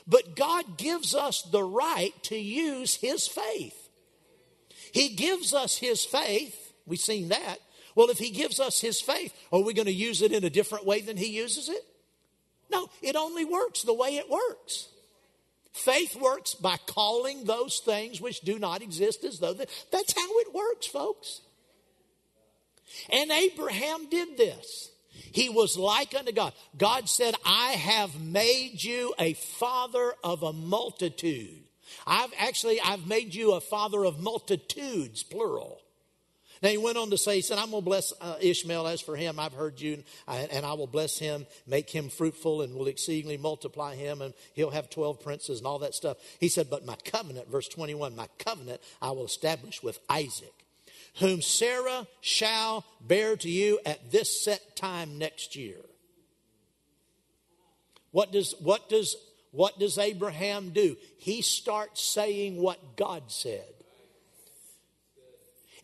but 0.07 0.37
God 0.37 0.79
gives 0.79 1.15
us 1.15 1.43
the 1.43 1.63
right 1.63 2.13
to 2.25 2.37
use 2.37 2.95
his 2.95 3.27
faith. 3.27 3.89
He 4.93 5.11
gives 5.11 5.53
us 5.53 5.77
his 5.77 6.05
faith. 6.05 6.73
We've 6.87 7.01
seen 7.01 7.29
that. 7.29 7.59
Well, 7.95 8.11
if 8.11 8.19
he 8.19 8.31
gives 8.31 8.61
us 8.61 8.81
his 8.81 9.01
faith, 9.01 9.35
are 9.53 9.61
we 9.61 9.75
going 9.75 9.87
to 9.87 9.93
use 9.93 10.23
it 10.23 10.33
in 10.33 10.45
a 10.45 10.51
different 10.51 10.87
way 10.87 11.01
than 11.01 11.17
he 11.17 11.27
uses 11.27 11.69
it? 11.69 11.85
No, 12.71 12.89
it 13.03 13.17
only 13.17 13.45
works 13.45 13.83
the 13.83 13.95
way 13.95 14.17
it 14.17 14.31
works. 14.31 14.89
Faith 15.79 16.17
works 16.17 16.55
by 16.55 16.77
calling 16.87 17.45
those 17.45 17.79
things 17.79 18.21
which 18.21 18.41
do 18.41 18.59
not 18.59 18.83
exist 18.83 19.25
as 19.25 19.39
though 19.39 19.53
they, 19.53 19.67
that's 19.93 20.13
how 20.13 20.39
it 20.41 20.53
works, 20.53 20.87
folks. 20.87 21.41
And 23.11 23.31
Abraham 23.31 24.09
did 24.09 24.37
this. 24.37 24.91
He 25.13 25.49
was 25.49 25.77
like 25.77 26.15
unto 26.15 26.33
God. 26.33 26.53
God 26.77 27.09
said, 27.09 27.35
I 27.45 27.73
have 27.73 28.21
made 28.21 28.83
you 28.83 29.15
a 29.19 29.35
father 29.35 30.15
of 30.25 30.43
a 30.43 30.53
multitude. 30.53 31.63
I've 32.07 32.33
actually, 32.39 32.81
I've 32.81 33.07
made 33.07 33.35
you 33.35 33.53
a 33.53 33.61
father 33.61 34.05
of 34.05 34.21
multitudes, 34.21 35.23
plural. 35.23 35.81
Now 36.63 36.71
he 36.71 36.79
went 36.79 36.97
on 36.97 37.11
to 37.11 37.19
say, 37.19 37.37
he 37.37 37.43
said, 37.43 37.59
I'm 37.59 37.71
going 37.71 37.83
to 37.83 37.87
bless 37.87 38.13
uh, 38.21 38.37
Ishmael. 38.41 38.87
As 38.87 39.01
for 39.01 39.17
him, 39.17 39.39
I've 39.39 39.53
heard 39.53 39.81
you, 39.81 40.03
and, 40.27 40.51
and 40.51 40.67
I 40.67 40.73
will 40.73 40.87
bless 40.87 41.19
him, 41.19 41.47
make 41.67 41.91
him 41.91 42.09
fruitful, 42.09 42.63
and 42.63 42.75
will 42.75 42.89
exceedingly 42.89 43.37
multiply 43.37 43.95
him, 43.95 44.23
and 44.23 44.35
he'll 44.55 44.71
have 44.71 44.91
12 44.91 45.21
princes 45.21 45.59
and 45.59 45.67
all 45.67 45.79
that 45.81 45.95
stuff. 45.95 46.17
He 46.41 46.49
said, 46.49 46.69
But 46.71 46.85
my 46.85 46.97
covenant, 47.05 47.49
verse 47.49 47.69
21, 47.69 48.17
my 48.17 48.29
covenant 48.39 48.81
I 49.01 49.11
will 49.11 49.25
establish 49.25 49.83
with 49.83 50.01
Isaac, 50.09 50.55
whom 51.21 51.43
Sarah 51.43 52.07
shall 52.21 52.85
bear 53.01 53.37
to 53.37 53.49
you 53.49 53.79
at 53.87 54.11
this 54.11 54.43
set 54.43 54.77
time 54.77 55.19
next 55.19 55.55
year. 55.55 55.79
What 58.11 58.33
does, 58.33 58.55
what 58.61 58.89
does, 58.89 59.17
what 59.53 59.79
does 59.79 59.99
Abraham 59.99 60.71
do? 60.71 60.97
He 61.19 61.43
starts 61.43 62.03
saying 62.03 62.57
what 62.57 62.97
God 62.97 63.25
said. 63.29 63.78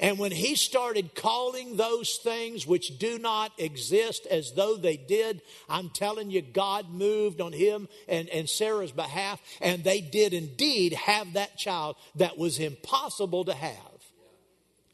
And 0.00 0.18
when 0.18 0.32
he 0.32 0.56
started 0.56 1.14
calling 1.14 1.76
those 1.76 2.16
things 2.16 2.66
which 2.66 2.98
do 2.98 3.18
not 3.18 3.52
exist 3.58 4.26
as 4.26 4.52
though 4.52 4.76
they 4.76 4.96
did, 4.96 5.40
I'm 5.68 5.90
telling 5.90 6.30
you, 6.30 6.42
God 6.42 6.90
moved 6.90 7.40
on 7.40 7.52
him 7.52 7.88
and, 8.08 8.28
and 8.28 8.48
Sarah's 8.48 8.92
behalf, 8.92 9.40
and 9.60 9.84
they 9.84 10.00
did 10.00 10.34
indeed 10.34 10.94
have 10.94 11.34
that 11.34 11.56
child 11.56 11.96
that 12.16 12.38
was 12.38 12.58
impossible 12.58 13.44
to 13.44 13.54
have. 13.54 13.76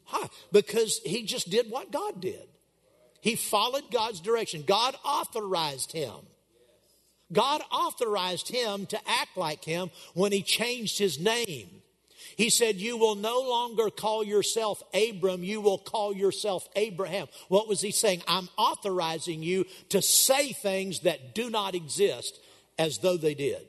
Huh? 0.05 0.27
Because 0.51 0.99
he 1.05 1.23
just 1.23 1.49
did 1.49 1.71
what 1.71 1.91
God 1.91 2.21
did. 2.21 2.47
He 3.21 3.35
followed 3.35 3.91
God's 3.91 4.19
direction. 4.19 4.63
God 4.65 4.95
authorized 5.05 5.91
him. 5.91 6.13
God 7.31 7.61
authorized 7.71 8.49
him 8.49 8.85
to 8.87 8.99
act 9.07 9.37
like 9.37 9.63
him 9.63 9.89
when 10.13 10.31
he 10.31 10.41
changed 10.41 10.99
his 10.99 11.19
name. 11.19 11.81
He 12.35 12.49
said, 12.49 12.77
You 12.77 12.97
will 12.97 13.15
no 13.15 13.39
longer 13.41 13.89
call 13.89 14.23
yourself 14.23 14.81
Abram, 14.93 15.43
you 15.43 15.61
will 15.61 15.77
call 15.77 16.13
yourself 16.13 16.67
Abraham. 16.75 17.27
What 17.47 17.67
was 17.67 17.81
he 17.81 17.91
saying? 17.91 18.21
I'm 18.27 18.49
authorizing 18.57 19.43
you 19.43 19.65
to 19.89 20.01
say 20.01 20.53
things 20.53 21.01
that 21.01 21.35
do 21.35 21.49
not 21.49 21.75
exist 21.75 22.39
as 22.77 22.99
though 22.99 23.17
they 23.17 23.33
did. 23.33 23.61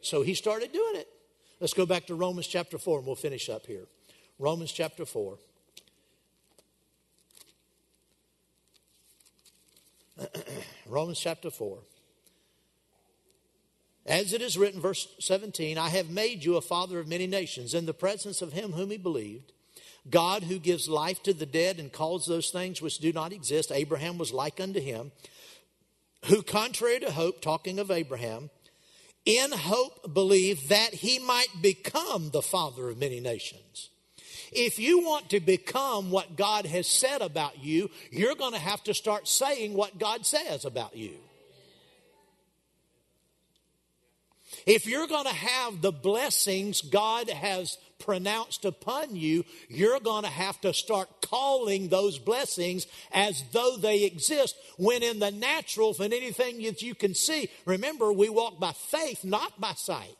So 0.00 0.22
he 0.22 0.34
started 0.34 0.72
doing 0.72 0.96
it. 0.96 1.08
Let's 1.60 1.74
go 1.74 1.86
back 1.86 2.06
to 2.06 2.14
Romans 2.14 2.46
chapter 2.46 2.78
4 2.78 2.98
and 2.98 3.06
we'll 3.06 3.16
finish 3.16 3.48
up 3.48 3.66
here. 3.66 3.86
Romans 4.38 4.70
chapter 4.72 5.06
4. 5.06 5.38
Romans 10.86 11.18
chapter 11.18 11.50
4. 11.50 11.78
As 14.06 14.32
it 14.32 14.40
is 14.40 14.56
written, 14.56 14.80
verse 14.80 15.08
17, 15.18 15.76
I 15.76 15.88
have 15.88 16.08
made 16.08 16.44
you 16.44 16.56
a 16.56 16.60
father 16.60 17.00
of 17.00 17.08
many 17.08 17.26
nations 17.26 17.74
in 17.74 17.86
the 17.86 17.94
presence 17.94 18.40
of 18.40 18.52
him 18.52 18.72
whom 18.72 18.90
he 18.90 18.96
believed. 18.96 19.52
God 20.08 20.44
who 20.44 20.60
gives 20.60 20.88
life 20.88 21.20
to 21.24 21.32
the 21.32 21.46
dead 21.46 21.80
and 21.80 21.92
calls 21.92 22.26
those 22.26 22.50
things 22.50 22.80
which 22.80 22.98
do 22.98 23.12
not 23.12 23.32
exist. 23.32 23.72
Abraham 23.72 24.16
was 24.16 24.32
like 24.32 24.60
unto 24.60 24.80
him, 24.80 25.10
who, 26.26 26.42
contrary 26.42 27.00
to 27.00 27.10
hope, 27.10 27.40
talking 27.40 27.80
of 27.80 27.90
Abraham, 27.90 28.50
in 29.24 29.50
hope 29.50 30.14
believed 30.14 30.68
that 30.68 30.94
he 30.94 31.18
might 31.18 31.48
become 31.60 32.30
the 32.30 32.42
father 32.42 32.88
of 32.88 32.98
many 32.98 33.18
nations. 33.18 33.90
If 34.52 34.78
you 34.78 35.00
want 35.00 35.30
to 35.30 35.40
become 35.40 36.12
what 36.12 36.36
God 36.36 36.66
has 36.66 36.86
said 36.86 37.20
about 37.20 37.64
you, 37.64 37.90
you're 38.12 38.36
going 38.36 38.52
to 38.52 38.58
have 38.60 38.84
to 38.84 38.94
start 38.94 39.26
saying 39.26 39.74
what 39.74 39.98
God 39.98 40.24
says 40.24 40.64
about 40.64 40.96
you. 40.96 41.18
If 44.66 44.84
you're 44.86 45.06
going 45.06 45.26
to 45.26 45.34
have 45.34 45.80
the 45.80 45.92
blessings 45.92 46.82
God 46.82 47.30
has 47.30 47.78
pronounced 48.00 48.64
upon 48.64 49.14
you, 49.14 49.44
you're 49.68 50.00
going 50.00 50.24
to 50.24 50.28
have 50.28 50.60
to 50.62 50.74
start 50.74 51.08
calling 51.22 51.88
those 51.88 52.18
blessings 52.18 52.86
as 53.12 53.44
though 53.52 53.76
they 53.76 54.02
exist. 54.02 54.56
When 54.76 55.04
in 55.04 55.20
the 55.20 55.30
natural, 55.30 55.94
from 55.94 56.12
anything 56.12 56.62
that 56.64 56.82
you 56.82 56.96
can 56.96 57.14
see, 57.14 57.48
remember, 57.64 58.12
we 58.12 58.28
walk 58.28 58.58
by 58.58 58.72
faith, 58.72 59.24
not 59.24 59.60
by 59.60 59.72
sight. 59.74 60.16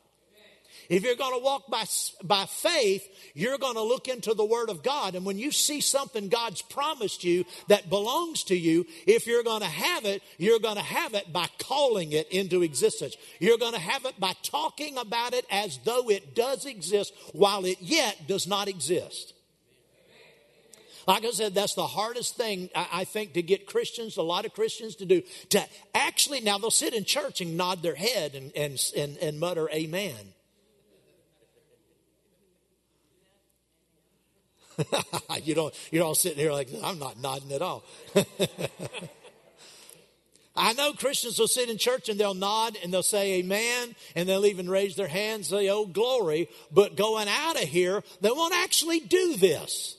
If 0.89 1.03
you're 1.03 1.15
going 1.15 1.37
to 1.37 1.43
walk 1.43 1.69
by, 1.69 1.83
by 2.23 2.45
faith, 2.45 3.07
you're 3.33 3.57
going 3.57 3.75
to 3.75 3.81
look 3.81 4.07
into 4.07 4.33
the 4.33 4.45
Word 4.45 4.69
of 4.69 4.83
God. 4.83 5.15
And 5.15 5.25
when 5.25 5.37
you 5.37 5.51
see 5.51 5.81
something 5.81 6.29
God's 6.29 6.61
promised 6.61 7.23
you 7.23 7.45
that 7.67 7.89
belongs 7.89 8.43
to 8.45 8.55
you, 8.55 8.85
if 9.05 9.27
you're 9.27 9.43
going 9.43 9.61
to 9.61 9.67
have 9.67 10.05
it, 10.05 10.23
you're 10.37 10.59
going 10.59 10.77
to 10.77 10.81
have 10.81 11.13
it 11.13 11.33
by 11.33 11.47
calling 11.59 12.13
it 12.13 12.29
into 12.29 12.63
existence. 12.63 13.17
You're 13.39 13.57
going 13.57 13.73
to 13.73 13.79
have 13.79 14.05
it 14.05 14.19
by 14.19 14.33
talking 14.43 14.97
about 14.97 15.33
it 15.33 15.45
as 15.51 15.79
though 15.83 16.09
it 16.09 16.35
does 16.35 16.65
exist 16.65 17.13
while 17.33 17.65
it 17.65 17.77
yet 17.81 18.27
does 18.27 18.47
not 18.47 18.67
exist. 18.67 19.33
Like 21.07 21.23
I 21.23 21.31
said, 21.31 21.55
that's 21.55 21.73
the 21.73 21.87
hardest 21.87 22.35
thing 22.35 22.69
I 22.75 23.05
think 23.05 23.33
to 23.33 23.41
get 23.41 23.65
Christians, 23.65 24.17
a 24.17 24.21
lot 24.21 24.45
of 24.45 24.53
Christians 24.53 24.97
to 24.97 25.05
do. 25.05 25.21
To 25.51 25.63
actually, 25.95 26.41
now 26.41 26.57
they'll 26.57 26.69
sit 26.69 26.93
in 26.93 27.05
church 27.05 27.39
and 27.39 27.55
nod 27.55 27.81
their 27.81 27.95
head 27.95 28.35
and, 28.35 28.51
and, 28.57 28.77
and, 28.95 29.17
and 29.17 29.39
mutter 29.39 29.69
amen. 29.69 30.33
you 35.43 35.55
don't 35.55 35.73
you're 35.91 36.03
all 36.03 36.15
sitting 36.15 36.37
here 36.37 36.51
like 36.51 36.69
I'm 36.83 36.99
not 36.99 37.19
nodding 37.19 37.51
at 37.51 37.61
all. 37.61 37.83
I 40.55 40.73
know 40.73 40.93
Christians 40.93 41.37
will 41.37 41.47
sit 41.47 41.69
in 41.69 41.77
church 41.77 42.09
and 42.09 42.19
they'll 42.19 42.33
nod 42.33 42.77
and 42.83 42.91
they'll 42.91 43.03
say 43.03 43.35
amen 43.35 43.95
and 44.15 44.27
they'll 44.27 44.47
even 44.47 44.67
raise 44.69 44.95
their 44.95 45.07
hands 45.07 45.49
say 45.49 45.69
oh 45.69 45.85
glory, 45.85 46.49
but 46.71 46.95
going 46.95 47.27
out 47.27 47.61
of 47.61 47.67
here 47.69 48.03
they 48.21 48.31
won't 48.31 48.55
actually 48.55 48.99
do 48.99 49.35
this. 49.37 49.97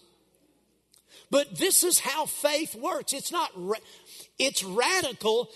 But 1.30 1.56
this 1.56 1.84
is 1.84 2.00
how 2.00 2.26
faith 2.26 2.74
works. 2.74 3.12
It's 3.12 3.32
not 3.32 3.52
it's 4.38 4.64
radical 4.64 5.50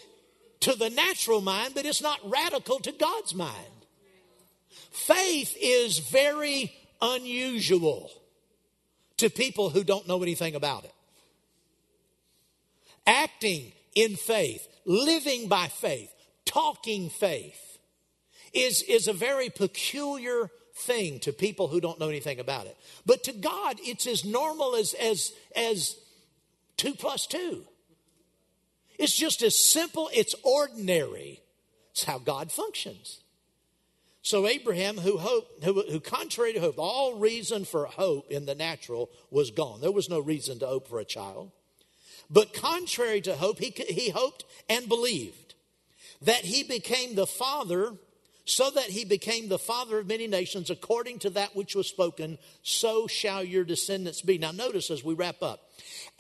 to 0.61 0.75
the 0.75 0.91
natural 0.91 1.41
mind, 1.41 1.75
but 1.75 1.87
it's 1.87 2.03
not 2.03 2.21
radical 2.25 2.79
to 2.81 2.93
God's 2.93 3.35
mind. 3.35 3.57
Faith 4.93 5.57
is 5.61 5.99
very 5.99 6.73
unusual 7.01 8.11
to 9.23 9.31
people 9.31 9.71
who 9.71 9.85
don't 9.85 10.09
know 10.09 10.21
anything 10.21 10.57
about 10.57 10.85
it. 10.85 10.93
Acting 13.07 13.73
in 13.95 14.17
faith, 14.17 14.67
living 14.85 15.49
by 15.49 15.69
faith, 15.69 16.13
talking 16.45 17.09
faith 17.09 17.79
is, 18.53 18.83
is 18.83 19.07
a 19.07 19.13
very 19.13 19.49
peculiar 19.49 20.51
thing 20.75 21.21
to 21.21 21.33
people 21.33 21.69
who 21.69 21.81
don't 21.81 22.01
know 22.01 22.09
anything 22.09 22.41
about 22.41 22.67
it. 22.67 22.77
But 23.07 23.23
to 23.25 23.33
God, 23.33 23.77
it's 23.81 24.09
as 24.09 24.25
normal 24.25 24.75
as, 24.75 24.93
as, 24.95 25.33
as 25.55 25.97
two 26.77 26.95
plus 26.95 27.27
two. 27.29 27.63
It's 28.99 29.17
just 29.17 29.41
as 29.43 29.57
simple, 29.57 30.11
it's 30.13 30.35
ordinary. 30.43 31.41
It's 31.93 32.03
how 32.05 32.19
God 32.19 32.51
functions. 32.51 33.21
So 34.23 34.47
Abraham, 34.47 34.99
who 34.99 35.19
hoped, 35.19 35.65
who, 35.65 35.83
who 35.83 35.99
contrary 35.99 36.53
to 36.53 36.61
hope, 36.61 36.79
all 36.79 37.19
reason 37.19 37.65
for 37.65 37.87
hope 37.87 38.31
in 38.31 38.47
the 38.47 38.55
natural 38.55 39.11
was 39.31 39.51
gone. 39.51 39.81
There 39.81 39.91
was 39.91 40.09
no 40.09 40.21
reason 40.21 40.61
to 40.61 40.67
hope 40.67 40.89
for 40.89 41.01
a 41.01 41.05
child. 41.05 41.51
But 42.31 42.55
contrary 42.55 43.21
to 43.23 43.35
hope, 43.35 43.59
he, 43.59 43.71
he 43.71 44.11
hoped 44.11 44.45
and 44.69 44.89
believed 44.89 45.55
that 46.23 46.45
he 46.45 46.63
became 46.63 47.17
the 47.17 47.27
father, 47.27 47.95
so 48.45 48.71
that 48.71 48.85
he 48.85 49.05
became 49.05 49.49
the 49.49 49.59
father 49.59 49.99
of 49.99 50.07
many 50.07 50.29
nations, 50.29 50.71
according 50.71 51.19
to 51.21 51.31
that 51.31 51.57
which 51.57 51.75
was 51.75 51.89
spoken, 51.89 52.39
so 52.63 53.09
shall 53.09 53.43
your 53.43 53.65
descendants 53.65 54.23
be. 54.23 54.39
Now, 54.39 54.53
notice 54.53 54.89
as 54.91 55.03
we 55.03 55.15
wrap 55.15 55.43
up, 55.43 55.69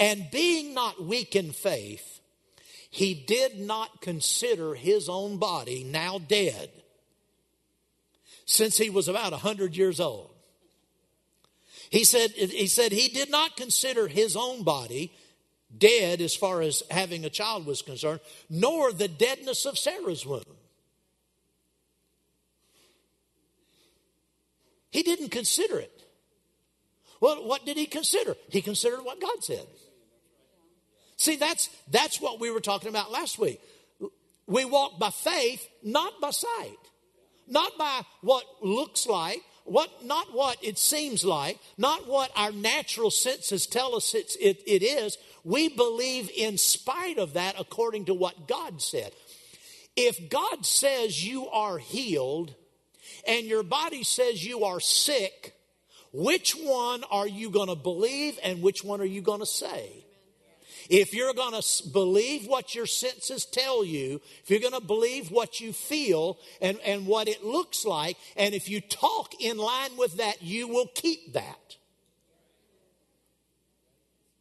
and 0.00 0.28
being 0.32 0.74
not 0.74 1.02
weak 1.02 1.36
in 1.36 1.52
faith, 1.52 2.20
he 2.90 3.14
did 3.14 3.60
not 3.60 4.00
consider 4.00 4.74
his 4.74 5.08
own 5.08 5.38
body 5.38 5.84
now 5.84 6.18
dead 6.18 6.81
since 8.46 8.76
he 8.76 8.90
was 8.90 9.08
about 9.08 9.32
100 9.32 9.76
years 9.76 10.00
old. 10.00 10.30
He 11.90 12.04
said, 12.04 12.30
he 12.30 12.66
said 12.68 12.92
he 12.92 13.08
did 13.08 13.30
not 13.30 13.56
consider 13.56 14.08
his 14.08 14.34
own 14.36 14.62
body 14.62 15.12
dead 15.76 16.20
as 16.20 16.34
far 16.34 16.62
as 16.62 16.82
having 16.90 17.24
a 17.24 17.30
child 17.30 17.66
was 17.66 17.82
concerned, 17.82 18.20
nor 18.48 18.92
the 18.92 19.08
deadness 19.08 19.66
of 19.66 19.78
Sarah's 19.78 20.24
womb. 20.24 20.42
He 24.90 25.02
didn't 25.02 25.30
consider 25.30 25.78
it. 25.78 26.02
Well, 27.20 27.46
what 27.46 27.64
did 27.64 27.76
he 27.76 27.86
consider? 27.86 28.36
He 28.50 28.60
considered 28.62 29.02
what 29.02 29.20
God 29.20 29.42
said. 29.44 29.66
See, 31.16 31.36
that's, 31.36 31.70
that's 31.90 32.20
what 32.20 32.40
we 32.40 32.50
were 32.50 32.60
talking 32.60 32.88
about 32.88 33.12
last 33.12 33.38
week. 33.38 33.60
We 34.46 34.64
walk 34.64 34.98
by 34.98 35.10
faith, 35.10 35.66
not 35.82 36.20
by 36.20 36.30
sight 36.30 36.81
not 37.48 37.76
by 37.78 38.02
what 38.20 38.44
looks 38.62 39.06
like, 39.06 39.40
what 39.64 40.04
not 40.04 40.34
what 40.34 40.62
it 40.62 40.78
seems 40.78 41.24
like, 41.24 41.58
not 41.78 42.08
what 42.08 42.30
our 42.36 42.52
natural 42.52 43.10
senses 43.10 43.66
tell 43.66 43.94
us 43.94 44.14
it, 44.14 44.36
it 44.40 44.82
is. 44.82 45.18
We 45.44 45.68
believe 45.68 46.30
in 46.36 46.58
spite 46.58 47.18
of 47.18 47.34
that 47.34 47.56
according 47.58 48.06
to 48.06 48.14
what 48.14 48.48
God 48.48 48.80
said. 48.82 49.12
If 49.96 50.30
God 50.30 50.64
says 50.64 51.24
you 51.24 51.48
are 51.48 51.78
healed 51.78 52.54
and 53.26 53.46
your 53.46 53.62
body 53.62 54.04
says 54.04 54.44
you 54.44 54.64
are 54.64 54.80
sick, 54.80 55.54
which 56.12 56.52
one 56.52 57.04
are 57.10 57.26
you 57.26 57.50
going 57.50 57.68
to 57.68 57.74
believe 57.74 58.38
and 58.42 58.62
which 58.62 58.82
one 58.84 59.00
are 59.00 59.06
you 59.06 59.20
going 59.20 59.40
to 59.40 59.46
say? 59.46 60.04
If 60.92 61.14
you're 61.14 61.32
going 61.32 61.58
to 61.58 61.88
believe 61.88 62.46
what 62.46 62.74
your 62.74 62.84
senses 62.84 63.46
tell 63.46 63.82
you, 63.82 64.20
if 64.42 64.50
you're 64.50 64.60
going 64.60 64.78
to 64.78 64.86
believe 64.86 65.30
what 65.30 65.58
you 65.58 65.72
feel 65.72 66.38
and, 66.60 66.78
and 66.84 67.06
what 67.06 67.28
it 67.28 67.42
looks 67.42 67.86
like, 67.86 68.18
and 68.36 68.54
if 68.54 68.68
you 68.68 68.82
talk 68.82 69.32
in 69.40 69.56
line 69.56 69.96
with 69.96 70.18
that, 70.18 70.42
you 70.42 70.68
will 70.68 70.88
keep 70.94 71.32
that. 71.32 71.78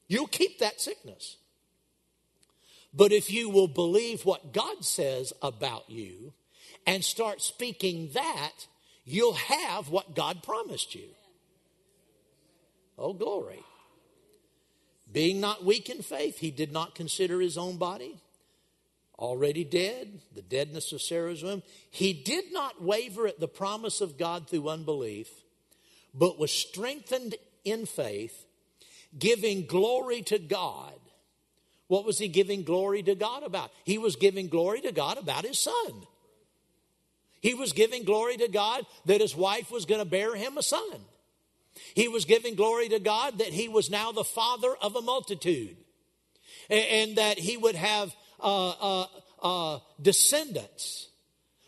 You'll 0.09 0.27
keep 0.27 0.59
that 0.59 0.81
sickness. 0.81 1.37
But 2.93 3.13
if 3.13 3.31
you 3.31 3.49
will 3.49 3.69
believe 3.69 4.25
what 4.25 4.51
God 4.51 4.83
says 4.83 5.31
about 5.41 5.89
you 5.89 6.33
and 6.85 7.01
start 7.01 7.41
speaking 7.41 8.09
that, 8.13 8.67
you'll 9.05 9.35
have 9.35 9.87
what 9.87 10.17
God 10.17 10.43
promised 10.43 10.95
you. 10.95 11.07
Oh, 12.97 13.13
glory. 13.13 13.63
Being 15.12 15.41
not 15.41 15.66
weak 15.66 15.89
in 15.89 16.01
faith, 16.01 16.39
he 16.39 16.51
did 16.51 16.72
not 16.72 16.95
consider 16.95 17.41
his 17.41 17.57
own 17.57 17.78
body 17.78 18.22
already 19.22 19.64
dead, 19.64 20.20
the 20.34 20.41
deadness 20.41 20.91
of 20.91 21.01
Sarah's 21.01 21.43
womb. 21.43 21.62
He 21.91 22.12
did 22.12 22.51
not 22.51 22.84
waver 22.84 23.28
at 23.28 23.39
the 23.39 23.47
promise 23.47 24.01
of 24.01 24.18
God 24.18 24.49
through 24.49 24.68
unbelief, 24.68 25.30
but 26.14 26.39
was 26.39 26.51
strengthened 26.51 27.36
in 27.64 27.86
faith, 27.86 28.45
giving 29.18 29.68
glory 29.68 30.24
to 30.24 30.39
God. 30.39 30.99
What 31.88 32.05
was 32.05 32.18
he 32.18 32.30
giving 32.30 32.64
glory 32.64 33.03
to 33.03 33.16
God 33.16 33.43
about? 33.43 33.72
He 33.84 33.97
was 33.97 34.16
giving 34.16 34.47
glory 34.47 34.82
to 34.82 34.91
God 34.91 35.18
about 35.18 35.45
his 35.45 35.59
son. 35.59 36.07
He 37.41 37.53
was 37.53 37.74
giving 37.74 38.03
glory 38.03 38.38
to 38.38 38.47
God 38.47 38.86
that 39.05 39.22
his 39.22 39.36
wife 39.36 39.72
was 39.72 39.86
going 39.86 40.01
to 40.01 40.09
bear 40.09 40.36
him 40.36 40.57
a 40.57 40.64
son. 40.64 41.01
He 41.93 42.07
was 42.07 42.26
giving 42.26 42.55
glory 42.55 42.89
to 42.89 42.99
God 42.99 43.39
that 43.39 43.47
he 43.47 43.67
was 43.67 43.89
now 43.89 44.11
the 44.11 44.24
father 44.24 44.76
of 44.82 44.95
a 44.95 45.01
multitude 45.01 45.78
and, 46.69 47.17
that 47.17 47.38
he 47.38 47.57
would 47.57 47.76
have 47.76 48.15
uh, 48.39 48.69
uh, 48.69 49.05
uh, 49.41 49.80
descendants. 50.01 51.07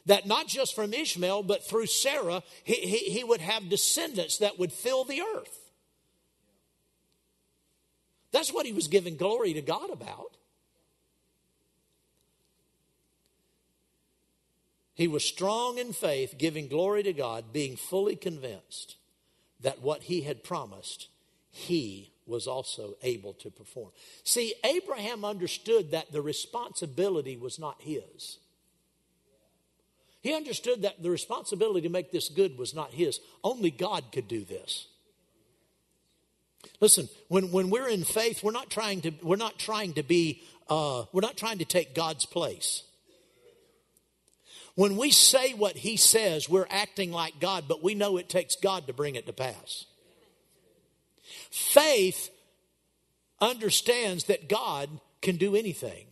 That 0.06 0.26
not 0.26 0.48
just 0.48 0.76
from 0.76 0.94
Ishmael, 0.94 1.44
but 1.44 1.66
through 1.66 1.86
Sarah, 1.86 2.44
he, 2.64 2.74
he, 2.74 2.98
he 3.12 3.24
would 3.24 3.42
have 3.42 3.70
descendants 3.70 4.40
that 4.40 4.60
would 4.60 4.72
fill 4.72 5.06
the 5.06 5.22
earth. 5.22 5.60
That's 8.32 8.52
what 8.52 8.66
he 8.66 8.74
was 8.74 8.88
giving 8.88 9.16
glory 9.16 9.54
to 9.54 9.62
God 9.62 9.90
about. 9.90 10.38
He 14.96 15.08
was 15.08 15.24
strong 15.24 15.78
in 15.78 15.94
faith, 15.94 16.36
giving 16.38 16.68
glory 16.68 17.04
to 17.04 17.14
God, 17.14 17.54
being 17.54 17.76
fully 17.76 18.16
convinced 18.16 18.98
that 19.64 19.82
what 19.82 20.04
he 20.04 20.22
had 20.22 20.44
promised, 20.44 21.08
he 21.50 22.12
was 22.26 22.48
also 22.48 22.96
able 23.02 23.34
to 23.34 23.50
perform. 23.50 23.90
See, 24.24 24.54
Abraham 24.64 25.26
understood 25.26 25.92
that 25.92 26.12
the 26.12 26.22
responsibility 26.22 27.36
was 27.36 27.60
not 27.60 27.82
his. 27.82 28.38
He 30.22 30.34
understood 30.34 30.84
that 30.84 31.04
the 31.04 31.10
responsibility 31.10 31.82
to 31.82 31.90
make 31.90 32.12
this 32.12 32.30
good 32.30 32.58
was 32.58 32.74
not 32.74 32.92
his. 32.92 33.20
Only 33.44 33.72
God 33.72 34.06
could 34.14 34.28
do 34.30 34.46
this. 34.46 34.88
Listen, 36.80 37.10
when, 37.28 37.52
when 37.52 37.70
we're 37.70 37.90
in 37.90 38.06
faith, 38.06 38.42
we're 38.42 38.52
not 38.52 38.70
trying 38.70 39.02
to, 39.02 39.12
we're 39.22 39.36
not 39.36 39.60
trying 39.60 39.94
to 39.94 40.04
be, 40.04 40.42
uh, 40.70 41.04
we're 41.12 41.22
not 41.22 41.36
trying 41.36 41.58
to 41.58 41.66
take 41.66 41.94
God's 41.94 42.26
place. 42.26 42.84
When 44.76 44.98
we 44.98 45.12
say 45.12 45.54
what 45.54 45.78
he 45.78 45.98
says, 45.98 46.50
we're 46.50 46.68
acting 46.70 47.12
like 47.12 47.40
God, 47.40 47.66
but 47.68 47.84
we 47.84 47.94
know 47.94 48.18
it 48.18 48.30
takes 48.30 48.56
God 48.56 48.88
to 48.88 48.94
bring 48.94 49.16
it 49.16 49.28
to 49.28 49.34
pass. 49.34 49.86
Faith 51.52 52.30
understands 53.40 54.26
that 54.26 54.50
God 54.50 54.90
can 55.22 55.38
do 55.38 55.56
anything, 55.56 56.08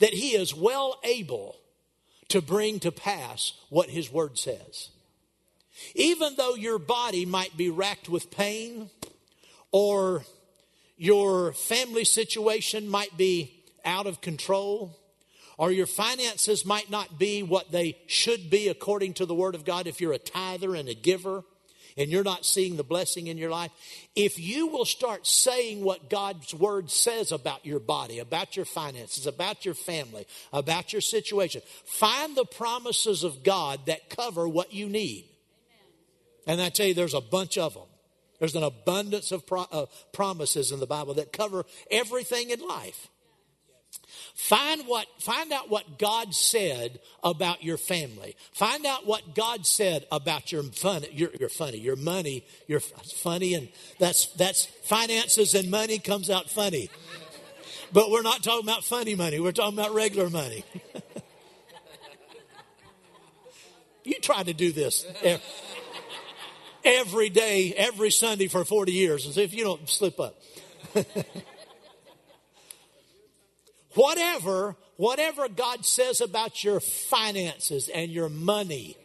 that 0.00 0.12
he 0.12 0.30
is 0.30 0.54
well 0.54 0.98
able 1.04 1.56
to 2.28 2.42
bring 2.42 2.80
to 2.80 2.90
pass 2.90 3.52
what 3.68 3.90
his 3.90 4.10
word 4.10 4.38
says. 4.38 4.90
Even 5.94 6.34
though 6.36 6.54
your 6.54 6.78
body 6.78 7.24
might 7.24 7.56
be 7.56 7.70
racked 7.70 8.08
with 8.08 8.30
pain, 8.30 8.90
or 9.70 10.24
your 10.96 11.52
family 11.52 12.04
situation 12.04 12.88
might 12.88 13.16
be 13.16 13.64
out 13.84 14.06
of 14.06 14.20
control, 14.20 14.96
or 15.62 15.70
your 15.70 15.86
finances 15.86 16.66
might 16.66 16.90
not 16.90 17.20
be 17.20 17.40
what 17.44 17.70
they 17.70 17.96
should 18.08 18.50
be 18.50 18.66
according 18.66 19.14
to 19.14 19.24
the 19.24 19.34
Word 19.34 19.54
of 19.54 19.64
God 19.64 19.86
if 19.86 20.00
you're 20.00 20.12
a 20.12 20.18
tither 20.18 20.74
and 20.74 20.88
a 20.88 20.94
giver 20.94 21.44
and 21.96 22.10
you're 22.10 22.24
not 22.24 22.44
seeing 22.44 22.76
the 22.76 22.82
blessing 22.82 23.28
in 23.28 23.38
your 23.38 23.50
life, 23.50 23.70
if 24.16 24.40
you 24.40 24.66
will 24.66 24.84
start 24.84 25.24
saying 25.24 25.84
what 25.84 26.10
God's 26.10 26.52
Word 26.52 26.90
says 26.90 27.30
about 27.30 27.64
your 27.64 27.78
body, 27.78 28.18
about 28.18 28.56
your 28.56 28.64
finances, 28.64 29.28
about 29.28 29.64
your 29.64 29.74
family, 29.74 30.26
about 30.52 30.92
your 30.92 31.00
situation, 31.00 31.62
find 31.84 32.36
the 32.36 32.44
promises 32.44 33.22
of 33.22 33.44
God 33.44 33.86
that 33.86 34.10
cover 34.10 34.48
what 34.48 34.72
you 34.72 34.88
need. 34.88 35.26
And 36.44 36.60
I 36.60 36.70
tell 36.70 36.86
you, 36.86 36.94
there's 36.94 37.14
a 37.14 37.20
bunch 37.20 37.56
of 37.56 37.74
them. 37.74 37.86
There's 38.40 38.56
an 38.56 38.64
abundance 38.64 39.30
of 39.30 39.46
pro- 39.46 39.68
uh, 39.70 39.86
promises 40.12 40.72
in 40.72 40.80
the 40.80 40.88
Bible 40.88 41.14
that 41.14 41.32
cover 41.32 41.64
everything 41.88 42.50
in 42.50 42.58
life. 42.58 43.11
Find 44.34 44.82
what, 44.86 45.06
find 45.20 45.52
out 45.52 45.70
what 45.70 45.98
God 45.98 46.34
said 46.34 47.00
about 47.22 47.62
your 47.62 47.76
family. 47.76 48.34
Find 48.52 48.86
out 48.86 49.06
what 49.06 49.34
God 49.34 49.66
said 49.66 50.06
about 50.10 50.50
your 50.50 50.62
fun, 50.62 51.04
your, 51.12 51.30
your 51.38 51.48
funny, 51.48 51.78
your 51.78 51.96
money, 51.96 52.44
your 52.66 52.80
funny, 52.80 53.54
and 53.54 53.68
that's, 53.98 54.26
that's 54.34 54.66
finances 54.84 55.54
and 55.54 55.70
money 55.70 55.98
comes 55.98 56.30
out 56.30 56.50
funny. 56.50 56.90
But 57.92 58.10
we're 58.10 58.22
not 58.22 58.42
talking 58.42 58.66
about 58.66 58.84
funny 58.84 59.14
money. 59.14 59.38
We're 59.38 59.52
talking 59.52 59.78
about 59.78 59.92
regular 59.92 60.30
money. 60.30 60.64
you 64.04 64.14
try 64.20 64.42
to 64.42 64.54
do 64.54 64.72
this 64.72 65.04
every 66.84 67.28
day, 67.28 67.74
every 67.76 68.10
Sunday 68.10 68.48
for 68.48 68.64
40 68.64 68.92
years 68.92 69.26
and 69.26 69.34
see 69.34 69.42
if 69.42 69.52
you 69.52 69.64
don't 69.64 69.88
slip 69.88 70.18
up. 70.18 70.36
whatever, 73.94 74.76
whatever 74.96 75.48
God 75.48 75.84
says 75.84 76.20
about 76.20 76.62
your 76.64 76.80
finances 76.80 77.88
and 77.88 78.10
your 78.10 78.28
money, 78.28 78.96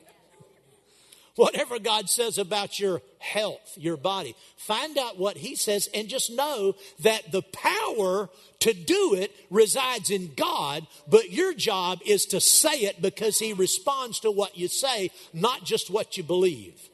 whatever 1.35 1.79
God 1.79 2.09
says 2.09 2.37
about 2.37 2.79
your 2.79 3.01
health, 3.19 3.77
your 3.77 3.97
body, 3.97 4.35
find 4.57 4.97
out 4.97 5.17
what 5.17 5.37
He 5.37 5.55
says 5.55 5.87
and 5.93 6.09
just 6.09 6.31
know 6.31 6.75
that 6.99 7.31
the 7.31 7.43
power 7.43 8.29
to 8.59 8.73
do 8.73 9.13
it 9.15 9.31
resides 9.49 10.09
in 10.09 10.33
God, 10.35 10.85
but 11.07 11.31
your 11.31 11.53
job 11.53 11.99
is 12.05 12.25
to 12.27 12.41
say 12.41 12.79
it 12.79 13.01
because 13.01 13.39
He 13.39 13.53
responds 13.53 14.19
to 14.21 14.31
what 14.31 14.57
you 14.57 14.67
say, 14.67 15.11
not 15.33 15.63
just 15.63 15.89
what 15.89 16.17
you 16.17 16.23
believe. 16.23 16.89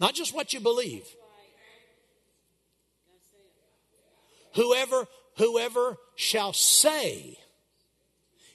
Not 0.00 0.14
just 0.14 0.34
what 0.34 0.52
you 0.52 0.60
believe. 0.60 1.04
Whoever, 4.54 5.06
whoever 5.36 5.96
shall 6.18 6.52
say, 6.52 7.38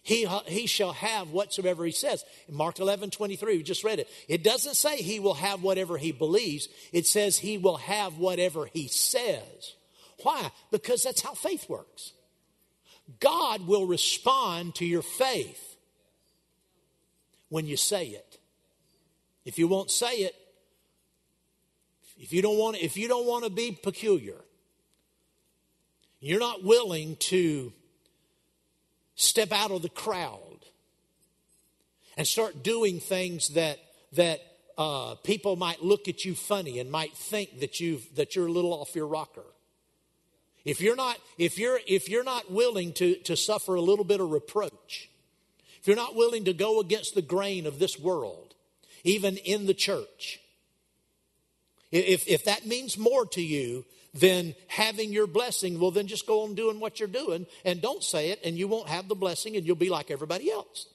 he, 0.01 0.27
he 0.47 0.67
shall 0.67 0.91
have 0.91 1.29
whatsoever 1.29 1.85
he 1.85 1.93
says. 1.93 2.25
In 2.49 2.55
Mark 2.55 2.77
11, 2.77 3.09
23, 3.09 3.57
we 3.57 3.63
just 3.63 3.85
read 3.85 3.99
it. 3.99 4.09
It 4.27 4.43
doesn't 4.43 4.75
say 4.75 4.97
he 4.97 5.21
will 5.21 5.35
have 5.35 5.63
whatever 5.63 5.97
he 5.97 6.11
believes. 6.11 6.67
It 6.91 7.07
says 7.07 7.37
he 7.37 7.57
will 7.57 7.77
have 7.77 8.17
whatever 8.17 8.65
he 8.65 8.89
says. 8.89 9.75
Why? 10.23 10.51
Because 10.71 11.03
that's 11.03 11.21
how 11.21 11.35
faith 11.35 11.69
works. 11.69 12.11
God 13.21 13.65
will 13.65 13.85
respond 13.85 14.75
to 14.75 14.85
your 14.85 15.01
faith 15.01 15.77
when 17.47 17.65
you 17.65 17.77
say 17.77 18.07
it. 18.07 18.39
If 19.45 19.57
you 19.57 19.69
won't 19.69 19.89
say 19.89 20.15
it, 20.15 20.35
if 22.17 22.33
you 22.33 22.41
don't 22.41 22.57
want, 22.57 22.75
if 22.77 22.97
you 22.97 23.07
don't 23.07 23.25
want 23.25 23.45
to 23.45 23.49
be 23.49 23.71
peculiar, 23.71 24.35
you're 26.23 26.39
not 26.39 26.63
willing 26.63 27.17
to 27.17 27.73
step 29.15 29.51
out 29.51 29.71
of 29.71 29.81
the 29.81 29.89
crowd 29.89 30.39
and 32.15 32.25
start 32.25 32.63
doing 32.63 33.01
things 33.01 33.49
that 33.49 33.77
that 34.13 34.39
uh, 34.77 35.15
people 35.23 35.57
might 35.57 35.83
look 35.83 36.07
at 36.07 36.23
you 36.23 36.33
funny 36.33 36.79
and 36.79 36.89
might 36.89 37.13
think 37.13 37.59
that 37.59 37.81
you 37.81 37.99
that 38.15 38.35
you're 38.35 38.47
a 38.47 38.51
little 38.51 38.73
off 38.73 38.95
your 38.95 39.05
rocker. 39.05 39.43
If 40.63 40.79
you're 40.79 40.95
not 40.95 41.17
if 41.37 41.59
you're 41.59 41.81
if 41.85 42.07
you're 42.07 42.23
not 42.23 42.49
willing 42.49 42.93
to 42.93 43.15
to 43.23 43.35
suffer 43.35 43.75
a 43.75 43.81
little 43.81 44.05
bit 44.05 44.21
of 44.21 44.31
reproach, 44.31 45.09
if 45.81 45.87
you're 45.87 45.97
not 45.97 46.15
willing 46.15 46.45
to 46.45 46.53
go 46.53 46.79
against 46.79 47.15
the 47.15 47.21
grain 47.21 47.67
of 47.67 47.79
this 47.79 47.99
world, 47.99 48.55
even 49.03 49.35
in 49.35 49.65
the 49.65 49.73
church, 49.73 50.39
if, 51.91 52.25
if 52.27 52.45
that 52.45 52.65
means 52.65 52.97
more 52.97 53.25
to 53.25 53.41
you 53.41 53.83
than 54.13 54.53
having 54.67 55.11
your 55.11 55.27
blessing, 55.27 55.79
well, 55.79 55.91
then 55.91 56.07
just 56.07 56.27
go 56.27 56.43
on 56.43 56.53
doing 56.53 56.79
what 56.79 56.99
you're 56.99 57.09
doing 57.09 57.47
and 57.65 57.81
don't 57.81 58.03
say 58.03 58.29
it, 58.29 58.39
and 58.43 58.57
you 58.57 58.67
won't 58.67 58.87
have 58.87 59.07
the 59.07 59.15
blessing 59.15 59.55
and 59.55 59.65
you'll 59.65 59.75
be 59.75 59.89
like 59.89 60.11
everybody 60.11 60.51
else. 60.51 60.87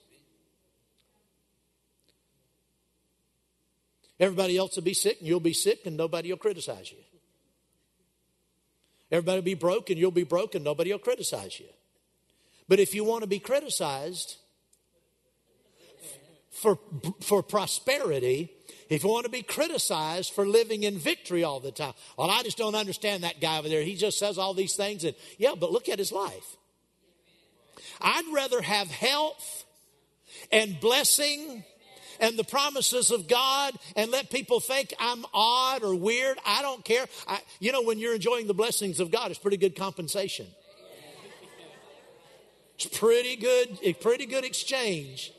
Everybody 4.20 4.56
else 4.56 4.76
will 4.76 4.82
be 4.82 4.94
sick 4.94 5.18
and 5.20 5.28
you'll 5.28 5.40
be 5.40 5.52
sick 5.52 5.86
and 5.86 5.96
nobody 5.96 6.30
will 6.30 6.38
criticize 6.38 6.90
you. 6.90 6.98
Everybody 9.10 9.38
will 9.38 9.44
be 9.44 9.54
broke 9.54 9.90
and 9.90 9.98
you'll 9.98 10.10
be 10.10 10.24
broke 10.24 10.54
and 10.54 10.64
nobody 10.64 10.92
will 10.92 10.98
criticize 10.98 11.58
you. 11.58 11.66
But 12.68 12.80
if 12.80 12.94
you 12.94 13.04
want 13.04 13.22
to 13.22 13.28
be 13.28 13.38
criticized 13.38 14.36
for, 16.50 16.78
for 17.20 17.42
prosperity, 17.42 18.52
if 18.88 19.04
you 19.04 19.10
want 19.10 19.24
to 19.24 19.30
be 19.30 19.42
criticized 19.42 20.32
for 20.32 20.46
living 20.46 20.82
in 20.82 20.98
victory 20.98 21.44
all 21.44 21.60
the 21.60 21.70
time, 21.70 21.94
well, 22.16 22.30
I 22.30 22.42
just 22.42 22.56
don't 22.56 22.74
understand 22.74 23.22
that 23.22 23.40
guy 23.40 23.58
over 23.58 23.68
there. 23.68 23.82
He 23.82 23.94
just 23.94 24.18
says 24.18 24.38
all 24.38 24.54
these 24.54 24.74
things, 24.74 25.04
and 25.04 25.14
yeah, 25.36 25.52
but 25.58 25.70
look 25.70 25.88
at 25.88 25.98
his 25.98 26.12
life. 26.12 26.56
I'd 28.00 28.24
rather 28.32 28.62
have 28.62 28.88
health 28.88 29.64
and 30.50 30.78
blessing 30.80 31.64
and 32.20 32.38
the 32.38 32.44
promises 32.44 33.10
of 33.10 33.28
God 33.28 33.74
and 33.96 34.10
let 34.10 34.30
people 34.30 34.60
think 34.60 34.92
I'm 34.98 35.24
odd 35.32 35.82
or 35.82 35.94
weird. 35.94 36.38
I 36.44 36.62
don't 36.62 36.84
care. 36.84 37.06
I, 37.26 37.40
you 37.60 37.72
know, 37.72 37.82
when 37.82 37.98
you're 37.98 38.14
enjoying 38.14 38.46
the 38.46 38.54
blessings 38.54 39.00
of 39.00 39.10
God, 39.10 39.30
it's 39.30 39.40
pretty 39.40 39.56
good 39.56 39.76
compensation. 39.76 40.46
It's 42.76 42.86
pretty 42.86 43.36
good, 43.36 44.00
pretty 44.00 44.26
good 44.26 44.44
exchange 44.44 45.32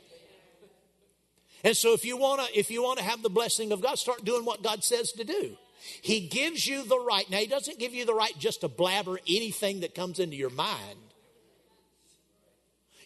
and 1.64 1.76
so 1.76 1.94
if 1.94 2.06
you 2.06 2.18
want 2.18 2.42
to 2.42 2.60
if 2.60 2.72
you 2.72 2.84
want 2.84 3.00
to 3.00 3.06
have 3.06 3.22
the 3.22 3.30
blessing 3.30 3.72
of 3.72 3.82
God, 3.82 3.98
start 4.00 4.24
doing 4.26 4.46
what 4.46 4.64
God 4.64 4.84
says 4.84 5.12
to 5.14 5.24
do. 5.24 5.58
He 6.02 6.28
gives 6.28 6.68
you 6.68 6.84
the 6.84 7.00
right. 7.00 7.30
Now 7.30 7.38
he 7.38 7.48
doesn't 7.48 7.80
give 7.80 7.94
you 7.94 8.06
the 8.06 8.14
right 8.14 8.38
just 8.38 8.62
to 8.62 8.68
blabber 8.68 9.18
anything 9.28 9.80
that 9.80 9.96
comes 9.96 10.20
into 10.20 10.36
your 10.36 10.50
mind. 10.50 11.00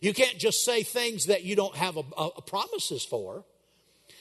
You 0.02 0.14
can't 0.14 0.38
just 0.38 0.66
say 0.66 0.84
things 0.84 1.28
that 1.28 1.44
you 1.44 1.56
don't 1.56 1.76
have 1.76 1.98
a, 1.98 2.04
a, 2.18 2.30
a 2.38 2.42
promises 2.42 3.06
for. 3.06 3.46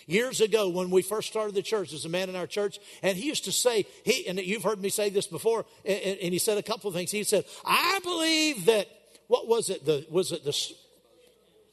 Years 0.07 0.41
ago, 0.41 0.69
when 0.69 0.91
we 0.91 1.03
first 1.03 1.29
started 1.29 1.55
the 1.55 1.63
church, 1.63 1.91
there's 1.91 2.05
a 2.05 2.09
man 2.09 2.29
in 2.29 2.37
our 2.37 2.47
church, 2.47 2.79
and 3.03 3.17
he 3.17 3.27
used 3.27 3.45
to 3.45 3.53
say, 3.53 3.87
he, 4.05 4.27
and 4.27 4.39
you've 4.39 4.65
heard 4.65 4.81
me 4.81 4.91
say 4.91 5.11
this 5.11 5.27
before, 5.27 5.65
and, 5.85 6.19
and 6.23 6.33
he 6.33 6.39
said 6.39 6.59
a 6.59 6.63
couple 6.63 6.89
of 6.89 6.95
things. 6.95 7.11
He 7.11 7.25
said, 7.25 7.45
I 7.65 8.01
believe 8.03 8.67
that, 8.67 8.89
what 9.29 9.49
was 9.49 9.71
it, 9.71 9.85
the, 9.85 10.05
was 10.11 10.33
it 10.33 10.45
the 10.45 10.53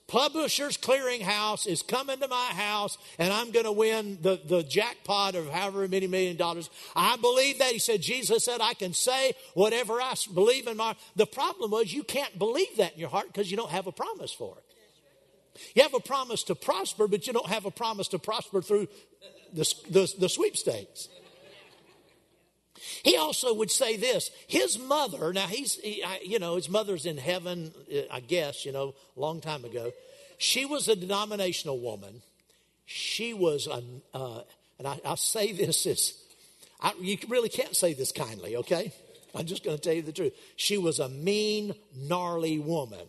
Publishers 0.09 0.75
Clearinghouse 0.75 1.67
is 1.67 1.83
coming 1.83 2.19
to 2.19 2.27
my 2.27 2.47
house 2.47 2.97
and 3.19 3.31
I'm 3.31 3.51
going 3.51 3.65
to 3.65 3.71
win 3.71 4.17
the, 4.21 4.41
the 4.43 4.63
jackpot 4.63 5.35
of 5.35 5.47
however 5.49 5.87
many 5.87 6.07
million 6.07 6.35
dollars. 6.35 6.69
I 6.95 7.15
believe 7.17 7.59
that. 7.59 7.71
He 7.71 7.77
said, 7.77 8.01
Jesus 8.01 8.43
said, 8.43 8.59
I 8.59 8.73
can 8.73 8.93
say 8.93 9.33
whatever 9.53 10.01
I 10.01 10.15
believe 10.33 10.65
in 10.65 10.77
my. 10.77 10.95
The 11.15 11.27
problem 11.27 11.69
was 11.69 11.93
you 11.93 12.01
can't 12.01 12.37
believe 12.39 12.77
that 12.77 12.93
in 12.93 12.99
your 12.99 13.09
heart 13.09 13.27
because 13.27 13.51
you 13.51 13.57
don't 13.57 13.69
have 13.69 13.85
a 13.85 13.91
promise 13.91 14.33
for 14.33 14.57
it. 14.57 14.63
You 15.75 15.83
have 15.83 15.93
a 15.93 15.99
promise 15.99 16.43
to 16.45 16.55
prosper, 16.55 17.07
but 17.07 17.27
you 17.27 17.33
don't 17.33 17.47
have 17.47 17.65
a 17.65 17.71
promise 17.71 18.07
to 18.09 18.19
prosper 18.19 18.63
through 18.63 18.87
the, 19.53 19.71
the, 19.89 20.13
the 20.17 20.29
sweepstakes. 20.29 21.09
He 23.03 23.17
also 23.17 23.53
would 23.53 23.71
say 23.71 23.97
this 23.97 24.31
his 24.47 24.77
mother, 24.79 25.33
now 25.33 25.47
he's, 25.47 25.75
he, 25.75 26.03
you 26.23 26.39
know, 26.39 26.55
his 26.55 26.69
mother's 26.69 27.05
in 27.05 27.17
heaven, 27.17 27.71
uh, 27.93 28.01
I 28.11 28.19
guess, 28.19 28.65
you 28.65 28.71
know, 28.71 28.93
a 29.15 29.19
long 29.19 29.41
time 29.41 29.65
ago. 29.65 29.91
She 30.37 30.65
was 30.65 30.87
a 30.87 30.95
denominational 30.95 31.79
woman. 31.79 32.21
She 32.85 33.33
was, 33.33 33.67
a, 33.67 33.83
uh, 34.17 34.41
and 34.77 34.87
I, 34.87 34.99
I, 35.05 35.15
say 35.15 35.51
this 35.53 35.85
as, 35.85 36.13
I, 36.81 36.93
you 36.99 37.17
really 37.27 37.49
can't 37.49 37.75
say 37.75 37.93
this 37.93 38.11
kindly, 38.11 38.57
okay? 38.57 38.91
I'm 39.35 39.45
just 39.45 39.63
going 39.63 39.77
to 39.77 39.83
tell 39.83 39.93
you 39.93 40.01
the 40.01 40.11
truth. 40.11 40.33
She 40.55 40.77
was 40.77 40.99
a 40.99 41.09
mean, 41.09 41.75
gnarly 41.95 42.57
woman. 42.57 43.05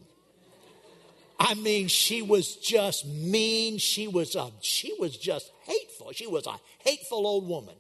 I 1.39 1.55
mean, 1.55 1.89
she 1.89 2.21
was 2.21 2.57
just 2.57 3.07
mean. 3.07 3.79
She 3.79 4.07
was 4.07 4.35
a, 4.35 4.51
she 4.61 4.95
was 4.99 5.17
just 5.17 5.51
hateful. 5.63 6.13
She 6.13 6.27
was 6.27 6.47
a 6.47 6.61
hateful 6.81 7.27
old 7.27 7.49
woman. 7.49 7.75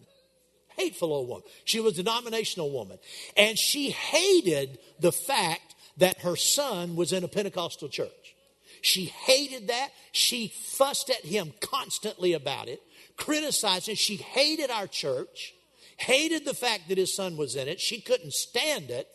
Hateful 0.81 1.13
old 1.13 1.29
woman. 1.29 1.45
She 1.65 1.79
was 1.79 1.99
a 1.99 2.03
denominational 2.03 2.71
woman. 2.71 2.99
And 3.37 3.59
she 3.59 3.91
hated 3.91 4.79
the 4.99 5.13
fact 5.13 5.75
that 5.99 6.21
her 6.21 6.37
son 6.37 6.97
was 6.97 7.13
in 7.13 7.23
a 7.23 7.29
Pentecostal 7.29 7.91
church. 7.91 8.35
She 8.81 9.05
hated 9.05 9.69
that. 9.69 9.91
She 10.13 10.49
fussed 10.49 11.11
at 11.11 11.25
him 11.25 11.53
constantly 11.61 12.33
about 12.33 12.69
it, 12.69 12.81
criticized 13.19 13.89
him. 13.89 13.95
She 13.95 14.17
hated 14.17 14.71
our 14.71 14.87
church, 14.87 15.53
hated 15.99 16.47
the 16.47 16.55
fact 16.55 16.89
that 16.89 16.97
his 16.97 17.15
son 17.15 17.37
was 17.37 17.57
in 17.57 17.69
it. 17.69 17.79
She 17.79 18.01
couldn't 18.01 18.33
stand 18.33 18.91
it. 18.91 19.07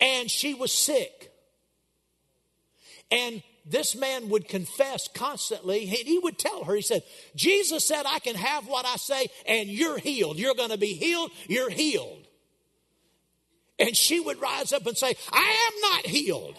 And 0.00 0.30
she 0.30 0.54
was 0.54 0.72
sick. 0.72 1.32
And 3.10 3.42
this 3.64 3.94
man 3.94 4.28
would 4.30 4.48
confess 4.48 5.08
constantly. 5.08 5.86
He 5.86 6.18
would 6.18 6.38
tell 6.38 6.64
her, 6.64 6.74
he 6.74 6.82
said, 6.82 7.02
Jesus 7.36 7.86
said, 7.86 8.04
I 8.06 8.18
can 8.18 8.34
have 8.34 8.66
what 8.66 8.86
I 8.86 8.96
say, 8.96 9.28
and 9.46 9.68
you're 9.68 9.98
healed. 9.98 10.38
You're 10.38 10.54
going 10.54 10.70
to 10.70 10.78
be 10.78 10.94
healed. 10.94 11.30
You're 11.48 11.70
healed. 11.70 12.26
And 13.78 13.96
she 13.96 14.20
would 14.20 14.40
rise 14.40 14.72
up 14.72 14.86
and 14.86 14.96
say, 14.96 15.14
I 15.32 15.70
am 15.72 15.80
not 15.92 16.06
healed. 16.06 16.56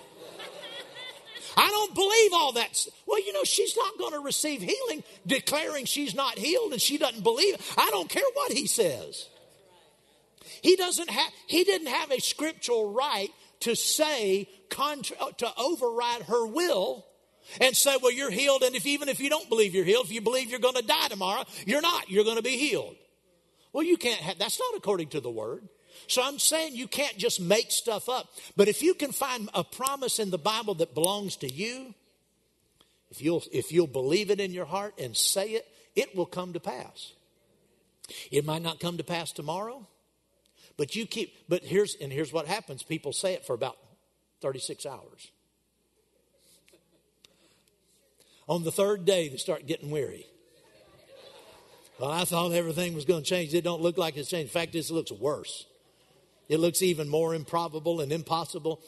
I 1.57 1.67
don't 1.67 1.93
believe 1.93 2.31
all 2.33 2.53
that. 2.53 2.87
Well, 3.05 3.19
you 3.19 3.33
know, 3.33 3.43
she's 3.43 3.75
not 3.75 3.97
going 3.97 4.13
to 4.13 4.19
receive 4.19 4.61
healing 4.61 5.03
declaring 5.27 5.85
she's 5.85 6.15
not 6.15 6.37
healed 6.37 6.71
and 6.71 6.81
she 6.81 6.97
doesn't 6.97 7.23
believe. 7.23 7.55
I 7.77 7.89
don't 7.91 8.09
care 8.09 8.23
what 8.33 8.51
he 8.51 8.67
says. 8.67 9.27
He 10.61 10.75
doesn't 10.75 11.09
have, 11.09 11.31
he 11.47 11.63
didn't 11.63 11.87
have 11.87 12.11
a 12.11 12.21
scriptural 12.21 12.93
right 12.93 13.29
to 13.61 13.75
say, 13.75 14.47
contra- 14.71 15.17
uh, 15.19 15.31
to 15.37 15.51
override 15.57 16.23
her 16.23 16.47
will 16.47 17.05
and 17.59 17.75
say, 17.77 17.97
well, 18.01 18.11
you're 18.11 18.31
healed. 18.31 18.63
And 18.63 18.75
if 18.75 18.87
even 18.87 19.09
if 19.09 19.19
you 19.19 19.29
don't 19.29 19.49
believe 19.49 19.75
you're 19.75 19.85
healed, 19.85 20.05
if 20.05 20.11
you 20.11 20.21
believe 20.21 20.49
you're 20.49 20.59
going 20.59 20.75
to 20.75 20.81
die 20.81 21.07
tomorrow, 21.09 21.43
you're 21.65 21.81
not. 21.81 22.09
You're 22.09 22.23
going 22.23 22.37
to 22.37 22.43
be 22.43 22.57
healed. 22.57 22.95
Well, 23.73 23.83
you 23.83 23.97
can't 23.97 24.19
have, 24.19 24.39
that's 24.39 24.59
not 24.59 24.75
according 24.75 25.09
to 25.09 25.19
the 25.19 25.29
word. 25.29 25.67
So 26.07 26.21
I'm 26.23 26.39
saying 26.39 26.75
you 26.75 26.87
can't 26.87 27.17
just 27.17 27.39
make 27.39 27.71
stuff 27.71 28.09
up. 28.09 28.27
But 28.55 28.67
if 28.67 28.81
you 28.81 28.93
can 28.93 29.11
find 29.11 29.49
a 29.53 29.63
promise 29.63 30.19
in 30.19 30.31
the 30.31 30.37
Bible 30.37 30.73
that 30.75 30.93
belongs 30.93 31.37
to 31.37 31.51
you, 31.51 31.93
if 33.11 33.21
you'll, 33.21 33.43
if 33.51 33.71
you'll 33.71 33.87
believe 33.87 34.31
it 34.31 34.39
in 34.39 34.51
your 34.51 34.65
heart 34.65 34.95
and 34.97 35.15
say 35.15 35.51
it, 35.51 35.67
it 35.95 36.15
will 36.15 36.25
come 36.25 36.53
to 36.53 36.59
pass. 36.59 37.13
It 38.31 38.45
might 38.45 38.61
not 38.61 38.79
come 38.79 38.97
to 38.97 39.03
pass 39.03 39.31
tomorrow, 39.31 39.87
but 40.77 40.95
you 40.95 41.05
keep, 41.05 41.33
but 41.47 41.63
here's, 41.63 41.95
and 41.95 42.11
here's 42.11 42.33
what 42.33 42.47
happens 42.47 42.83
people 42.83 43.13
say 43.13 43.33
it 43.33 43.45
for 43.45 43.53
about 43.53 43.77
36 44.41 44.85
hours. 44.85 45.31
On 48.47 48.63
the 48.63 48.71
third 48.71 49.05
day, 49.05 49.29
they 49.29 49.37
start 49.37 49.65
getting 49.65 49.91
weary. 49.91 50.25
Well, 51.99 52.09
I 52.09 52.25
thought 52.25 52.51
everything 52.51 52.95
was 52.95 53.05
going 53.05 53.23
to 53.23 53.29
change. 53.29 53.53
It 53.53 53.63
don't 53.63 53.81
look 53.81 53.97
like 53.97 54.17
it's 54.17 54.29
changed. 54.29 54.49
In 54.49 54.51
fact, 54.51 54.73
this 54.73 54.89
looks 54.89 55.11
worse. 55.11 55.67
It 56.49 56.59
looks 56.59 56.81
even 56.81 57.07
more 57.07 57.35
improbable 57.35 58.01
and 58.01 58.11
impossible. 58.11 58.81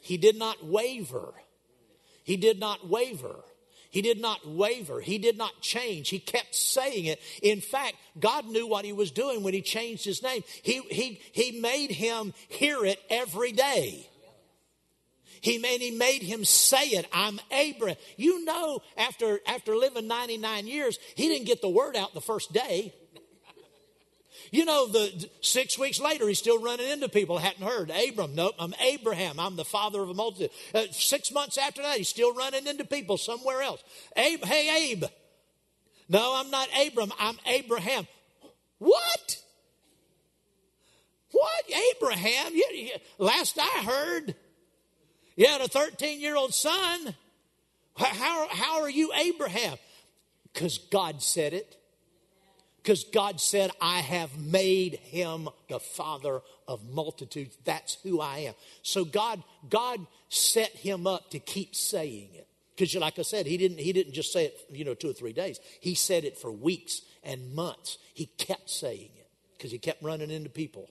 He 0.00 0.16
did 0.16 0.36
not 0.36 0.64
waver. 0.64 1.32
He 2.22 2.36
did 2.36 2.60
not 2.60 2.88
waver. 2.88 3.36
He 3.90 4.00
did 4.00 4.20
not 4.20 4.46
waver. 4.46 5.00
He 5.00 5.18
did 5.18 5.36
not 5.36 5.60
change. 5.60 6.08
He 6.08 6.18
kept 6.18 6.54
saying 6.54 7.06
it. 7.06 7.20
In 7.42 7.60
fact, 7.60 7.94
God 8.20 8.46
knew 8.46 8.66
what 8.66 8.84
he 8.84 8.92
was 8.92 9.10
doing 9.10 9.42
when 9.42 9.54
he 9.54 9.60
changed 9.60 10.04
his 10.04 10.22
name. 10.22 10.44
He, 10.62 10.80
he, 10.90 11.20
he 11.32 11.60
made 11.60 11.90
him 11.90 12.32
hear 12.48 12.84
it 12.84 13.00
every 13.10 13.52
day. 13.52 14.08
He 15.42 15.58
made, 15.58 15.80
he 15.80 15.90
made 15.90 16.22
him 16.22 16.44
say 16.44 16.86
it. 16.90 17.04
I'm 17.12 17.40
Abraham. 17.50 17.96
You 18.16 18.44
know, 18.44 18.80
after, 18.96 19.40
after 19.44 19.76
living 19.76 20.06
99 20.06 20.68
years, 20.68 21.00
he 21.16 21.28
didn't 21.28 21.46
get 21.46 21.60
the 21.60 21.68
word 21.68 21.96
out 21.96 22.14
the 22.14 22.20
first 22.20 22.52
day. 22.52 22.94
You 24.52 24.64
know, 24.64 24.86
the 24.86 25.28
six 25.40 25.76
weeks 25.76 25.98
later, 25.98 26.28
he's 26.28 26.38
still 26.38 26.62
running 26.62 26.88
into 26.88 27.08
people 27.08 27.38
hadn't 27.38 27.64
heard. 27.64 27.90
Abram, 27.90 28.36
nope, 28.36 28.54
I'm 28.56 28.72
Abraham. 28.80 29.40
I'm 29.40 29.56
the 29.56 29.64
father 29.64 30.00
of 30.00 30.10
a 30.10 30.14
multitude. 30.14 30.50
Uh, 30.72 30.84
six 30.92 31.32
months 31.32 31.58
after 31.58 31.82
that, 31.82 31.96
he's 31.96 32.08
still 32.08 32.32
running 32.34 32.68
into 32.68 32.84
people 32.84 33.18
somewhere 33.18 33.62
else. 33.62 33.82
Abe, 34.16 34.44
hey, 34.44 34.92
Abe. 34.92 35.04
No, 36.08 36.34
I'm 36.36 36.50
not 36.50 36.68
Abram. 36.86 37.12
I'm 37.18 37.36
Abraham. 37.46 38.06
What? 38.78 39.42
What? 41.32 41.64
Abraham? 41.96 42.54
You, 42.54 42.68
you, 42.72 42.90
last 43.18 43.58
I 43.58 43.82
heard, 43.84 44.34
you 45.36 45.46
had 45.46 45.60
a 45.60 45.68
13 45.68 46.20
year 46.20 46.36
old 46.36 46.54
son. 46.54 47.14
How, 47.96 48.48
how 48.50 48.80
are 48.82 48.90
you 48.90 49.12
Abraham? 49.12 49.76
Because 50.52 50.78
God 50.78 51.22
said 51.22 51.52
it. 51.52 51.76
Because 52.82 53.04
God 53.04 53.40
said, 53.40 53.70
I 53.80 54.00
have 54.00 54.36
made 54.36 54.94
him 54.94 55.48
the 55.68 55.78
father 55.78 56.40
of 56.66 56.88
multitudes. 56.90 57.56
That's 57.64 57.96
who 58.02 58.20
I 58.20 58.38
am. 58.38 58.54
So 58.82 59.04
God, 59.04 59.42
God 59.70 60.04
set 60.28 60.70
him 60.70 61.06
up 61.06 61.30
to 61.30 61.38
keep 61.38 61.76
saying 61.76 62.30
it. 62.34 62.48
Because 62.74 62.94
like 62.96 63.18
I 63.20 63.22
said, 63.22 63.46
he 63.46 63.56
didn't, 63.56 63.78
he 63.78 63.92
didn't 63.92 64.14
just 64.14 64.32
say 64.32 64.46
it, 64.46 64.58
you 64.72 64.84
know, 64.84 64.94
two 64.94 65.10
or 65.10 65.12
three 65.12 65.32
days. 65.32 65.60
He 65.80 65.94
said 65.94 66.24
it 66.24 66.36
for 66.36 66.50
weeks 66.50 67.02
and 67.22 67.54
months. 67.54 67.98
He 68.14 68.26
kept 68.26 68.68
saying 68.68 69.10
it 69.16 69.28
because 69.56 69.70
he 69.70 69.78
kept 69.78 70.02
running 70.02 70.30
into 70.30 70.50
people. 70.50 70.90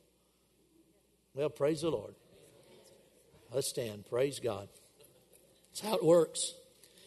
Well, 1.34 1.50
praise 1.50 1.82
the 1.82 1.90
Lord. 1.90 2.14
Let's 3.54 3.68
stand. 3.68 4.06
Praise 4.10 4.40
God. 4.40 4.70
That's 5.70 5.82
how 5.82 5.96
it 5.96 6.04
works. 6.04 6.54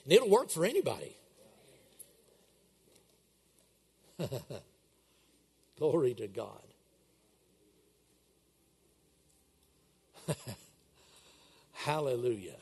And 0.04 0.12
it'll 0.12 0.28
work 0.28 0.50
for 0.50 0.64
anybody. 0.64 1.16
Glory 5.78 6.14
to 6.14 6.28
God. 6.28 6.60
Hallelujah. 11.72 12.56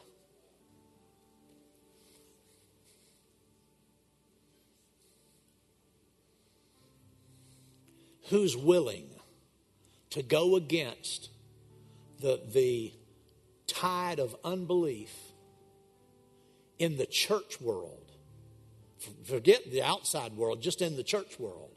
Who's 8.30 8.56
willing 8.56 9.08
to 10.10 10.22
go 10.22 10.56
against 10.56 11.28
the, 12.20 12.40
the 12.52 12.92
tide 13.72 14.18
of 14.18 14.36
unbelief 14.44 15.14
in 16.78 16.96
the 16.96 17.06
church 17.06 17.60
world? 17.60 17.98
Forget 19.24 19.70
the 19.70 19.82
outside 19.82 20.36
world, 20.36 20.62
just 20.62 20.80
in 20.80 20.96
the 20.96 21.02
church 21.02 21.38
world 21.38 21.72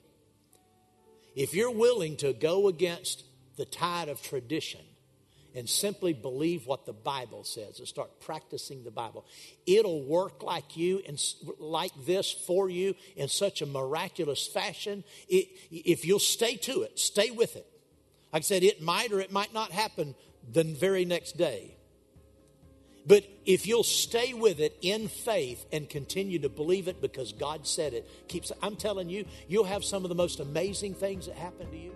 if 1.35 1.53
you're 1.53 1.71
willing 1.71 2.15
to 2.17 2.33
go 2.33 2.67
against 2.67 3.23
the 3.57 3.65
tide 3.65 4.09
of 4.09 4.21
tradition 4.21 4.81
and 5.53 5.69
simply 5.69 6.13
believe 6.13 6.65
what 6.65 6.85
the 6.85 6.93
Bible 6.93 7.43
says 7.43 7.79
and 7.79 7.87
start 7.87 8.19
practicing 8.21 8.83
the 8.83 8.91
Bible, 8.91 9.25
it'll 9.65 10.03
work 10.03 10.43
like 10.43 10.75
you 10.75 11.01
and 11.07 11.21
like 11.59 11.91
this 12.05 12.31
for 12.31 12.69
you 12.69 12.95
in 13.15 13.27
such 13.27 13.61
a 13.61 13.65
miraculous 13.65 14.47
fashion. 14.47 15.03
It, 15.29 15.47
if 15.71 16.05
you'll 16.05 16.19
stay 16.19 16.55
to 16.57 16.81
it, 16.81 16.99
stay 16.99 17.31
with 17.31 17.55
it. 17.55 17.67
Like 18.33 18.41
I 18.41 18.43
said, 18.43 18.63
it 18.63 18.81
might 18.81 19.11
or 19.11 19.19
it 19.19 19.31
might 19.31 19.53
not 19.53 19.71
happen 19.71 20.15
the 20.51 20.63
very 20.63 21.05
next 21.05 21.37
day. 21.37 21.77
But 23.07 23.23
if 23.45 23.67
you'll 23.67 23.83
stay 23.83 24.33
with 24.33 24.59
it 24.59 24.75
in 24.81 25.07
faith 25.07 25.65
and 25.71 25.87
continue 25.87 26.39
to 26.39 26.49
believe 26.49 26.87
it 26.87 27.01
because 27.01 27.33
God 27.33 27.67
said 27.67 27.93
it, 27.93 28.09
keeps 28.27 28.51
I'm 28.61 28.75
telling 28.75 29.09
you, 29.09 29.25
you'll 29.47 29.65
have 29.65 29.83
some 29.83 30.03
of 30.03 30.09
the 30.09 30.15
most 30.15 30.39
amazing 30.39 30.95
things 30.95 31.27
that 31.27 31.35
happen 31.35 31.69
to 31.69 31.77
you. 31.77 31.95